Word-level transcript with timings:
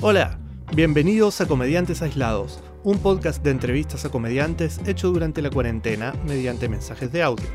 Hola, 0.00 0.38
bienvenidos 0.76 1.40
a 1.40 1.48
Comediantes 1.48 2.02
Aislados, 2.02 2.62
un 2.84 3.00
podcast 3.00 3.42
de 3.42 3.50
entrevistas 3.50 4.04
a 4.04 4.10
comediantes 4.10 4.80
hecho 4.86 5.10
durante 5.10 5.42
la 5.42 5.50
cuarentena 5.50 6.14
mediante 6.24 6.68
mensajes 6.68 7.10
de 7.10 7.24
audio. 7.24 7.48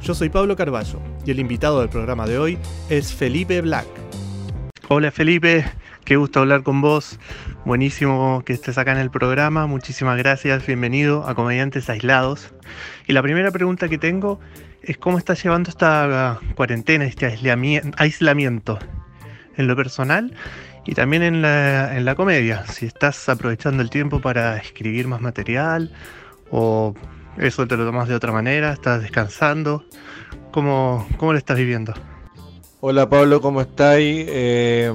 Yo 0.00 0.14
soy 0.14 0.30
Pablo 0.30 0.56
Carballo 0.56 1.00
y 1.26 1.32
el 1.32 1.38
invitado 1.38 1.80
del 1.80 1.90
programa 1.90 2.26
de 2.26 2.38
hoy 2.38 2.58
es 2.88 3.12
Felipe 3.12 3.60
Black. 3.60 3.86
Hola 4.88 5.10
Felipe, 5.10 5.66
qué 6.06 6.16
gusto 6.16 6.40
hablar 6.40 6.62
con 6.62 6.80
vos. 6.80 7.18
Buenísimo 7.66 8.42
que 8.46 8.54
estés 8.54 8.78
acá 8.78 8.92
en 8.92 8.98
el 8.98 9.10
programa. 9.10 9.66
Muchísimas 9.66 10.16
gracias. 10.16 10.66
Bienvenido 10.66 11.28
a 11.28 11.34
Comediantes 11.34 11.90
Aislados. 11.90 12.54
Y 13.06 13.12
la 13.12 13.22
primera 13.22 13.50
pregunta 13.50 13.90
que 13.90 13.98
tengo 13.98 14.40
es 14.80 14.96
cómo 14.96 15.18
estás 15.18 15.42
llevando 15.44 15.68
esta 15.68 16.40
cuarentena, 16.56 17.04
este 17.04 17.26
aislamiento 17.26 18.78
en 19.58 19.66
lo 19.66 19.76
personal 19.76 20.34
y 20.84 20.94
también 20.94 21.22
en 21.22 21.42
la, 21.42 21.96
en 21.96 22.04
la 22.04 22.14
comedia. 22.14 22.66
Si 22.66 22.86
estás 22.86 23.28
aprovechando 23.28 23.82
el 23.82 23.90
tiempo 23.90 24.20
para 24.20 24.56
escribir 24.56 25.06
más 25.08 25.20
material 25.20 25.92
o 26.50 26.94
eso 27.38 27.66
te 27.66 27.76
lo 27.76 27.84
tomas 27.84 28.08
de 28.08 28.14
otra 28.14 28.32
manera, 28.32 28.72
estás 28.72 29.02
descansando. 29.02 29.84
¿Cómo, 30.50 31.06
cómo 31.16 31.32
lo 31.32 31.38
estás 31.38 31.56
viviendo? 31.56 31.94
Hola 32.80 33.08
Pablo, 33.08 33.40
¿cómo 33.40 33.60
estáis? 33.60 34.26
Eh, 34.28 34.92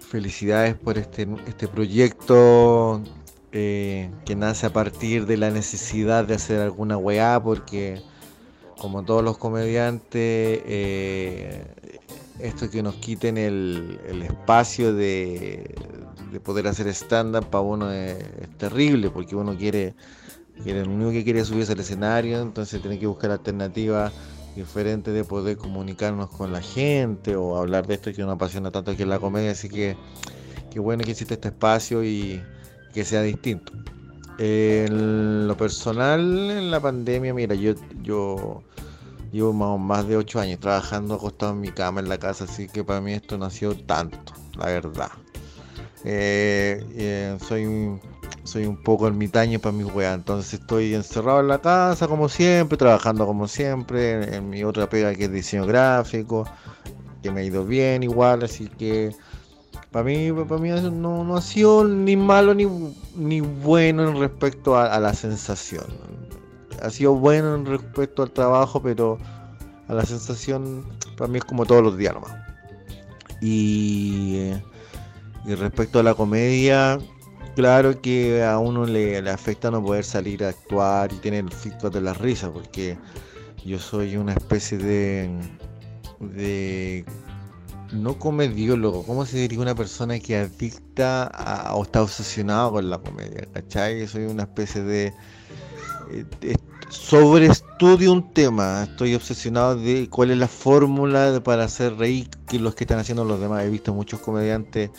felicidades 0.00 0.74
por 0.74 0.98
este, 0.98 1.26
este 1.46 1.68
proyecto 1.68 3.02
eh, 3.52 4.10
que 4.26 4.34
nace 4.34 4.66
a 4.66 4.72
partir 4.72 5.26
de 5.26 5.36
la 5.36 5.50
necesidad 5.50 6.24
de 6.24 6.34
hacer 6.34 6.60
alguna 6.60 6.96
weá, 6.96 7.40
porque 7.40 8.02
como 8.76 9.04
todos 9.04 9.22
los 9.22 9.38
comediantes, 9.38 10.60
eh, 10.66 11.64
esto 12.42 12.70
que 12.70 12.82
nos 12.82 12.96
quiten 12.96 13.36
el, 13.38 14.00
espacio 14.22 14.94
de, 14.94 15.74
poder 16.42 16.68
hacer 16.68 16.88
stand-up 16.88 17.46
para 17.50 17.62
uno 17.62 17.90
es, 17.92 18.18
terrible, 18.58 19.10
porque 19.10 19.36
uno 19.36 19.56
quiere, 19.56 19.94
quiere, 20.62 20.84
lo 20.84 20.92
único 20.92 21.10
que 21.10 21.24
quiere 21.24 21.40
es 21.40 21.48
subirse 21.48 21.72
al 21.72 21.80
escenario, 21.80 22.40
entonces 22.40 22.80
tiene 22.80 22.98
que 22.98 23.06
buscar 23.06 23.30
alternativas 23.30 24.12
diferentes 24.56 25.14
de 25.14 25.24
poder 25.24 25.56
comunicarnos 25.56 26.28
con 26.30 26.52
la 26.52 26.60
gente 26.60 27.36
o 27.36 27.56
hablar 27.56 27.86
de 27.86 27.94
esto 27.94 28.12
que 28.12 28.22
nos 28.22 28.34
apasiona 28.34 28.70
tanto 28.70 28.96
que 28.96 29.04
es 29.04 29.08
la 29.08 29.18
comedia, 29.18 29.52
así 29.52 29.68
que 29.68 29.96
qué 30.70 30.80
bueno 30.80 31.04
que 31.04 31.12
existe 31.12 31.34
este 31.34 31.48
espacio 31.48 32.04
y 32.04 32.42
que 32.92 33.04
sea 33.04 33.22
distinto. 33.22 33.72
En 34.38 35.46
lo 35.46 35.56
personal, 35.56 36.20
en 36.50 36.70
la 36.70 36.80
pandemia, 36.80 37.34
mira, 37.34 37.54
yo, 37.54 37.74
yo 38.02 38.62
Llevo 39.32 39.78
más, 39.78 40.08
de 40.08 40.16
8 40.16 40.40
años 40.40 40.58
trabajando 40.58 41.14
acostado 41.14 41.52
en 41.52 41.60
mi 41.60 41.70
cama 41.70 42.00
en 42.00 42.08
la 42.08 42.18
casa, 42.18 42.44
así 42.44 42.66
que 42.66 42.82
para 42.82 43.00
mí 43.00 43.12
esto 43.12 43.38
no 43.38 43.44
ha 43.44 43.50
sido 43.50 43.76
tanto, 43.76 44.32
la 44.56 44.66
verdad. 44.66 45.10
Eh, 46.04 46.84
eh, 46.96 47.38
soy, 47.46 47.64
un, 47.64 48.00
soy 48.42 48.66
un 48.66 48.82
poco 48.82 49.06
ermitaño 49.06 49.60
para 49.60 49.72
mi 49.72 49.84
wea, 49.84 50.14
entonces 50.14 50.54
estoy 50.54 50.94
encerrado 50.94 51.40
en 51.40 51.48
la 51.48 51.60
casa 51.60 52.08
como 52.08 52.28
siempre, 52.28 52.76
trabajando 52.76 53.24
como 53.24 53.46
siempre, 53.46 54.34
en, 54.34 54.50
mi 54.50 54.64
otra 54.64 54.88
pega 54.88 55.14
que 55.14 55.26
es 55.26 55.32
diseño 55.32 55.64
gráfico, 55.64 56.44
que 57.22 57.30
me 57.30 57.42
ha 57.42 57.44
ido 57.44 57.64
bien 57.64 58.02
igual, 58.02 58.42
así 58.42 58.66
que 58.66 59.14
para 59.92 60.04
mí, 60.04 60.32
para 60.32 60.60
mí 60.60 60.70
no, 60.70 61.22
no 61.22 61.36
ha 61.36 61.42
sido 61.42 61.84
ni 61.84 62.16
malo 62.16 62.52
ni, 62.52 62.66
ni 63.14 63.40
bueno 63.40 64.08
en 64.08 64.18
respecto 64.18 64.76
a 64.76 64.98
la 64.98 65.14
sensación 65.14 66.19
ha 66.82 66.90
sido 66.90 67.14
bueno 67.14 67.54
en 67.54 67.66
respecto 67.66 68.22
al 68.22 68.30
trabajo, 68.30 68.82
pero 68.82 69.18
a 69.88 69.94
la 69.94 70.04
sensación 70.04 70.84
para 71.16 71.30
mí 71.30 71.38
es 71.38 71.44
como 71.44 71.66
todos 71.66 71.82
los 71.82 71.96
días 71.96 72.14
nomás. 72.14 72.32
Y, 73.40 74.52
y 75.46 75.54
respecto 75.54 75.98
a 75.98 76.02
la 76.02 76.14
comedia, 76.14 76.98
claro 77.56 78.00
que 78.00 78.42
a 78.42 78.58
uno 78.58 78.86
le, 78.86 79.18
afecta 79.30 79.70
no 79.70 79.82
poder 79.82 80.04
salir 80.04 80.44
a 80.44 80.50
actuar 80.50 81.12
y 81.12 81.16
tener 81.16 81.44
el 81.44 81.52
feedback 81.52 81.92
de 81.92 82.00
la 82.00 82.14
risa, 82.14 82.52
porque 82.52 82.98
yo 83.64 83.78
soy 83.78 84.16
una 84.16 84.32
especie 84.32 84.78
de, 84.78 85.30
de 86.20 87.04
no 87.92 88.18
comediólogo, 88.18 89.02
¿cómo 89.04 89.26
se 89.26 89.38
diría 89.38 89.60
una 89.60 89.74
persona 89.74 90.18
que 90.20 90.36
adicta 90.36 91.24
a, 91.24 91.74
o 91.74 91.82
está 91.82 92.02
obsesionado 92.02 92.72
con 92.72 92.88
la 92.88 92.98
comedia? 92.98 93.46
¿Cachai? 93.52 94.06
Soy 94.06 94.24
una 94.24 94.44
especie 94.44 94.82
de 94.82 95.12
eh, 96.10 96.54
sobre 96.90 97.46
estudio 97.46 98.12
un 98.12 98.32
tema. 98.32 98.82
Estoy 98.82 99.14
obsesionado 99.14 99.76
de 99.76 100.08
cuál 100.10 100.32
es 100.32 100.38
la 100.38 100.48
fórmula 100.48 101.40
para 101.42 101.64
hacer 101.64 101.96
reír 101.96 102.28
que 102.48 102.58
los 102.58 102.74
que 102.74 102.84
están 102.84 102.98
haciendo 102.98 103.24
los 103.24 103.40
demás. 103.40 103.64
He 103.64 103.70
visto 103.70 103.94
muchos 103.94 104.20
comediantes 104.20 104.90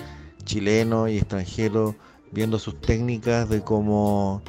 chilenos 0.43 1.09
y 1.09 1.17
extranjeros 1.17 1.95
viendo 2.31 2.57
sus 2.59 2.79
técnicas 2.79 3.49
de 3.49 3.61
cómo, 3.61 4.41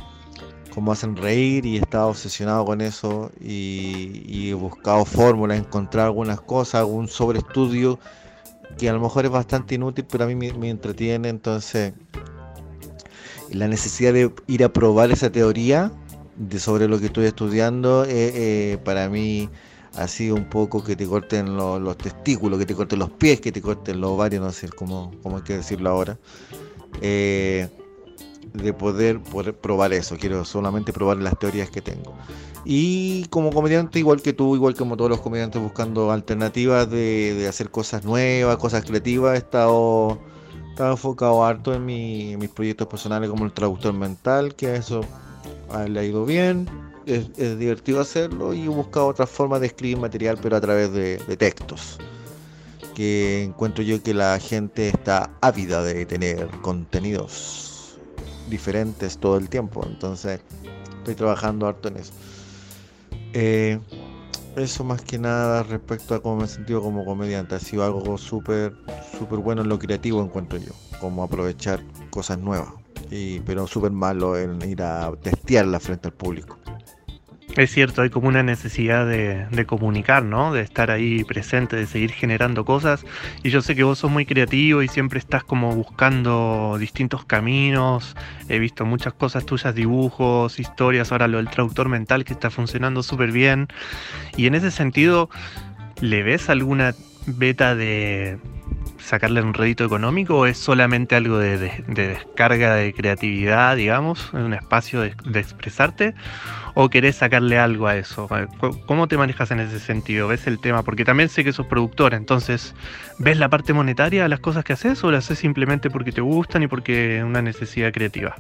cómo 0.73 0.93
hacen 0.93 1.17
reír 1.17 1.67
y 1.67 1.77
he 1.77 1.81
estado 1.81 2.09
obsesionado 2.09 2.65
con 2.65 2.81
eso 2.81 3.33
y, 3.41 4.49
he 4.51 4.55
buscado 4.55 5.05
fórmulas, 5.05 5.59
encontrar 5.59 6.07
algunas 6.07 6.41
cosas, 6.41 6.77
algún 6.77 7.09
sobreestudio 7.09 7.99
que 8.79 8.89
a 8.89 8.93
lo 8.93 9.01
mejor 9.01 9.25
es 9.25 9.31
bastante 9.31 9.75
inútil, 9.75 10.07
pero 10.09 10.25
a 10.25 10.27
mí 10.29 10.35
me 10.37 10.71
entretiene. 10.71 11.29
Entonces, 11.29 11.93
la 13.51 13.69
necesidad 13.69 14.13
de 14.13 14.33
ir 14.47 14.65
a 14.65 14.73
probar 14.73 15.11
esa 15.11 15.31
teoría 15.31 15.93
de 16.37 16.59
sobre 16.59 16.89
lo 16.89 16.99
que 16.99 17.07
estoy 17.07 17.27
estudiando, 17.27 18.05
eh, 18.05 18.09
eh, 18.35 18.79
para 18.85 19.09
mí 19.09 19.49
ha 19.97 20.09
sido 20.09 20.35
un 20.35 20.49
poco 20.49 20.83
que 20.83 20.97
te 20.97 21.07
corten 21.07 21.57
los 21.57 21.97
testículos, 21.99 22.59
que 22.59 22.67
te 22.67 22.75
corten 22.75 22.99
los 22.99 23.11
pies, 23.11 23.41
que 23.41 23.53
te 23.53 23.61
corten 23.61 24.01
los 24.01 24.11
ovarios, 24.11 24.43
no 24.43 24.51
sé 24.53 24.69
cómo, 24.69 25.13
cómo 25.23 25.37
hay 25.37 25.43
que 25.43 25.57
decirlo 25.57 25.91
ahora. 25.91 26.19
Eh, 27.01 27.69
de 28.55 28.73
poder, 28.73 29.21
poder 29.21 29.55
probar 29.55 29.93
eso, 29.93 30.17
quiero 30.19 30.45
solamente 30.45 30.93
probar 30.93 31.19
las 31.19 31.39
teorías 31.39 31.71
que 31.71 31.81
tengo. 31.81 32.15
Y 32.65 33.25
como 33.27 33.51
comediante, 33.51 33.99
igual 33.99 34.23
que 34.23 34.33
tú, 34.33 34.55
igual 34.55 34.75
como 34.75 34.97
todos 34.97 35.11
los 35.11 35.21
comediantes 35.21 35.61
buscando 35.61 36.13
alternativas 36.13 36.89
de, 36.91 37.47
hacer 37.49 37.71
cosas 37.71 38.05
nuevas, 38.05 38.57
cosas 38.57 38.85
creativas, 38.85 39.35
he 39.35 39.39
estado, 39.39 40.19
enfocado 40.79 41.45
harto 41.45 41.75
en, 41.75 41.85
mi, 41.85 42.33
en 42.33 42.39
mis 42.39 42.51
proyectos 42.51 42.87
personales 42.87 43.31
como 43.31 43.45
el 43.45 43.53
traductor 43.53 43.93
mental, 43.93 44.55
que 44.55 44.77
eso 44.77 45.03
le 45.89 46.01
ha 46.01 46.05
ido 46.05 46.25
bien, 46.25 46.69
es, 47.07 47.59
divertido 47.59 48.01
hacerlo 48.01 48.55
y 48.55 48.65
he 48.65 48.69
buscado 48.69 49.07
otra 49.07 49.27
forma 49.27 49.59
de 49.59 49.67
escribir 49.67 49.99
material, 49.99 50.39
pero 50.41 50.57
a 50.57 50.61
través 50.61 50.93
de, 50.93 51.19
textos. 51.37 51.99
Que 52.95 53.45
encuentro 53.45 53.83
yo 53.83 54.03
que 54.03 54.13
la 54.13 54.39
gente 54.39 54.89
está 54.89 55.31
ávida 55.41 55.83
de 55.83 56.05
tener 56.05 56.47
contenidos 56.61 57.99
diferentes 58.51 59.17
todo 59.19 59.39
el 59.39 59.49
tiempo. 59.49 59.85
Entonces, 59.87 60.41
estoy 60.99 61.15
trabajando 61.15 61.67
harto 61.67 61.89
en 61.89 61.97
eso. 61.97 62.13
Eh, 63.33 63.81
eso 64.57 64.85
más 64.85 65.01
que 65.01 65.19
nada 65.19 65.63
respecto 65.63 66.15
a 66.15 66.23
cómo 66.23 66.37
me 66.37 66.45
he 66.45 66.49
sentido 66.49 66.83
como 66.83 67.07
comediante. 67.07 67.55
Ha 67.55 67.61
sido 67.61 67.85
algo 67.85 68.19
súper, 68.19 68.75
súper 69.19 69.39
bueno 69.39 69.63
en 69.63 69.71
lo 69.71 69.79
creativo, 69.79 70.23
encuentro 70.23 70.59
yo. 70.59 70.73
Como 71.01 71.25
aprovechar 71.25 71.83
cosas 72.11 72.39
nuevas 72.39 72.82
pero 73.45 73.67
súper 73.67 73.93
malo 73.93 74.39
en 74.39 74.63
ir 74.63 74.83
a 74.83 75.13
testearla 75.23 75.81
frente 75.81 76.09
al 76.09 76.15
público. 76.15 76.59
Es 77.57 77.71
cierto, 77.71 78.01
hay 78.01 78.09
como 78.09 78.29
una 78.29 78.43
necesidad 78.43 79.07
de, 79.07 79.67
comunicar, 79.67 80.25
¿no? 80.25 80.55
De 80.55 80.63
estar 80.63 80.91
ahí 80.91 81.23
presente, 81.23 81.77
de 81.77 81.87
seguir 81.87 82.11
generando 82.11 82.65
cosas. 82.65 83.05
Y 83.43 83.51
yo 83.51 83.61
sé 83.61 83.77
que 83.77 83.83
vos 83.83 83.99
sos 83.99 84.11
muy 84.11 84.25
creativo 84.25 84.83
y 84.83 84.89
siempre 84.89 85.19
estás 85.19 85.45
como 85.45 85.75
buscando 85.75 86.77
distintos 86.79 87.27
caminos. 87.27 88.17
He 88.49 88.59
visto 88.59 88.87
muchas 88.87 89.13
cosas 89.13 89.45
tuyas, 89.45 89.75
dibujos, 89.75 90.59
historias, 90.59 91.13
ahora 91.13 91.29
lo 91.29 91.37
del 91.37 91.51
traductor 91.51 91.91
mental 91.91 92.25
que 92.25 92.33
está 92.33 92.49
funcionando 92.49 93.03
súper 93.03 93.33
bien. 93.33 93.69
Y 94.35 94.47
en 94.47 94.55
ese 94.55 94.71
sentido, 94.71 95.29
¿le 96.01 96.23
ves 96.23 96.49
alguna 96.49 96.95
beta 97.27 97.75
de, 97.75 98.39
sacarle 99.13 99.43
un 99.43 99.53
rédito 99.53 99.85
económico 99.85 100.39
o 100.39 100.47
es 100.47 100.57
solamente 100.57 101.15
algo 101.15 101.37
de, 101.37 101.85
descarga 101.87 102.77
de 102.77 102.95
creatividad, 102.95 103.77
digamos, 103.77 104.33
un 104.33 104.55
espacio 104.55 105.03
de, 105.03 105.39
expresarte? 105.39 106.15
¿O 106.73 106.89
querés 106.89 107.17
sacarle 107.17 107.59
algo 107.59 107.89
a 107.89 107.97
eso? 107.99 108.27
¿Cómo 108.87 109.09
te 109.09 109.19
manejas 109.19 109.51
en 109.51 109.61
ese 109.61 109.81
sentido? 109.81 110.29
¿Ves 110.29 110.47
el 110.47 110.59
tema? 110.59 110.83
Porque 110.83 111.05
también 111.05 111.29
sé 111.29 111.45
que 111.45 111.53
sos 111.53 111.67
productor, 111.67 112.15
entonces, 112.15 112.75
¿ves 113.19 113.37
la 113.37 113.51
parte 113.51 113.75
monetaria 113.75 114.23
de 114.23 114.31
las 114.31 114.41
cosas 114.41 114.65
que 114.65 114.73
haces 114.73 115.05
o 115.05 115.11
las 115.11 115.27
haces 115.27 115.41
simplemente 115.41 115.91
porque 115.91 116.11
te 116.11 116.23
gustan 116.23 116.63
y 116.63 116.67
porque 116.67 117.19
es 117.19 117.23
una 117.23 117.43
necesidad 117.43 117.93
creativa? 117.93 118.35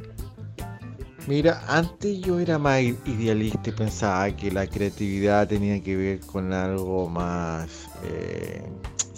Mira, 1.26 1.62
antes 1.68 2.18
yo 2.22 2.40
era 2.40 2.58
más 2.58 2.80
idealista 2.80 3.68
y 3.68 3.72
pensaba 3.72 4.34
que 4.34 4.50
la 4.50 4.66
creatividad 4.66 5.46
tenía 5.48 5.82
que 5.82 5.96
ver 5.96 6.20
con 6.20 6.54
algo 6.54 7.10
más 7.10 7.90
eh, 8.04 8.62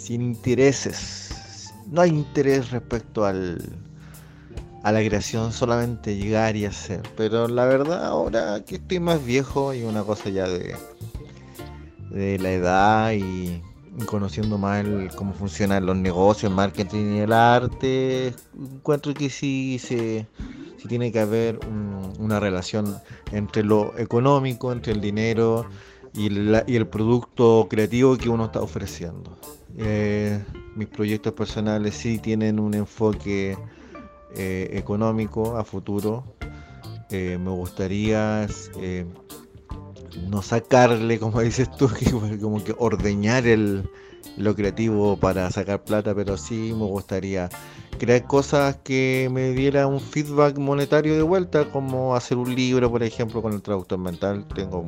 sin 0.05 0.21
intereses, 0.21 1.44
no 1.95 2.01
hay 2.01 2.11
interés 2.11 2.73
respecto 2.73 3.25
al, 3.25 3.63
a 4.83 4.91
la 4.91 4.99
creación, 4.99 5.53
solamente 5.53 6.17
llegar 6.17 6.57
y 6.57 6.67
hacer. 6.67 7.03
Pero 7.17 7.47
la 7.47 7.67
verdad, 7.67 8.05
ahora 8.05 8.65
que 8.65 8.77
estoy 8.77 8.99
más 8.99 9.25
viejo 9.25 9.73
y 9.73 9.85
una 9.85 10.03
cosa 10.03 10.29
ya 10.29 10.49
de, 10.49 10.75
de 12.11 12.39
la 12.41 12.51
edad 12.51 13.13
y, 13.13 13.63
conociendo 14.07 14.59
más 14.59 14.85
cómo 15.15 15.33
funcionan 15.35 15.87
los 15.87 15.97
negocios, 15.97 16.51
el 16.51 16.57
marketing 16.57 17.15
y 17.15 17.19
el 17.21 17.33
arte, 17.33 18.35
encuentro 18.59 19.15
que 19.15 19.31
sí, 19.31 19.79
se, 19.79 20.27
tiene 20.89 21.13
que 21.13 21.21
haber 21.21 21.61
una 22.19 22.41
relación 22.41 22.99
entre 23.31 23.63
lo 23.63 23.97
económico, 23.97 24.73
entre 24.73 24.95
el 24.95 25.01
dinero 25.01 25.67
y, 26.13 26.27
el 26.27 26.87
producto 26.89 27.69
creativo 27.71 28.17
que 28.17 28.29
uno 28.29 28.47
está 28.47 28.61
ofreciendo. 28.61 29.39
Eh, 29.79 30.43
mis 30.77 30.89
proyectos 30.89 31.33
personales 31.33 31.95
sí 31.95 32.19
tienen 32.19 32.59
un 32.61 32.75
enfoque 32.75 33.57
eh, 34.35 34.71
económico 34.73 35.57
a 35.57 35.65
futuro. 35.65 36.25
Eh, 37.11 37.39
me 37.41 37.51
gustaría 37.51 38.47
no 40.29 40.43
sacarle, 40.43 41.19
como 41.19 41.41
dices 41.43 41.71
tú, 41.77 41.91
como 42.41 42.63
que 42.63 42.75
ordeñar 42.79 43.47
el, 43.47 43.89
lo 44.37 44.55
creativo 44.55 45.17
para 45.17 45.51
sacar 45.51 45.85
plata, 45.85 46.15
pero 46.15 46.37
sí 46.37 46.73
me 46.77 46.87
gustaría 46.87 47.49
crear 47.99 48.25
cosas 48.27 48.77
que 48.83 49.29
me 49.31 49.51
diera 49.51 49.87
un 49.87 50.01
feedback 50.01 50.59
monetario 50.59 51.15
de 51.15 51.23
vuelta, 51.23 51.71
como 51.71 52.15
hacer 52.17 52.39
un 52.39 52.55
libro, 52.55 52.91
por 52.91 53.03
ejemplo, 53.03 53.43
con 53.43 53.53
el 53.53 53.63
traductor 53.63 53.99
mental. 53.99 54.47
Tengo 54.55 54.87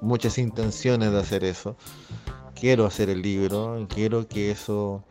muchas 0.00 0.38
intenciones 0.38 1.12
de 1.12 1.18
hacer 1.18 1.44
eso. 1.44 1.76
Quiero 2.62 2.86
hacer 2.86 3.10
el 3.10 3.22
libro, 3.22 3.88
quiero 3.92 4.28
que 4.28 4.52
eso 4.52 5.02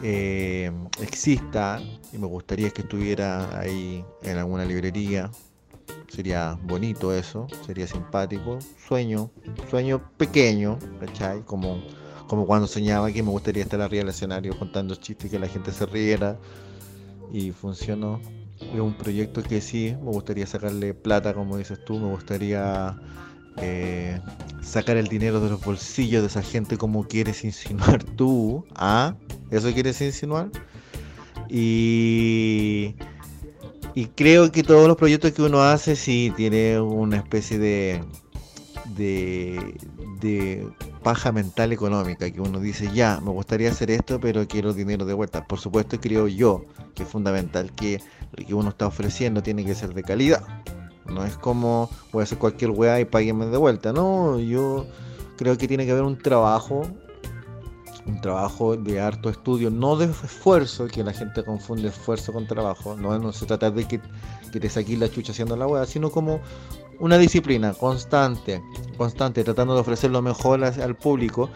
eh, 0.00 0.70
exista 1.02 1.82
y 2.12 2.18
me 2.18 2.28
gustaría 2.28 2.70
que 2.70 2.82
estuviera 2.82 3.58
ahí 3.58 4.04
en 4.22 4.38
alguna 4.38 4.64
librería 4.64 5.28
Sería 6.08 6.56
bonito 6.62 7.12
eso, 7.12 7.48
sería 7.66 7.86
simpático. 7.86 8.58
Sueño, 8.86 9.30
sueño 9.68 10.00
pequeño, 10.16 10.78
¿cachai? 11.00 11.42
Como, 11.42 11.82
como 12.28 12.46
cuando 12.46 12.68
soñaba 12.68 13.10
que 13.12 13.22
me 13.22 13.30
gustaría 13.30 13.62
estar 13.62 13.80
arriba 13.80 14.02
del 14.02 14.10
escenario 14.10 14.56
contando 14.56 14.94
chistes 14.94 15.26
y 15.26 15.30
que 15.30 15.38
la 15.40 15.48
gente 15.48 15.72
se 15.72 15.84
riera. 15.84 16.38
Y 17.32 17.50
funcionó. 17.50 18.20
Es 18.60 18.80
un 18.80 18.94
proyecto 18.94 19.42
que 19.42 19.60
sí, 19.60 19.96
me 20.02 20.10
gustaría 20.10 20.46
sacarle 20.46 20.94
plata, 20.94 21.34
como 21.34 21.58
dices 21.58 21.84
tú, 21.84 21.98
me 21.98 22.08
gustaría 22.10 22.96
eh, 23.58 24.20
sacar 24.68 24.96
el 24.96 25.08
dinero 25.08 25.40
de 25.40 25.50
los 25.50 25.60
bolsillos 25.60 26.22
de 26.22 26.28
esa 26.28 26.42
gente 26.42 26.76
como 26.76 27.08
quieres 27.08 27.44
insinuar 27.44 28.04
tú. 28.04 28.64
¿Ah? 28.74 29.14
¿Eso 29.50 29.72
quieres 29.72 30.00
insinuar? 30.00 30.50
Y 31.48 32.94
y 33.98 34.06
creo 34.06 34.52
que 34.52 34.62
todos 34.62 34.86
los 34.86 34.96
proyectos 34.96 35.32
que 35.32 35.42
uno 35.42 35.60
hace 35.60 35.96
sí 35.96 36.32
tiene 36.36 36.80
una 36.80 37.16
especie 37.16 37.58
de, 37.58 38.00
de, 38.94 40.68
paja 41.02 41.32
mental 41.32 41.72
económica, 41.72 42.30
que 42.30 42.40
uno 42.40 42.60
dice, 42.60 42.88
ya, 42.94 43.18
me 43.20 43.30
gustaría 43.30 43.72
hacer 43.72 43.90
esto, 43.90 44.20
pero 44.20 44.46
quiero 44.46 44.72
dinero 44.72 45.04
de 45.04 45.14
vuelta. 45.14 45.44
Por 45.44 45.58
supuesto, 45.58 46.00
creo 46.00 46.28
yo 46.28 46.64
que 46.94 47.02
es 47.02 47.08
fundamental 47.08 47.72
que 47.72 48.00
lo 48.36 48.46
que 48.46 48.54
uno 48.54 48.68
está 48.68 48.86
ofreciendo 48.86 49.42
tiene 49.42 49.64
que 49.64 49.74
ser 49.74 49.92
de 49.94 50.04
calidad. 50.04 50.44
No 51.08 51.24
es 51.24 51.36
como 51.36 51.90
voy 52.12 52.20
a 52.20 52.24
hacer 52.24 52.38
cualquier 52.38 52.70
weá 52.70 53.00
y 53.00 53.04
páguenme 53.04 53.46
de 53.46 53.56
vuelta. 53.56 53.92
No, 53.92 54.38
yo 54.38 54.86
creo 55.36 55.56
que 55.56 55.68
tiene 55.68 55.86
que 55.86 55.92
haber 55.92 56.04
un 56.04 56.18
trabajo 56.18 56.82
un 58.08 58.20
trabajo 58.20 58.76
de 58.76 59.00
harto 59.00 59.28
estudio, 59.28 59.70
no 59.70 59.96
de 59.96 60.06
esfuerzo, 60.06 60.86
que 60.88 61.04
la 61.04 61.12
gente 61.12 61.44
confunde 61.44 61.88
esfuerzo 61.88 62.32
con 62.32 62.46
trabajo, 62.46 62.96
no, 62.96 63.18
no 63.18 63.32
se 63.32 63.46
trata 63.46 63.70
de 63.70 63.86
que, 63.86 64.00
que 64.50 64.60
te 64.60 64.68
saques 64.70 64.98
la 64.98 65.10
chucha 65.10 65.32
haciendo 65.32 65.56
la 65.56 65.66
hueá, 65.66 65.86
sino 65.86 66.10
como 66.10 66.40
una 66.98 67.18
disciplina 67.18 67.74
constante, 67.74 68.62
constante, 68.96 69.44
tratando 69.44 69.74
de 69.74 69.80
ofrecer 69.80 70.10
lo 70.10 70.22
mejor 70.22 70.64
al 70.64 70.96
público 70.96 71.50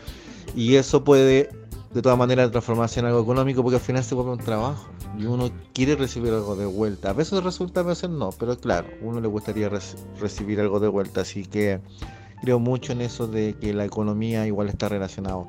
y 0.55 0.77
eso 0.77 1.03
puede 1.03 1.49
de 1.93 2.01
todas 2.01 2.17
maneras 2.17 2.51
transformarse 2.51 3.01
en 3.01 3.07
algo 3.07 3.21
económico 3.21 3.63
porque 3.63 3.77
al 3.77 3.83
final 3.83 4.03
se 4.03 4.15
vuelve 4.15 4.33
un 4.33 4.39
trabajo 4.39 4.89
y 5.19 5.27
uno 5.27 5.51
quiere 5.75 5.95
recibir 5.95 6.33
algo 6.33 6.57
de 6.57 6.65
vuelta. 6.65 7.11
A 7.11 7.13
veces 7.13 7.43
resulta, 7.45 7.81
a 7.81 7.83
veces 7.83 8.09
no, 8.09 8.31
pero 8.33 8.57
claro, 8.59 8.89
uno 9.03 9.21
le 9.21 9.29
gustaría 9.29 9.71
recibir 10.19 10.61
algo 10.61 10.81
de 10.81 10.89
vuelta, 10.89 11.21
así 11.21 11.45
que 11.45 11.81
creo 12.41 12.59
mucho 12.59 12.93
en 12.93 13.03
eso 13.03 13.27
de 13.27 13.55
que 13.61 13.75
la 13.75 13.85
economía 13.85 14.47
igual 14.47 14.69
está 14.69 14.89
relacionado 14.89 15.49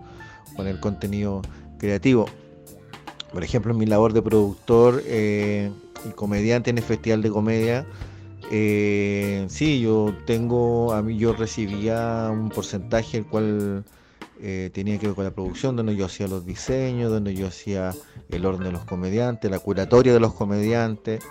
con 0.56 0.68
el 0.68 0.80
contenido 0.80 1.42
creativo. 1.80 2.26
Por 3.32 3.44
ejemplo, 3.44 3.72
en 3.72 3.80
mi 3.80 3.86
labor 3.86 4.14
de 4.14 4.22
productor 4.22 5.02
eh, 5.06 5.72
y 6.08 6.10
comediante 6.12 6.70
en 6.70 6.78
el 6.78 6.84
Festival 6.84 7.22
de 7.22 7.32
Comedia, 7.32 7.88
eh, 8.52 9.46
sí, 9.48 9.80
yo 9.80 10.14
tengo, 10.28 10.94
a 10.94 11.02
mí 11.02 11.18
yo 11.18 11.34
recibía 11.34 12.30
un 12.32 12.50
porcentaje 12.50 13.18
el 13.20 13.26
cual 13.26 13.86
eh, 14.44 14.70
tenía 14.74 15.00
que 15.00 15.08
ver 15.08 15.16
con 15.16 15.24
la 15.24 15.32
producción, 15.32 15.76
donde 15.76 15.96
yo 15.96 16.06
hacía 16.06 16.28
los 16.28 16.46
diseños, 16.46 17.10
donde 17.10 17.34
yo 17.34 17.48
hacía 17.48 17.94
el 18.30 18.46
orden 18.46 18.66
de 18.66 18.72
los 18.74 18.86
comediantes, 18.86 19.50
la 19.50 19.60
curatoria 19.60 20.14
de 20.14 20.20
los 20.20 20.34
comediantes, 20.34 21.24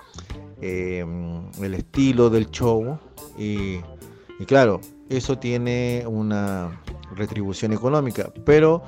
el 0.60 1.74
estilo 1.74 2.30
del 2.30 2.50
show. 2.50 2.98
y 3.36 3.80
claro, 4.46 4.80
eso 5.08 5.38
tiene 5.38 6.04
una 6.06 6.82
retribución 7.14 7.72
económica, 7.72 8.32
pero 8.44 8.82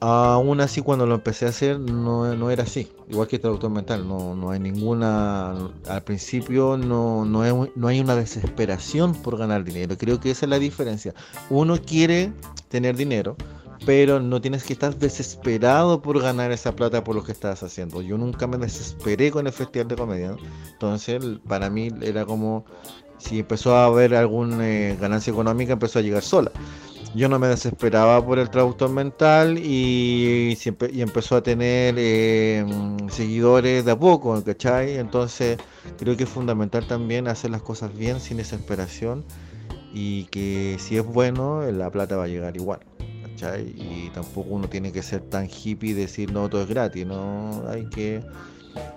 Aún 0.00 0.60
así, 0.60 0.80
cuando 0.82 1.06
lo 1.06 1.16
empecé 1.16 1.46
a 1.46 1.50
hacer, 1.50 1.78
no, 1.78 2.34
no 2.34 2.50
era 2.50 2.62
así. 2.62 2.90
Igual 3.08 3.28
que 3.28 3.38
traductor 3.38 3.70
mental, 3.70 4.06
no, 4.06 4.34
no 4.34 4.50
hay 4.50 4.60
ninguna. 4.60 5.70
Al 5.88 6.02
principio, 6.04 6.76
no, 6.76 7.24
no, 7.24 7.42
hay, 7.42 7.52
no 7.74 7.88
hay 7.88 8.00
una 8.00 8.14
desesperación 8.14 9.14
por 9.14 9.36
ganar 9.36 9.64
dinero. 9.64 9.96
Creo 9.98 10.20
que 10.20 10.30
esa 10.30 10.46
es 10.46 10.50
la 10.50 10.58
diferencia. 10.58 11.14
Uno 11.50 11.76
quiere 11.80 12.32
tener 12.68 12.96
dinero, 12.96 13.36
pero 13.84 14.20
no 14.20 14.40
tienes 14.40 14.64
que 14.64 14.72
estar 14.72 14.96
desesperado 14.96 16.00
por 16.02 16.20
ganar 16.20 16.52
esa 16.52 16.74
plata 16.74 17.02
por 17.04 17.14
lo 17.14 17.24
que 17.24 17.32
estás 17.32 17.62
haciendo. 17.62 18.02
Yo 18.02 18.16
nunca 18.16 18.46
me 18.46 18.58
desesperé 18.58 19.30
con 19.30 19.46
el 19.46 19.52
festival 19.52 19.88
de 19.88 19.96
comedia. 19.96 20.36
Entonces, 20.72 21.22
para 21.46 21.68
mí 21.70 21.90
era 22.00 22.24
como 22.24 22.64
si 23.18 23.40
empezó 23.40 23.76
a 23.76 23.84
haber 23.84 24.14
alguna 24.14 24.66
eh, 24.66 24.96
ganancia 24.98 25.30
económica, 25.30 25.74
empezó 25.74 25.98
a 25.98 26.02
llegar 26.02 26.22
sola 26.22 26.50
yo 27.14 27.28
no 27.28 27.38
me 27.38 27.48
desesperaba 27.48 28.24
por 28.24 28.38
el 28.38 28.50
traductor 28.50 28.90
mental 28.90 29.58
y, 29.58 30.54
siempre, 30.58 30.90
y 30.92 31.02
empezó 31.02 31.36
a 31.36 31.42
tener 31.42 31.96
eh, 31.98 32.64
seguidores 33.08 33.84
de 33.84 33.90
a 33.90 33.98
poco, 33.98 34.42
¿cachai? 34.44 34.96
Entonces 34.96 35.58
creo 35.98 36.16
que 36.16 36.24
es 36.24 36.30
fundamental 36.30 36.86
también 36.86 37.26
hacer 37.26 37.50
las 37.50 37.62
cosas 37.62 37.96
bien 37.96 38.20
sin 38.20 38.36
desesperación 38.36 39.24
y 39.92 40.24
que 40.24 40.76
si 40.78 40.96
es 40.96 41.04
bueno, 41.04 41.62
la 41.70 41.90
plata 41.90 42.16
va 42.16 42.24
a 42.24 42.28
llegar 42.28 42.56
igual. 42.56 42.80
¿cachai? 43.22 43.74
Y 43.76 44.10
tampoco 44.14 44.50
uno 44.50 44.68
tiene 44.68 44.92
que 44.92 45.02
ser 45.02 45.22
tan 45.22 45.48
hippie 45.48 45.90
y 45.90 45.94
decir 45.94 46.32
no, 46.32 46.48
todo 46.48 46.62
es 46.62 46.68
gratis, 46.68 47.06
¿no? 47.06 47.64
Hay 47.68 47.86
que, 47.86 48.22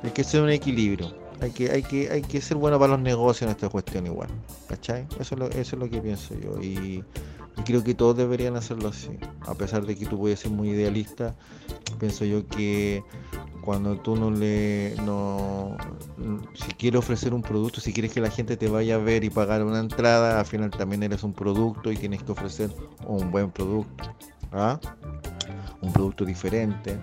hay 0.04 0.12
que 0.12 0.24
ser 0.24 0.42
un 0.42 0.50
equilibrio. 0.50 1.16
Hay 1.42 1.52
que, 1.52 1.72
hay, 1.72 1.84
que, 1.84 2.10
hay 2.10 2.22
que 2.22 2.40
ser 2.40 2.56
bueno 2.56 2.80
para 2.80 2.94
los 2.94 3.02
negocios 3.02 3.44
en 3.44 3.50
esta 3.50 3.70
cuestión 3.70 4.06
igual. 4.06 4.30
¿Cachai? 4.70 5.08
Eso 5.20 5.36
es 5.36 5.40
lo, 5.40 5.48
eso 5.48 5.60
es 5.60 5.74
lo 5.74 5.90
que 5.90 6.00
pienso 6.00 6.36
yo. 6.40 6.62
Y 6.62 7.04
y 7.58 7.62
creo 7.62 7.84
que 7.84 7.94
todos 7.94 8.18
deberían 8.18 8.56
hacerlo 8.56 8.90
así. 8.90 9.18
A 9.42 9.54
pesar 9.56 9.86
de 9.86 9.96
que 9.96 10.06
tú 10.06 10.18
puedes 10.18 10.40
ser 10.40 10.52
muy 10.52 10.70
idealista, 10.70 11.36
pienso 12.00 12.26
yo 12.26 12.48
que 12.48 13.04
cuando 13.62 13.98
tú 13.98 14.16
no 14.16 14.32
le 14.32 14.96
no 15.06 15.78
si 16.54 16.72
quieres 16.74 17.00
ofrecer 17.00 17.34
un 17.34 17.42
producto, 17.42 17.80
si 17.80 17.94
quieres 17.94 18.12
que 18.12 18.22
la 18.22 18.30
gente 18.30 18.58
te 18.58 18.68
vaya 18.68 18.96
a 18.96 18.98
ver 18.98 19.24
y 19.24 19.30
pagar 19.30 19.64
una 19.64 19.80
entrada, 19.80 20.40
al 20.40 20.46
final 20.46 20.72
también 20.72 21.04
eres 21.04 21.24
un 21.24 21.34
producto 21.34 21.92
y 21.92 21.98
tienes 21.98 22.24
que 22.24 22.32
ofrecer 22.32 22.72
un 23.06 23.32
buen 23.32 23.52
producto. 23.52 24.04
¿ah? 24.52 24.80
Un 25.82 25.94
producto 25.94 26.26
diferente, 26.26 26.98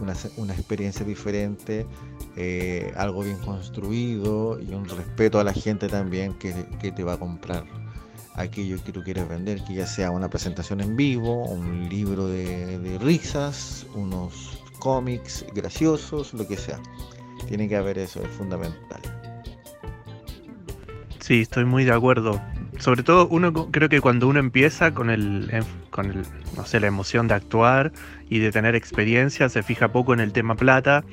una, 0.00 0.52
experiencia 0.52 1.06
diferente, 1.06 1.86
eh, 2.36 2.92
algo 2.96 3.22
bien 3.22 3.38
construido 3.38 4.60
y 4.60 4.74
un 4.74 4.84
respeto 4.84 5.38
a 5.38 5.44
la 5.44 5.52
gente 5.52 5.88
también 5.88 6.34
que, 6.34 6.66
que 6.80 6.92
te 6.92 7.04
va 7.04 7.14
a 7.14 7.18
comprar 7.18 7.64
aquello 8.36 8.82
que 8.84 8.92
tú 8.92 9.02
quieres 9.02 9.28
vender, 9.28 9.62
que 9.64 9.74
ya 9.74 9.86
sea 9.86 10.10
una 10.10 10.28
presentación 10.28 10.80
en 10.80 10.94
vivo, 10.94 11.44
un 11.44 11.88
libro 11.88 12.28
de, 12.28 12.98
risas, 13.00 13.86
unos 13.94 14.58
cómics 14.78 15.44
graciosos, 15.54 16.32
lo 16.34 16.46
que 16.46 16.56
sea. 16.56 16.80
Tiene 17.48 17.68
que 17.68 17.76
haber 17.76 17.98
eso, 17.98 18.22
es 18.22 18.30
fundamental. 18.30 19.00
Sí, 21.20 21.40
estoy 21.40 21.64
muy 21.64 21.84
de 21.84 21.92
acuerdo. 21.92 22.40
Sobre 22.78 23.02
todo, 23.02 23.26
uno 23.28 23.70
creo 23.70 23.88
que 23.88 24.00
cuando 24.00 24.28
uno 24.28 24.38
empieza 24.38 24.92
con 24.92 25.10
el, 25.10 25.50
con 25.90 26.10
el, 26.10 26.22
no 26.56 26.66
sé, 26.66 26.78
la 26.78 26.86
emoción 26.86 27.26
de 27.26 27.34
actuar 27.34 27.92
y 28.28 28.38
de 28.38 28.52
tener 28.52 28.74
experiencia, 28.74 29.48
se 29.48 29.62
fija 29.62 29.92
poco 29.92 30.12
en 30.12 30.20
el 30.20 30.32
tema 30.32 30.56
plata 30.56 31.04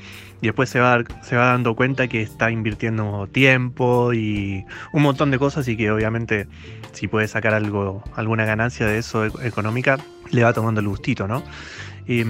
y 0.41 0.47
después 0.47 0.69
se 0.69 0.79
va, 0.79 1.03
se 1.21 1.35
va 1.35 1.47
dando 1.47 1.75
cuenta 1.75 2.07
que 2.07 2.21
está 2.21 2.51
invirtiendo 2.51 3.27
tiempo 3.31 4.13
y 4.13 4.65
un 4.91 5.03
montón 5.03 5.31
de 5.31 5.39
cosas 5.39 5.67
y 5.67 5.77
que 5.77 5.89
obviamente 5.89 6.47
si 6.91 7.07
puede 7.07 7.27
sacar 7.27 7.53
algo, 7.53 8.03
alguna 8.15 8.45
ganancia 8.45 8.85
de 8.85 8.97
eso 8.97 9.25
e-, 9.25 9.31
económica, 9.47 9.97
le 10.31 10.43
va 10.43 10.53
tomando 10.53 10.81
el 10.81 10.87
gustito, 10.87 11.27
¿no? 11.27 11.43
Y, 12.07 12.23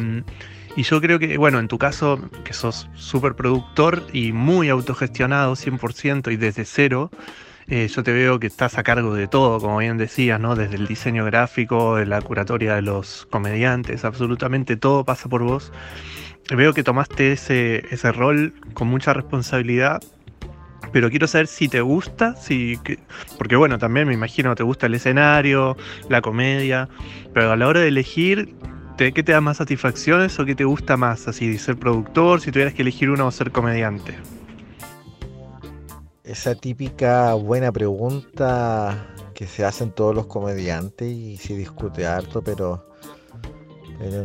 yo 0.76 1.02
creo 1.02 1.20
que, 1.20 1.38
bueno, 1.38 1.60
en 1.60 1.68
tu 1.68 1.78
caso, 1.78 2.20
que 2.44 2.54
sos 2.54 2.90
súper 2.96 3.36
productor 3.36 4.08
y 4.12 4.32
muy 4.32 4.70
autogestionado 4.70 5.56
100% 5.56 6.32
y 6.32 6.36
desde 6.36 6.66
cero, 6.66 7.12
Eh, 7.68 7.88
yo 7.88 8.04
te 8.04 8.12
veo 8.12 8.40
que 8.40 8.48
estás 8.48 8.78
a 8.78 8.84
cargo 8.84 9.14
de 9.16 9.28
todo, 9.28 9.60
como 9.60 9.78
bien 9.78 9.98
decías, 9.98 10.40
¿no? 10.40 10.56
Desde 10.56 10.76
el 10.76 10.88
diseño 10.88 11.26
gráfico, 11.26 12.00
la 12.00 12.22
curatoria 12.22 12.76
de 12.76 12.82
los 12.82 13.28
comediantes, 13.30 14.04
absolutamente 14.06 14.76
todo 14.76 15.06
pasa 15.06 15.30
por 15.30 15.44
vos. 15.44 15.72
Veo 16.56 16.74
que 16.74 16.84
tomaste 16.84 17.32
ese, 17.32 17.86
ese 17.90 18.12
rol 18.12 18.54
con 18.74 18.90
mucha 18.90 19.14
responsabilidad, 19.14 20.02
pero 20.92 21.10
quiero 21.10 21.26
saber 21.28 21.48
si 21.48 21.70
te 21.70 21.82
gusta, 21.82 22.36
si, 22.36 22.78
porque 23.38 23.56
bueno, 23.56 23.78
también 23.78 24.08
me 24.08 24.14
imagino 24.14 24.54
te 24.56 24.64
gusta 24.64 24.88
el 24.88 24.96
escenario, 24.96 25.78
la 26.10 26.22
comedia, 26.22 26.90
pero 27.34 27.52
a 27.52 27.56
la 27.56 27.68
hora 27.68 27.80
de 27.80 27.88
elegir, 27.88 28.54
¿qué 28.98 29.12
te 29.12 29.32
da 29.32 29.42
más 29.42 29.58
satisfacciones 29.58 30.38
o 30.40 30.46
qué 30.46 30.54
te 30.54 30.66
gusta 30.66 30.98
más? 30.98 31.28
Así, 31.28 31.58
ser 31.58 31.78
productor, 31.78 32.42
si 32.42 32.52
tuvieras 32.52 32.74
que 32.74 32.82
elegir 32.82 33.10
uno 33.10 33.26
o 33.28 33.32
ser 33.32 33.52
comediante. 33.52 34.16
Esa 36.24 36.56
típica 36.56 37.34
buena 37.34 37.70
pregunta 37.74 39.14
que 39.34 39.46
se 39.46 39.66
hacen 39.66 39.92
todos 39.92 40.16
los 40.16 40.28
comediantes 40.28 41.12
y 41.12 41.36
se 41.36 41.54
discute 41.54 42.08
harto, 42.08 42.42
pero, 42.42 42.88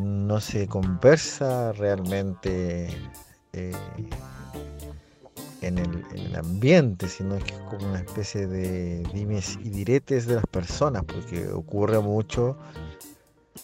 no 0.00 0.40
se 0.40 0.69
conversa 0.69 1.73
realmente 1.73 2.88
eh, 3.52 3.73
en, 5.61 5.78
el, 5.78 6.37
ambiente, 6.37 7.09
sino 7.09 7.37
que 7.38 7.52
es 7.52 7.61
como 7.69 7.88
una 7.88 7.99
especie 7.99 8.47
de 8.47 9.02
dimes 9.12 9.59
y 9.62 9.71
diretes 9.71 10.26
de 10.26 10.37
las 10.37 10.47
personas, 10.47 11.02
porque 11.05 11.49
ocurre 11.49 11.99
mucho 11.99 12.57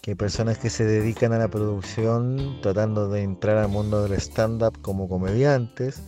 que 0.02 0.16
personas 0.16 0.58
que 0.58 0.70
se 0.70 0.84
dedican 0.84 1.32
a 1.32 1.38
la 1.38 1.48
producción 1.48 2.58
tratando 2.62 3.08
de 3.08 3.22
entrar 3.22 3.58
al 3.58 3.68
mundo 3.68 4.02
del 4.02 4.14
stand-up 4.14 4.80
como 4.82 5.08
comediantes, 5.08 6.02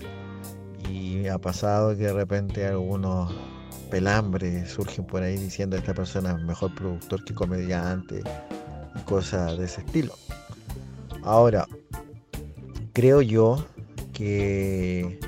y 0.91 1.29
ha 1.29 1.39
pasado 1.39 1.97
que 1.97 2.05
de 2.05 2.13
repente 2.13 2.67
algunos 2.67 3.33
pelambres 3.91 4.71
surgen 4.71 5.07
por 5.07 5.23
ahí 5.23 5.37
diciendo 5.37 5.77
esta 5.77 5.95
persona 5.95 6.33
es 6.33 6.43
mejor 6.43 6.75
productor 6.75 7.25
que 7.25 7.35
comediante 7.35 8.23
y 8.95 8.99
cosas 9.01 9.57
de 9.59 9.65
ese 9.65 9.81
estilo. 9.81 10.15
Ahora, 11.23 11.67
creo 12.93 13.21
yo 13.23 13.65
que, 14.13 15.19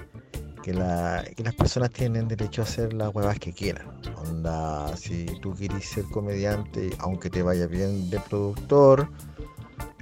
que, 0.62 0.72
las 0.72 1.54
personas 1.56 1.90
tienen 1.90 2.28
derecho 2.28 2.62
a 2.62 2.64
hacer 2.64 2.92
las 2.92 3.14
huevas 3.14 3.38
que 3.38 3.52
quieran. 3.52 3.86
Onda, 4.16 4.96
si 4.96 5.26
tú 5.40 5.54
quieres 5.54 5.84
ser 5.84 6.04
comediante, 6.04 6.90
aunque 6.98 7.30
te 7.30 7.42
vaya 7.42 7.66
bien 7.66 8.10
de 8.10 8.20
productor, 8.20 9.08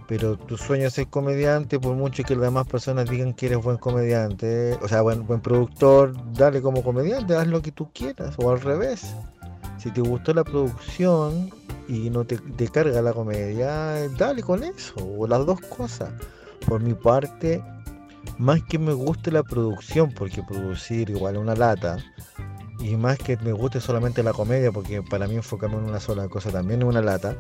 pero 0.08 0.36
tu 0.36 0.56
sueño 0.56 0.86
es 0.86 0.94
ser 0.94 1.08
comediante, 1.08 1.80
por 1.80 1.94
mucho 1.94 2.22
que 2.22 2.34
las 2.34 2.44
demás 2.44 2.66
personas 2.66 3.10
digan 3.10 3.34
que 3.34 3.46
eres 3.46 3.62
buen 3.62 3.76
comediante, 3.76 4.78
o 4.82 4.88
sea, 4.88 5.02
buen, 5.02 5.26
buen 5.26 5.40
productor, 5.40 6.14
dale 6.32 6.62
como 6.62 6.82
comediante, 6.82 7.34
haz 7.34 7.46
lo 7.48 7.60
que 7.60 7.72
tú 7.72 7.90
quieras, 7.92 8.34
o 8.38 8.50
al 8.50 8.60
revés. 8.60 9.14
Si 9.78 9.90
te 9.90 10.00
gustó 10.00 10.32
la 10.32 10.44
producción 10.44 11.50
y 11.88 12.10
no 12.10 12.24
te, 12.24 12.38
te 12.38 12.68
carga 12.68 13.02
la 13.02 13.12
comedia, 13.12 14.08
dale 14.16 14.42
con 14.42 14.62
eso, 14.62 14.94
o 14.96 15.26
las 15.26 15.44
dos 15.44 15.60
cosas. 15.60 16.10
Por 16.66 16.80
mi 16.80 16.94
parte, 16.94 17.62
más 18.38 18.62
que 18.62 18.78
me 18.78 18.92
guste 18.92 19.30
la 19.32 19.42
producción, 19.42 20.12
porque 20.12 20.42
producir 20.42 21.10
igual 21.10 21.36
una 21.36 21.54
lata, 21.54 21.98
y 22.78 22.96
más 22.96 23.18
que 23.18 23.36
me 23.38 23.52
guste 23.52 23.80
solamente 23.80 24.22
la 24.22 24.32
comedia, 24.32 24.70
porque 24.70 25.02
para 25.02 25.26
mí 25.26 25.34
enfocarme 25.34 25.76
en 25.78 25.84
una 25.84 26.00
sola 26.00 26.28
cosa 26.28 26.50
también 26.50 26.82
es 26.82 26.88
una 26.88 27.02
lata, 27.02 27.34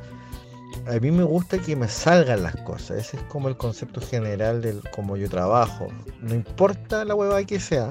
a 0.86 1.00
mí 1.00 1.10
me 1.10 1.24
gusta 1.24 1.58
que 1.58 1.74
me 1.74 1.88
salgan 1.88 2.42
las 2.42 2.56
cosas. 2.56 2.98
Ese 2.98 3.16
es 3.16 3.22
como 3.24 3.48
el 3.48 3.56
concepto 3.56 4.00
general 4.00 4.62
del 4.62 4.82
cómo 4.94 5.16
yo 5.16 5.28
trabajo. 5.28 5.88
No 6.20 6.34
importa 6.34 7.04
la 7.04 7.14
hueva 7.14 7.42
que 7.44 7.58
sea, 7.58 7.90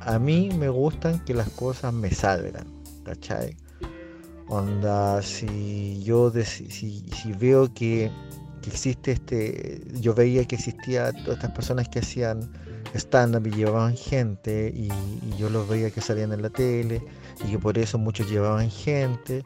a 0.00 0.18
mí 0.18 0.50
me 0.58 0.68
gustan 0.68 1.20
que 1.24 1.34
las 1.34 1.48
cosas 1.50 1.92
me 1.92 2.10
salgan. 2.10 2.66
¿Cachai? 3.04 3.56
Onda, 4.48 5.22
si 5.22 6.02
yo 6.02 6.32
si, 6.44 6.68
si 6.70 7.32
veo 7.38 7.72
que, 7.72 8.10
existe 8.66 9.12
este. 9.12 9.82
Yo 10.00 10.14
veía 10.14 10.44
que 10.44 10.56
existía 10.56 11.12
todas 11.12 11.36
estas 11.36 11.50
personas 11.52 11.88
que 11.88 12.00
hacían 12.00 12.52
stand-up 12.94 13.46
y 13.46 13.50
llevaban 13.50 13.96
gente, 13.96 14.72
y, 14.74 14.88
y 14.88 15.36
yo 15.38 15.48
los 15.48 15.68
veía 15.68 15.90
que 15.90 16.00
salían 16.00 16.32
en 16.32 16.42
la 16.42 16.50
tele, 16.50 17.02
y 17.44 17.52
que 17.52 17.58
por 17.58 17.78
eso 17.78 17.98
muchos 17.98 18.28
llevaban 18.30 18.70
gente 18.70 19.44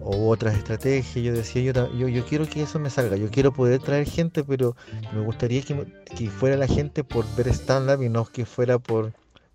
o 0.00 0.28
otras 0.28 0.56
estrategias. 0.56 1.24
Yo 1.24 1.32
decía, 1.32 1.62
yo, 1.62 1.92
yo, 1.94 2.08
yo, 2.08 2.24
quiero 2.24 2.48
que 2.48 2.62
eso 2.62 2.78
me 2.78 2.90
salga, 2.90 3.16
yo 3.16 3.30
quiero 3.30 3.52
poder 3.52 3.80
traer 3.80 4.06
gente, 4.06 4.44
pero 4.44 4.76
me 5.12 5.20
gustaría 5.22 5.62
que, 5.62 5.86
que 6.16 6.28
fuera 6.28 6.56
la 6.56 6.66
gente 6.66 7.04
por 7.04 7.24
ver 7.36 7.48
stand-up 7.48 8.02
y 8.02 8.08
no 8.08 8.24
que 8.24 8.44
fuera 8.44 8.78
por 8.78 9.12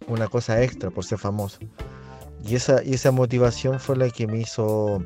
una 0.08 0.28
cosa 0.28 0.62
extra, 0.62 0.92
por 0.92 1.04
ser 1.06 1.18
famoso. 1.18 1.60
Y 2.46 2.56
esa, 2.56 2.84
y 2.84 2.94
esa 2.94 3.12
motivación 3.12 3.80
fue 3.80 3.96
la 3.96 4.10
que 4.10 4.28
me 4.28 4.40
hizo 4.40 5.04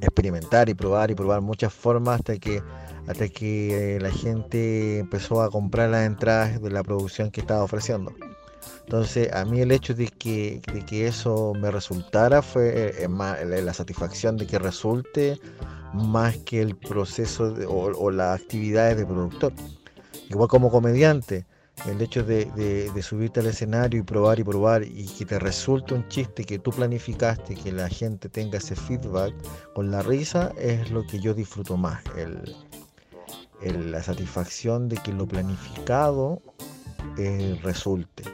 experimentar 0.00 0.68
y 0.68 0.74
probar 0.74 1.10
y 1.10 1.14
probar 1.14 1.40
muchas 1.40 1.72
formas 1.72 2.20
hasta 2.20 2.36
que 2.38 2.62
hasta 3.06 3.28
que 3.28 3.98
la 4.00 4.10
gente 4.10 5.00
empezó 5.00 5.42
a 5.42 5.50
comprar 5.50 5.90
las 5.90 6.06
entradas 6.06 6.60
de 6.62 6.70
la 6.70 6.82
producción 6.82 7.30
que 7.30 7.40
estaba 7.40 7.62
ofreciendo. 7.62 8.14
Entonces, 8.84 9.32
a 9.32 9.44
mí 9.46 9.60
el 9.60 9.72
hecho 9.72 9.94
de 9.94 10.08
que, 10.08 10.60
que 10.86 11.06
eso 11.06 11.54
me 11.54 11.70
resultara 11.70 12.42
fue 12.42 13.02
eh, 13.02 13.08
más, 13.08 13.42
la 13.44 13.72
satisfacción 13.72 14.36
de 14.36 14.46
que 14.46 14.58
resulte 14.58 15.40
más 15.94 16.36
que 16.38 16.60
el 16.60 16.76
proceso 16.76 17.54
o, 17.66 18.10
las 18.10 18.40
actividades 18.40 18.98
de 18.98 19.06
productor. 19.06 19.54
Igual 20.28 20.48
como 20.48 20.70
comediante, 20.70 21.46
el 21.88 22.00
hecho 22.02 22.22
de, 22.22 22.92
subirte 23.00 23.40
al 23.40 23.46
escenario 23.46 24.00
y 24.00 24.02
probar 24.02 24.38
y 24.38 24.44
probar 24.44 24.82
y 24.82 25.06
que 25.06 25.24
te 25.24 25.38
resulte 25.38 25.94
un 25.94 26.06
chiste 26.08 26.44
que 26.44 26.58
tú 26.58 26.70
planificaste, 26.70 27.54
que 27.54 27.72
la 27.72 27.88
gente 27.88 28.28
tenga 28.28 28.58
ese 28.58 28.76
feedback 28.76 29.32
con 29.74 29.90
la 29.90 30.02
risa, 30.02 30.52
es 30.58 30.90
lo 30.90 31.06
que 31.06 31.20
yo 31.20 31.32
disfruto 31.32 31.78
más. 31.78 32.02
la 33.62 34.02
satisfacción 34.02 34.90
de 34.90 34.96
que 34.98 35.12
lo 35.12 35.26
planificado 35.26 36.42
eh, 37.16 37.58
resulte 37.62 38.24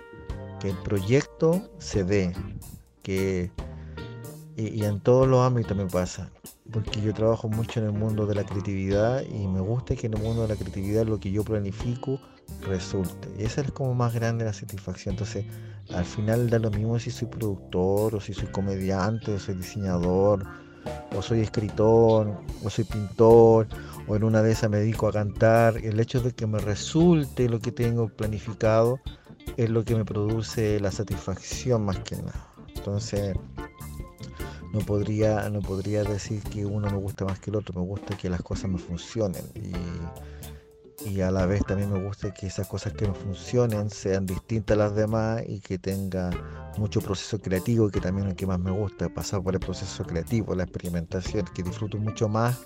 que 0.61 0.71
el 0.71 0.77
proyecto 0.77 1.63
se 1.79 2.05
dé, 2.05 2.33
que 3.03 3.51
y, 4.57 4.85
en 4.85 5.01
todos 5.01 5.27
los 5.27 5.41
ámbitos 5.41 5.77
me 5.77 5.87
pasa, 5.87 6.31
porque 6.71 7.01
yo 7.01 7.15
trabajo 7.15 7.49
mucho 7.49 7.81
en 7.81 7.87
el 7.87 7.93
mundo 7.93 8.27
de 8.27 8.35
la 8.35 8.45
creatividad 8.45 9.23
y 9.23 9.47
me 9.49 9.61
gusta 9.61 9.97
que 9.97 10.07
en 10.07 10.15
el 10.15 10.23
mundo 10.23 10.43
de 10.43 10.49
la 10.49 10.57
creatividad 10.57 11.07
lo 11.07 11.19
que 11.19 11.33
yo 11.33 11.43
planifico 11.45 12.21
resulte. 12.63 13.29
Y 13.39 13.45
esa 13.45 13.63
es 13.63 13.71
como 13.73 13.95
más 13.95 14.15
grande 14.15 14.45
la 14.45 14.53
satisfacción. 14.53 15.15
Entonces, 15.15 15.47
al 15.95 16.05
final 16.05 16.51
da 16.51 16.59
lo 16.59 16.71
mismo 16.71 16.99
si 16.99 17.11
soy 17.11 17.29
productor, 17.29 18.15
o 18.15 18.21
si 18.21 18.35
soy 18.35 18.49
comediante, 18.49 19.33
o 19.33 19.39
soy 19.39 19.55
diseñador, 19.55 20.45
o 21.17 21.23
soy 21.23 21.41
escritor, 21.41 22.31
o 22.63 22.71
soy 22.71 22.85
pintor, 22.85 23.67
o 24.07 24.17
en 24.17 24.25
una 24.25 24.43
de 24.43 24.53
esas 24.53 24.69
me 24.71 24.79
dedico 24.79 25.09
a 25.09 25.13
cantar. 25.13 25.79
El 25.79 25.99
hecho 26.01 26.21
de 26.21 26.33
que 26.33 26.47
me 26.47 26.59
resulte 26.59 27.49
lo 27.49 27.61
que 27.61 27.73
tengo 27.73 28.09
planificado 28.09 29.01
es 29.57 29.71
lo 29.71 29.85
que 29.85 29.95
me 29.95 30.05
produce 30.05 30.81
la 30.81 30.91
satisfacción 30.91 31.85
más 31.85 31.99
que 32.01 32.17
nada. 32.17 32.47
Entonces, 32.75 33.37
no 34.73 34.81
podría, 34.81 35.49
no 35.51 35.61
podría 35.61 36.05
decir 36.05 36.43
que 36.43 36.65
uno 36.65 36.91
me 36.91 36.97
gusta 36.97 37.25
más 37.25 37.41
que 37.41 37.51
el 37.51 37.57
otro, 37.57 37.79
me 37.79 37.87
gusta 37.87 38.17
que 38.17 38.31
las 38.31 38.43
cosas 38.43 38.71
me 38.71 38.79
funcionen 38.79 39.45
y, 39.55 41.09
y 41.09 41.21
a 41.23 41.31
la 41.31 41.47
vez 41.47 41.65
también 41.65 41.93
me 41.93 42.03
gusta 42.05 42.33
que 42.33 42.47
esas 42.47 42.69
cosas 42.69 42.93
que 42.93 43.09
me 43.09 43.15
funcionen 43.15 43.91
sean 43.91 44.27
distintas 44.27 44.77
a 44.77 44.79
las 44.79 44.95
demás 44.95 45.43
y 45.47 45.61
que 45.61 45.79
tenga 45.79 46.31
mucho 46.79 47.01
proceso 47.01 47.41
creativo, 47.41 47.91
que 47.91 48.01
también 48.01 48.27
es 48.27 48.33
lo 48.33 48.37
que 48.37 48.47
más 48.47 48.61
me 48.61 48.71
gusta, 48.71 49.09
pasar 49.09 49.43
por 49.43 49.55
el 49.55 49.61
proceso 49.61 50.05
creativo, 50.05 50.55
la 50.55 50.65
experimentación, 50.65 51.47
que 51.55 51.63
disfruto 51.63 51.99
mucho 51.99 52.29
más 52.29 52.59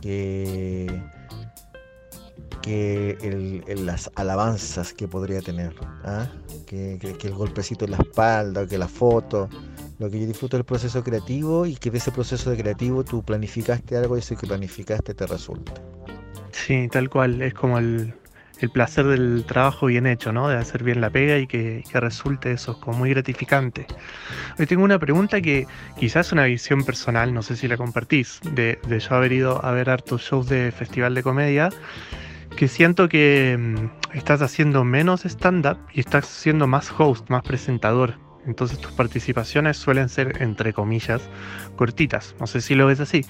que 0.00 1.02
que 2.64 3.62
las 3.76 4.10
alabanzas 4.14 4.94
que 4.94 5.06
podría 5.06 5.42
tener, 5.42 5.74
¿ah? 6.02 6.26
que, 6.66 6.98
el 7.22 7.34
golpecito 7.34 7.84
en 7.84 7.90
la 7.90 7.98
espalda, 7.98 8.66
que 8.66 8.78
la 8.78 8.88
foto. 8.88 9.50
Lo 9.98 10.10
que 10.10 10.20
yo 10.20 10.26
disfruto 10.26 10.56
es 10.56 10.60
el 10.60 10.64
proceso 10.64 11.04
creativo 11.04 11.66
y 11.66 11.76
que 11.76 11.90
de 11.90 11.98
ese 11.98 12.10
proceso 12.10 12.48
de 12.50 12.56
creativo 12.56 13.04
tú 13.04 13.22
planificaste 13.22 13.98
algo 13.98 14.16
y 14.16 14.20
eso 14.20 14.34
que 14.36 14.46
planificaste 14.46 15.12
te 15.12 15.26
resulta. 15.26 15.74
Sí, 16.52 16.88
tal 16.90 17.10
cual, 17.10 17.42
es 17.42 17.52
como 17.52 17.78
el, 17.78 18.14
placer 18.72 19.04
del 19.04 19.44
trabajo 19.46 19.86
bien 19.86 20.06
hecho, 20.06 20.32
¿no? 20.32 20.48
De 20.48 20.56
hacer 20.56 20.82
bien 20.84 21.02
la 21.02 21.10
pega 21.10 21.36
y 21.36 21.46
que, 21.46 21.84
resulte 21.92 22.52
eso, 22.52 22.72
es 22.72 22.78
como 22.78 22.96
muy 22.96 23.10
gratificante. 23.10 23.86
Hoy 24.58 24.64
tengo 24.64 24.84
una 24.84 24.98
pregunta 24.98 25.42
que 25.42 25.66
quizás 25.98 26.28
es 26.28 26.32
una 26.32 26.44
visión 26.44 26.82
personal, 26.82 27.34
no 27.34 27.42
sé 27.42 27.56
si 27.56 27.68
la 27.68 27.76
compartís, 27.76 28.40
de, 28.54 28.78
de 28.88 29.00
yo 29.00 29.14
haber 29.14 29.32
ido 29.32 29.62
a 29.62 29.72
ver 29.72 29.90
hartos 29.90 30.22
shows 30.22 30.48
de 30.48 30.72
festival 30.72 31.14
de 31.14 31.22
comedia 31.22 31.68
que 32.56 32.68
siento 32.68 33.08
que 33.08 33.56
mm, 33.58 34.16
estás 34.16 34.42
haciendo 34.42 34.84
menos 34.84 35.24
stand-up 35.24 35.78
y 35.92 36.00
estás 36.00 36.26
siendo 36.26 36.66
más 36.66 36.92
host, 36.96 37.28
más 37.30 37.42
presentador. 37.42 38.14
Entonces 38.46 38.78
tus 38.78 38.92
participaciones 38.92 39.76
suelen 39.76 40.08
ser, 40.08 40.42
entre 40.42 40.72
comillas, 40.72 41.22
cortitas. 41.76 42.34
No 42.38 42.46
sé 42.46 42.60
si 42.60 42.74
lo 42.74 42.86
ves 42.86 43.00
así. 43.00 43.24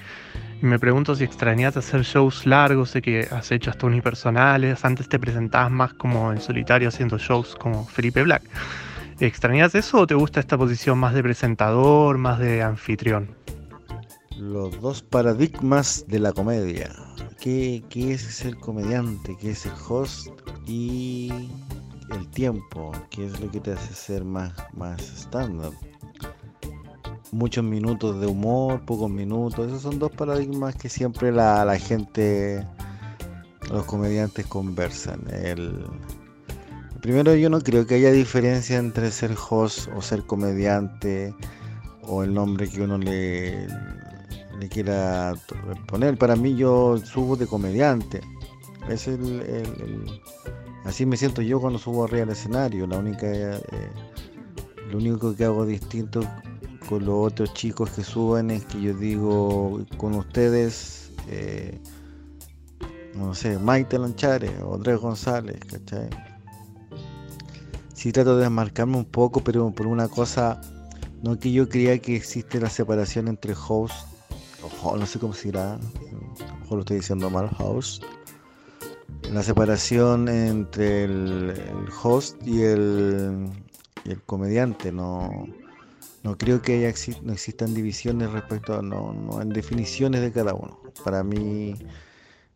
Y 0.61 0.65
me 0.65 0.77
pregunto 0.77 1.15
si 1.15 1.23
extrañas 1.23 1.77
hacer 1.77 2.01
shows 2.01 2.45
largos, 2.45 2.91
sé 2.91 3.01
que 3.01 3.27
has 3.31 3.51
hecho 3.51 3.69
hasta 3.69 3.87
unipersonales, 3.87 4.83
antes 4.83 5.07
te 5.09 5.19
presentabas 5.19 5.71
más 5.71 5.93
como 5.93 6.31
en 6.31 6.41
solitario 6.41 6.89
haciendo 6.89 7.17
shows 7.17 7.55
como 7.55 7.85
Felipe 7.87 8.23
Black. 8.23 8.43
¿Extrañas 9.19 9.73
eso 9.75 9.99
o 9.99 10.07
te 10.07 10.15
gusta 10.15 10.41
esta 10.41 10.57
posición 10.57 10.99
más 10.99 11.13
de 11.13 11.23
presentador, 11.23 12.17
más 12.17 12.37
de 12.39 12.61
anfitrión? 12.61 13.35
Los 14.37 14.81
dos 14.81 15.01
paradigmas 15.01 16.05
de 16.07 16.19
la 16.19 16.33
comedia. 16.33 16.91
¿Qué, 17.45 17.83
es 17.95 18.21
ser 18.21 18.57
comediante? 18.57 19.37
¿Qué 19.39 19.51
es 19.51 19.67
el 19.67 19.73
host? 19.87 20.29
Y 20.65 21.29
el 22.09 22.27
tiempo, 22.31 22.91
¿qué 23.11 23.27
es 23.27 23.39
lo 23.39 23.51
que 23.51 23.59
te 23.59 23.73
hace 23.73 23.93
ser 23.93 24.25
más, 24.25 24.51
más? 24.73 25.29
Muchos 27.31 27.63
minutos 27.63 28.19
de 28.19 28.25
humor, 28.25 28.83
pocos 28.87 29.11
minutos, 29.11 29.67
esos 29.67 29.83
son 29.83 29.99
dos 29.99 30.11
paradigmas 30.11 30.75
que 30.75 30.89
siempre 30.89 31.31
la, 31.31 31.63
la 31.65 31.77
gente, 31.77 32.65
los 33.69 33.85
comediantes 33.85 34.47
conversan. 34.47 35.21
El, 35.31 35.85
primero 36.99 37.35
yo 37.35 37.51
no 37.51 37.61
creo 37.61 37.85
que 37.85 37.93
haya 37.93 38.11
diferencia 38.11 38.79
entre 38.79 39.11
ser 39.11 39.35
host 39.51 39.87
o 39.95 40.01
ser 40.01 40.25
comediante 40.25 41.31
o 42.07 42.23
el 42.23 42.33
nombre 42.33 42.67
que 42.67 42.81
uno 42.81 42.97
le, 42.97 43.67
le 44.59 44.69
quiera 44.69 45.33
poner. 45.87 46.17
Para 46.17 46.35
mí 46.35 46.55
yo 46.55 46.97
subo 46.97 47.35
de 47.35 47.47
comediante. 47.47 48.21
Es 48.89 49.07
el 49.07 50.21
Así 50.85 51.03
me 51.03 51.17
siento 51.17 51.41
yo 51.41 51.59
cuando 51.59 51.79
subo 51.79 52.05
arriba 52.05 52.23
al 52.23 52.29
escenario. 52.29 52.85
La 52.85 52.99
única, 52.99 53.27
eh, 53.27 53.59
lo 54.91 54.99
único 54.99 55.35
que 55.35 55.43
hago 55.43 55.65
distinto 55.65 56.21
con 56.87 57.05
los 57.05 57.31
otros 57.31 57.53
chicos 57.55 57.89
que 57.89 58.03
suben 58.03 58.51
es 58.51 58.65
que 58.65 58.79
yo 58.79 58.93
digo 58.93 59.83
con 59.97 60.13
ustedes, 60.13 61.11
eh, 61.27 61.79
no 63.15 63.33
sé, 63.33 63.57
Maite 63.57 63.97
Lanchares 63.97 64.51
Andrés 64.61 64.99
González, 64.99 65.59
¿cachai? 65.67 66.07
Sí 67.95 68.11
trato 68.11 68.35
de 68.35 68.43
desmarcarme 68.43 68.97
un 68.97 69.05
poco, 69.05 69.43
pero 69.43 69.71
por 69.71 69.87
una 69.87 70.07
cosa, 70.07 70.61
no 71.23 71.39
que 71.39 71.51
yo 71.51 71.67
creía 71.67 71.97
que 71.97 72.15
existe 72.15 72.59
la 72.59 72.69
separación 72.69 73.27
entre 73.27 73.55
host, 73.55 73.95
no 74.97 75.05
sé 75.05 75.19
cómo 75.19 75.33
se 75.33 75.49
dirá, 75.49 75.73
a 75.73 76.73
lo 76.73 76.79
estoy 76.79 76.97
diciendo 76.97 77.29
mal, 77.29 77.49
host, 77.57 78.03
la 79.31 79.43
separación 79.43 80.27
entre 80.29 81.05
el, 81.05 81.53
host 82.03 82.41
y 82.45 82.61
el, 82.61 83.49
el, 84.05 84.21
comediante. 84.23 84.91
No, 84.91 85.47
no 86.23 86.37
creo 86.37 86.61
que 86.61 86.93
no 87.23 87.33
existan 87.33 87.73
divisiones 87.73 88.31
respecto 88.31 88.77
a, 88.77 88.81
no, 88.81 89.13
no, 89.13 89.41
en 89.41 89.49
definiciones 89.49 90.21
de 90.21 90.31
cada 90.31 90.53
uno. 90.53 90.79
Para 91.03 91.23
mí, 91.23 91.75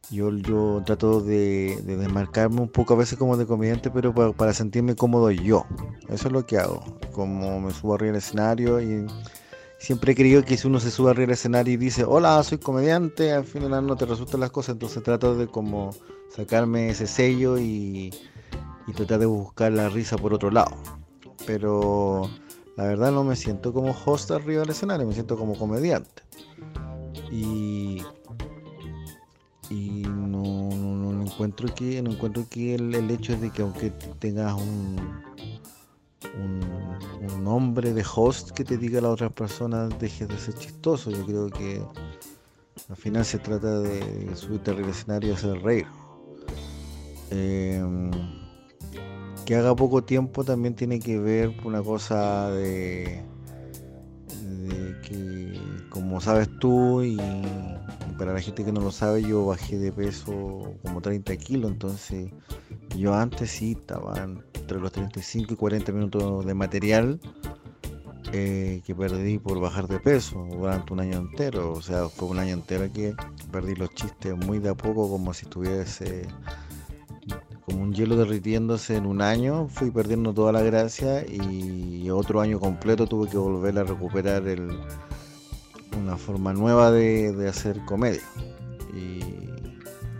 yo, 0.09 0.35
yo 0.37 0.81
trato 0.85 1.21
de, 1.21 1.81
de 1.83 1.97
desmarcarme 1.97 2.61
un 2.61 2.69
poco 2.69 2.93
a 2.93 2.97
veces 2.97 3.17
como 3.17 3.37
de 3.37 3.45
comediante, 3.45 3.91
pero 3.91 4.13
para, 4.13 4.53
sentirme 4.53 4.95
cómodo 4.95 5.31
yo. 5.31 5.65
Eso 6.07 6.27
es 6.27 6.33
lo 6.33 6.45
que 6.45 6.57
hago. 6.57 6.83
Como 7.11 7.59
me 7.59 7.71
subo 7.73 7.95
arriba 7.95 8.11
al 8.11 8.17
escenario 8.17 8.81
y 8.81 9.05
siempre 9.79 10.11
he 10.11 10.15
creído 10.15 10.43
que 10.43 10.57
si 10.57 10.67
uno 10.67 10.79
se 10.79 10.91
sube 10.91 11.09
arriba 11.09 11.27
al 11.27 11.33
escenario 11.33 11.73
y 11.73 11.77
dice, 11.77 12.03
hola, 12.03 12.43
soy 12.43 12.59
comediante, 12.59 13.31
al 13.31 13.45
final 13.45 13.87
no 13.87 13.95
te 13.95 14.05
resultan 14.05 14.41
las 14.41 14.51
cosas, 14.51 14.73
entonces 14.73 15.01
trato 15.01 15.35
de 15.35 15.47
como 15.47 15.91
sacarme 16.29 16.89
ese 16.89 17.07
sello 17.07 17.57
y, 17.57 18.13
tratar 18.95 19.19
de 19.19 19.27
buscar 19.27 19.71
la 19.71 19.87
risa 19.87 20.17
por 20.17 20.33
otro 20.33 20.51
lado. 20.51 20.75
Pero 21.45 22.29
la 22.75 22.85
verdad 22.85 23.11
no 23.11 23.23
me 23.23 23.35
siento 23.35 23.71
como 23.71 23.95
host 24.05 24.31
arriba 24.31 24.61
del 24.61 24.71
escenario, 24.71 25.07
me 25.07 25.13
siento 25.13 25.37
como 25.37 25.57
comediante. 25.57 26.23
Y, 27.31 28.01
y 29.69 30.01
no, 30.01 30.69
no, 30.71 31.21
encuentro 31.21 31.73
que 31.73 32.01
no 32.01 32.11
encuentro 32.11 32.45
que 32.49 32.75
el, 32.75 32.93
el, 32.95 33.11
hecho 33.11 33.37
de 33.37 33.51
que 33.51 33.61
aunque 33.61 33.91
tengas 34.19 34.55
un, 34.55 34.97
un, 36.37 37.43
nombre 37.43 37.93
de 37.93 38.03
host 38.03 38.51
que 38.51 38.63
te 38.63 38.77
diga 38.77 38.99
a 38.99 39.01
la 39.01 39.09
otra 39.09 39.29
persona 39.29 39.87
dejes 39.87 40.27
de 40.27 40.37
ser 40.37 40.53
chistoso. 40.55 41.09
Yo 41.09 41.25
creo 41.25 41.49
que 41.49 41.81
al 42.89 42.95
final 42.95 43.25
se 43.25 43.39
trata 43.39 43.79
de 43.79 44.35
subirte 44.35 44.71
al 44.71 44.79
escenario 44.85 45.29
y 45.29 45.33
hacer 45.33 45.61
reír. 45.61 45.87
Em, 47.31 48.11
que 49.45 49.55
haga 49.55 49.75
poco 49.75 50.03
tiempo 50.03 50.43
también 50.43 50.75
tiene 50.75 50.99
que 50.99 51.19
ver 51.19 51.55
una 51.63 51.81
cosa 51.81 52.51
de, 52.51 53.23
que, 55.03 55.59
como 55.89 56.21
sabes 56.21 56.49
tú, 56.59 57.03
y 57.03 57.17
para 58.19 58.33
la 58.33 58.41
gente 58.41 58.65
que 58.65 58.73
no 58.73 58.81
lo 58.81 58.91
sabe, 58.91 59.23
yo 59.23 59.45
bajé 59.45 59.79
de 59.79 59.93
peso 59.93 60.75
como 60.83 60.99
30 61.01 61.37
kilos, 61.37 61.71
entonces 61.71 62.29
yo 62.97 63.13
antes 63.13 63.49
sí 63.49 63.77
estaba 63.79 64.21
entre 64.21 64.77
los 64.77 64.91
35 64.91 65.53
y 65.53 65.55
40 65.55 65.91
minutos 65.93 66.45
de 66.45 66.53
material 66.53 67.19
eh, 68.33 68.81
que 68.85 68.93
perdí 68.93 69.39
por 69.39 69.61
bajar 69.61 69.87
de 69.87 70.01
peso 70.01 70.45
durante 70.51 70.91
un 70.91 70.99
año 70.99 71.17
entero, 71.17 71.71
o 71.71 71.81
sea, 71.81 72.09
fue 72.09 72.27
un 72.27 72.39
año 72.39 72.55
entero 72.55 72.91
que 72.91 73.15
perdí 73.53 73.73
los 73.75 73.89
chistes 73.91 74.35
muy 74.35 74.59
de 74.59 74.67
a 74.67 74.75
poco 74.75 75.09
como 75.09 75.33
si 75.33 75.45
estuviese 75.45 76.27
como 77.65 77.83
un 77.83 77.93
hielo 77.93 78.17
derritiéndose 78.17 78.97
en 78.97 79.05
un 79.05 79.21
año, 79.21 79.69
fui 79.69 79.91
perdiendo 79.91 80.33
toda 80.33 80.51
la 80.51 80.61
gracia 80.61 81.25
y 81.25 82.09
otro 82.09 82.41
año 82.41 82.59
completo 82.59 83.07
tuve 83.07 83.29
que 83.29 83.37
volver 83.37 83.79
a 83.79 83.83
recuperar 83.83 84.45
el, 84.45 84.77
una 85.99 86.17
forma 86.17 86.53
nueva 86.53 86.91
de, 86.91 87.47
hacer 87.47 87.83
comedia. 87.85 88.21
Y 88.93 89.19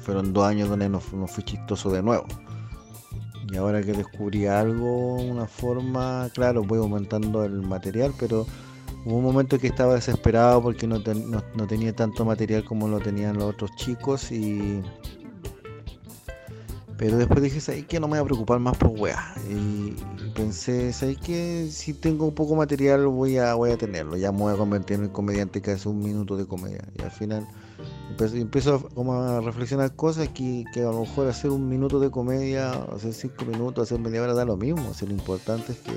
fueron 0.02 0.34
dos 0.34 0.46
años 0.46 0.70
donde 0.70 0.90
no, 0.90 1.02
no, 1.14 1.28
fui 1.28 1.44
chistoso 1.44 1.92
de 1.92 2.04
nuevo. 2.04 2.26
Y 3.52 3.58
ahora 3.58 3.82
que 3.82 3.94
descubrí 3.94 4.46
algo, 4.46 5.16
una 5.16 5.48
forma, 5.48 6.30
claro, 6.34 6.64
voy 6.64 6.80
aumentando 6.80 7.44
el 7.44 7.62
material, 7.62 8.14
pero 8.20 8.46
hubo 9.06 9.18
un 9.18 9.24
momento 9.24 9.58
que 9.58 9.68
estaba 9.68 9.96
desesperado 9.96 10.62
porque 10.62 10.86
no, 10.86 11.00
no 11.00 11.68
tenía 11.68 11.96
tanto 11.96 12.26
material 12.26 12.64
como 12.64 12.88
lo 12.88 13.00
tenían 13.00 13.38
los 13.38 13.56
otros 13.56 13.72
chicos 13.76 14.32
y 14.32 14.84
pero 17.00 17.16
después 17.16 17.42
dije, 17.42 17.62
¿sabes 17.62 17.86
qué? 17.86 17.98
No 17.98 18.10
me 18.10 18.20
voy 18.20 18.20
a 18.20 18.26
preocupar 18.26 18.60
más 18.60 18.76
por 18.76 18.90
weá. 18.90 19.34
Y 19.50 19.96
pensé, 20.36 20.92
¿sabes 20.92 21.18
qué? 21.18 21.70
Si 21.72 21.94
tengo 21.94 22.26
un 22.26 22.36
poco 22.36 22.52
de 22.52 22.58
material 22.58 23.08
voy 23.08 23.38
a, 23.38 23.54
voy 23.54 23.72
a 23.72 23.78
tenerlo. 23.78 24.18
Ya 24.18 24.34
me 24.34 24.40
voy 24.40 24.54
a 24.54 24.58
convertir 24.58 25.00
en 25.00 25.08
comediante 25.08 25.62
que 25.62 25.72
hace 25.72 25.88
un 25.88 26.00
minuto 26.00 26.36
de 26.36 26.46
comedia. 26.46 26.84
Y 26.98 27.02
al 27.02 27.12
final 27.12 27.48
empiezo, 28.20 28.76
a, 28.76 28.90
como 28.94 29.14
a 29.14 29.40
reflexionar 29.40 29.96
cosas 29.96 30.28
que, 30.28 30.66
que, 30.74 30.82
a 30.82 30.92
lo 30.92 31.00
mejor 31.00 31.30
hacer 31.30 31.52
un 31.52 31.70
minuto 31.70 32.02
de 32.02 32.12
comedia, 32.12 32.74
hacer 32.94 33.14
cinco 33.14 33.46
minutos, 33.46 33.90
hacer 33.90 34.02
media 34.02 34.22
hora 34.22 34.34
da 34.34 34.44
lo 34.44 34.58
mismo. 34.58 34.92
Lo 35.00 35.14
importante 35.14 35.72
es 35.72 35.78
que, 35.78 35.94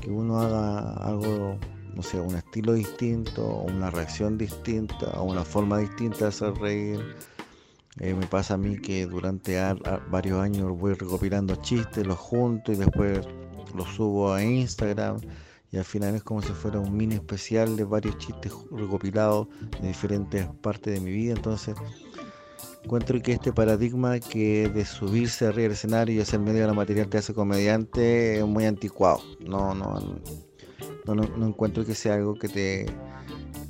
que 0.00 0.10
uno 0.10 0.38
haga 0.38 0.92
algo 0.92 1.58
no 1.96 2.02
sé, 2.02 2.20
un 2.20 2.36
estilo 2.36 2.72
distinto, 2.74 3.64
una 3.68 3.90
reacción 3.90 4.38
distinta, 4.38 5.20
una 5.20 5.44
forma 5.44 5.78
distinta 5.78 6.18
de 6.18 6.26
hacer 6.26 6.54
reír 6.54 7.00
eh, 8.00 8.14
me 8.14 8.26
pasa 8.26 8.54
a 8.54 8.56
mí 8.56 8.78
que 8.78 9.06
durante 9.06 9.56
varios 10.10 10.40
años 10.40 10.76
voy 10.76 10.94
recopilando 10.94 11.54
chistes, 11.56 12.06
los 12.06 12.18
junto 12.18 12.72
y 12.72 12.76
después 12.76 13.20
los 13.74 13.88
subo 13.94 14.32
a 14.32 14.42
Instagram 14.42 15.20
y 15.70 15.76
al 15.76 15.84
final 15.84 16.14
es 16.14 16.22
como 16.22 16.42
si 16.42 16.52
fuera 16.52 16.78
un 16.78 16.96
mini 16.96 17.16
especial 17.16 17.76
de 17.76 17.84
varios 17.84 18.18
chistes 18.18 18.52
recopilados 18.70 19.48
de 19.80 19.88
diferentes 19.88 20.46
partes 20.60 20.94
de 20.94 21.00
mi 21.00 21.10
vida. 21.10 21.34
Entonces 21.34 21.74
encuentro 22.82 23.20
que 23.22 23.32
este 23.32 23.52
paradigma 23.52 24.20
que 24.20 24.68
de 24.68 24.84
subirse 24.84 25.46
arriba 25.46 25.62
del 25.62 25.72
escenario 25.72 26.16
y 26.16 26.20
hacer 26.20 26.40
medio 26.40 26.60
de 26.60 26.66
la 26.66 26.74
material 26.74 27.08
que 27.08 27.18
hace 27.18 27.32
comediante 27.32 28.38
es 28.38 28.46
muy 28.46 28.66
anticuado. 28.66 29.20
No, 29.40 29.74
no, 29.74 30.00
no, 31.06 31.14
no 31.14 31.46
encuentro 31.46 31.84
que 31.84 31.94
sea 31.94 32.14
algo 32.14 32.34
que 32.34 32.48
te 32.48 32.86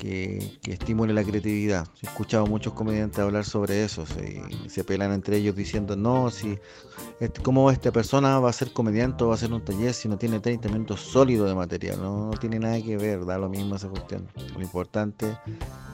que, 0.04 0.58
estimule 0.66 1.14
la 1.14 1.24
creatividad. 1.24 1.86
He 2.02 2.06
escuchado 2.06 2.46
muchos 2.46 2.74
comediantes 2.74 3.20
hablar 3.20 3.44
sobre 3.44 3.84
eso, 3.84 4.04
se, 4.04 4.42
se 4.68 4.84
pelan 4.84 5.12
entre 5.12 5.38
ellos 5.38 5.56
diciendo, 5.56 5.96
no, 5.96 6.30
si, 6.30 6.58
este, 7.20 7.40
¿cómo 7.42 7.70
esta 7.70 7.90
persona 7.90 8.38
va 8.38 8.50
a 8.50 8.52
ser 8.52 8.72
comediante 8.72 9.24
o 9.24 9.28
va 9.28 9.34
a 9.34 9.36
hacer 9.36 9.52
un 9.52 9.64
taller 9.64 9.94
si 9.94 10.08
no 10.08 10.18
tiene 10.18 10.40
30 10.40 10.68
minutos 10.68 11.00
sólidos 11.00 11.48
de 11.48 11.54
material? 11.54 12.02
No, 12.02 12.30
tiene 12.38 12.58
nada 12.58 12.80
que 12.82 12.98
ver, 12.98 13.24
da 13.24 13.38
lo 13.38 13.48
mismo 13.48 13.76
esa 13.76 13.88
cuestión. 13.88 14.28
Lo 14.54 14.60
importante 14.60 15.38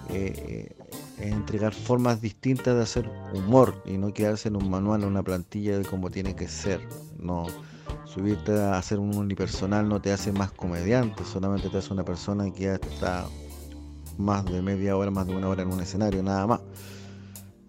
eh, 0.09 0.75
es 1.19 1.33
entregar 1.33 1.73
formas 1.73 2.21
distintas 2.21 2.75
de 2.75 2.83
hacer 2.83 3.09
humor 3.33 3.81
y 3.87 3.97
no 3.97 4.13
quedarse 4.13 4.49
en 4.49 4.57
un 4.57 4.69
manual 4.69 5.05
o 5.05 5.07
una 5.07 5.23
plantilla 5.23 5.79
de 5.79 5.85
cómo 5.85 6.11
tiene 6.11 6.35
que 6.35 6.49
ser. 6.49 6.81
No 7.17 7.47
subirte 8.07 8.59
a 8.59 8.77
hacer 8.77 8.99
un 8.99 9.15
unipersonal 9.15 9.89
no 9.89 10.03
te 10.03 10.11
hace 10.11 10.33
más 10.33 10.51
comediante, 10.51 11.25
solamente 11.25 11.69
te 11.69 11.79
hace 11.79 11.93
una 11.93 12.05
persona 12.05 12.51
que 12.53 12.65
ya 12.65 12.75
está 12.75 13.25
más 14.19 14.45
de 14.45 14.63
media 14.63 14.97
hora, 14.97 15.11
más 15.11 15.27
de 15.27 15.35
una 15.35 15.49
hora 15.49 15.63
en 15.63 15.73
un 15.73 15.81
escenario, 15.81 16.23
nada 16.23 16.47
más. 16.47 16.61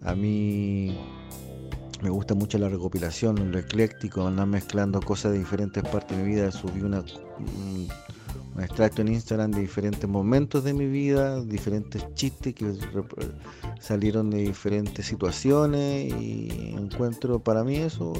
A 0.02 0.14
mí 0.14 0.98
me 2.02 2.10
gusta 2.10 2.34
mucho 2.34 2.58
la 2.58 2.68
recopilación, 2.68 3.52
lo 3.52 3.58
ecléctico, 3.58 4.26
andar 4.26 4.46
mezclando 4.46 5.00
cosas 5.00 5.32
de 5.32 5.38
diferentes 5.38 5.82
partes 5.84 6.16
de 6.16 6.24
mi 6.24 6.30
vida. 6.30 6.50
Subí 6.50 6.80
una, 6.80 7.00
un 7.00 7.88
extracto 8.60 9.02
en 9.02 9.08
Instagram 9.08 9.50
de 9.50 9.60
diferentes 9.60 10.08
momentos 10.08 10.64
de 10.64 10.74
mi 10.74 10.86
vida, 10.86 11.42
diferentes 11.42 12.06
chistes 12.14 12.54
que 12.54 12.74
salieron 13.80 14.30
de 14.30 14.38
diferentes 14.38 15.06
situaciones 15.06 16.12
y 16.20 16.74
encuentro 16.76 17.38
para 17.38 17.64
mí 17.64 17.76
eso 17.76 18.12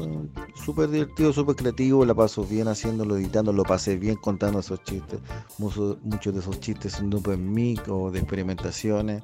súper 0.54 0.90
divertido, 0.90 1.32
súper 1.32 1.56
creativo, 1.56 2.04
la 2.04 2.14
paso 2.14 2.44
bien 2.44 2.68
haciéndolo, 2.68 3.16
editando, 3.16 3.52
lo 3.52 3.62
pasé 3.64 3.96
bien 3.96 4.16
contando 4.16 4.60
esos 4.60 4.82
chistes, 4.84 5.20
muchos, 5.58 5.98
de 6.02 6.40
esos 6.40 6.60
chistes 6.60 6.92
son 6.92 7.10
de 7.10 7.36
mic 7.36 7.86
o 7.88 8.10
de 8.10 8.20
experimentaciones 8.20 9.22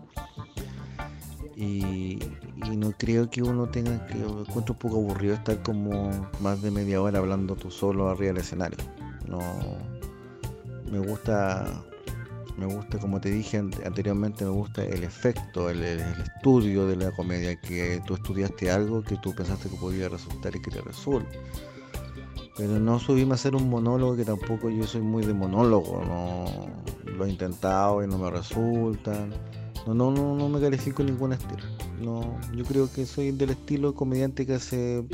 y, 1.57 2.19
no 2.77 2.93
creo 2.93 3.31
que 3.31 3.43
uno 3.43 3.67
tenga 3.67 4.07
que, 4.07 4.19
encuentro 4.19 4.75
un 4.75 4.79
poco 4.79 4.97
aburrido 4.97 5.35
estar 5.35 5.61
como 5.63 6.11
más 6.41 6.63
de 6.63 6.71
media 6.71 7.01
hora 7.01 7.19
hablando 7.19 7.57
tú 7.57 7.71
solo 7.71 8.09
arriba 8.09 8.33
del 8.33 8.43
escenario, 8.43 8.79
no 9.27 9.41
me 10.91 10.99
gusta 10.99 11.85
me 12.59 12.67
gusta, 12.67 12.99
como 12.99 13.21
te 13.21 13.31
dije 13.31 13.59
anteriormente, 13.59 14.45
me 14.45 14.51
gusta 14.51 14.85
el 14.85 15.05
efecto, 15.05 15.71
el, 15.71 15.81
estudio 15.85 16.87
de 16.89 16.97
la 16.97 17.13
comedia, 17.13 17.55
que 17.61 18.03
tú 18.05 18.15
estudiaste 18.15 18.69
algo 18.69 19.03
que 19.03 19.17
tú 19.17 19.33
pensaste 19.33 19.69
que 19.69 19.77
podía 19.77 20.09
resultar 20.09 20.57
y 20.57 20.61
que 20.61 20.73
te 20.73 20.81
resulte. 20.81 21.39
Pero 22.57 22.81
no 22.81 22.99
subirme 22.99 23.33
a 23.33 23.35
hacer 23.37 23.55
un 23.55 23.71
monólogo 23.71 24.17
que 24.17 24.25
tampoco 24.25 24.69
yo 24.71 24.85
soy 24.89 25.03
muy 25.03 25.25
de 25.25 25.35
monólogo, 25.35 26.03
no 26.05 26.47
lo 27.13 27.25
he 27.25 27.31
intentado 27.31 28.03
y 28.03 28.09
no 28.09 28.19
me 28.19 28.29
resulta. 28.29 29.29
No, 29.87 29.95
no, 29.95 30.11
no, 30.11 30.35
no 30.35 30.49
me 30.49 30.61
califico 30.61 31.05
ningún 31.05 31.35
estilo. 31.35 31.63
No, 32.01 32.37
yo 32.57 32.65
creo 32.65 32.91
que 32.93 33.07
soy 33.07 33.31
del 33.31 33.51
estilo 33.51 33.95
comediante 33.95 34.45
que 34.45 34.55
hace 34.55 35.05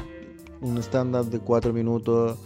un 0.63 0.79
stand-up 0.79 1.29
de 1.29 1.41
cuatro 1.41 1.75
minutos 1.75 2.39